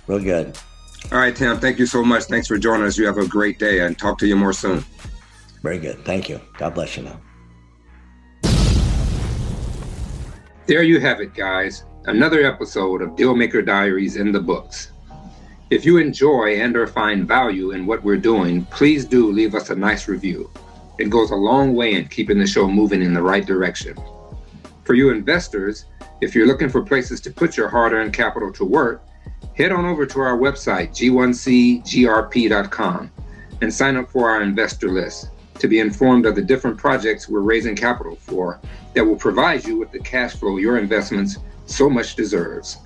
real 0.06 0.18
good. 0.18 0.58
All 1.10 1.18
right, 1.18 1.34
Tim. 1.34 1.58
Thank 1.58 1.78
you 1.78 1.86
so 1.86 2.04
much. 2.04 2.24
Thanks 2.24 2.48
for 2.48 2.58
joining 2.58 2.86
us. 2.86 2.98
You 2.98 3.06
have 3.06 3.18
a 3.18 3.26
great 3.26 3.58
day, 3.58 3.80
and 3.80 3.96
talk 3.96 4.18
to 4.18 4.26
you 4.26 4.36
more 4.36 4.52
soon. 4.52 4.84
Very 5.62 5.78
good. 5.78 6.04
Thank 6.04 6.28
you. 6.28 6.40
God 6.58 6.74
bless 6.74 6.96
you 6.96 7.04
now. 7.04 7.20
There 10.64 10.84
you 10.84 11.00
have 11.00 11.20
it, 11.20 11.34
guys. 11.34 11.82
Another 12.04 12.44
episode 12.44 13.02
of 13.02 13.16
Dealmaker 13.16 13.66
Diaries 13.66 14.14
in 14.14 14.30
the 14.30 14.38
books. 14.38 14.92
If 15.70 15.84
you 15.84 15.98
enjoy 15.98 16.60
and 16.60 16.76
or 16.76 16.86
find 16.86 17.26
value 17.26 17.72
in 17.72 17.84
what 17.84 18.04
we're 18.04 18.16
doing, 18.16 18.64
please 18.66 19.04
do 19.04 19.32
leave 19.32 19.56
us 19.56 19.70
a 19.70 19.74
nice 19.74 20.06
review. 20.06 20.48
It 21.00 21.10
goes 21.10 21.32
a 21.32 21.36
long 21.36 21.74
way 21.74 21.94
in 21.94 22.06
keeping 22.06 22.38
the 22.38 22.46
show 22.46 22.68
moving 22.68 23.02
in 23.02 23.12
the 23.12 23.22
right 23.22 23.44
direction. 23.44 23.96
For 24.84 24.94
you 24.94 25.10
investors, 25.10 25.86
if 26.20 26.32
you're 26.32 26.46
looking 26.46 26.68
for 26.68 26.82
places 26.82 27.20
to 27.22 27.32
put 27.32 27.56
your 27.56 27.68
hard-earned 27.68 28.12
capital 28.12 28.52
to 28.52 28.64
work, 28.64 29.02
head 29.56 29.72
on 29.72 29.84
over 29.84 30.06
to 30.06 30.20
our 30.20 30.38
website, 30.38 30.90
g1cgrp.com, 30.90 33.10
and 33.60 33.74
sign 33.74 33.96
up 33.96 34.08
for 34.08 34.30
our 34.30 34.42
investor 34.42 34.90
list 34.90 35.31
to 35.58 35.68
be 35.68 35.80
informed 35.80 36.26
of 36.26 36.34
the 36.34 36.42
different 36.42 36.76
projects 36.76 37.28
we're 37.28 37.40
raising 37.40 37.76
capital 37.76 38.16
for 38.16 38.60
that 38.94 39.04
will 39.04 39.16
provide 39.16 39.64
you 39.64 39.78
with 39.78 39.90
the 39.92 39.98
cash 40.00 40.34
flow 40.34 40.56
your 40.56 40.78
investments 40.78 41.38
so 41.66 41.88
much 41.88 42.16
deserves. 42.16 42.78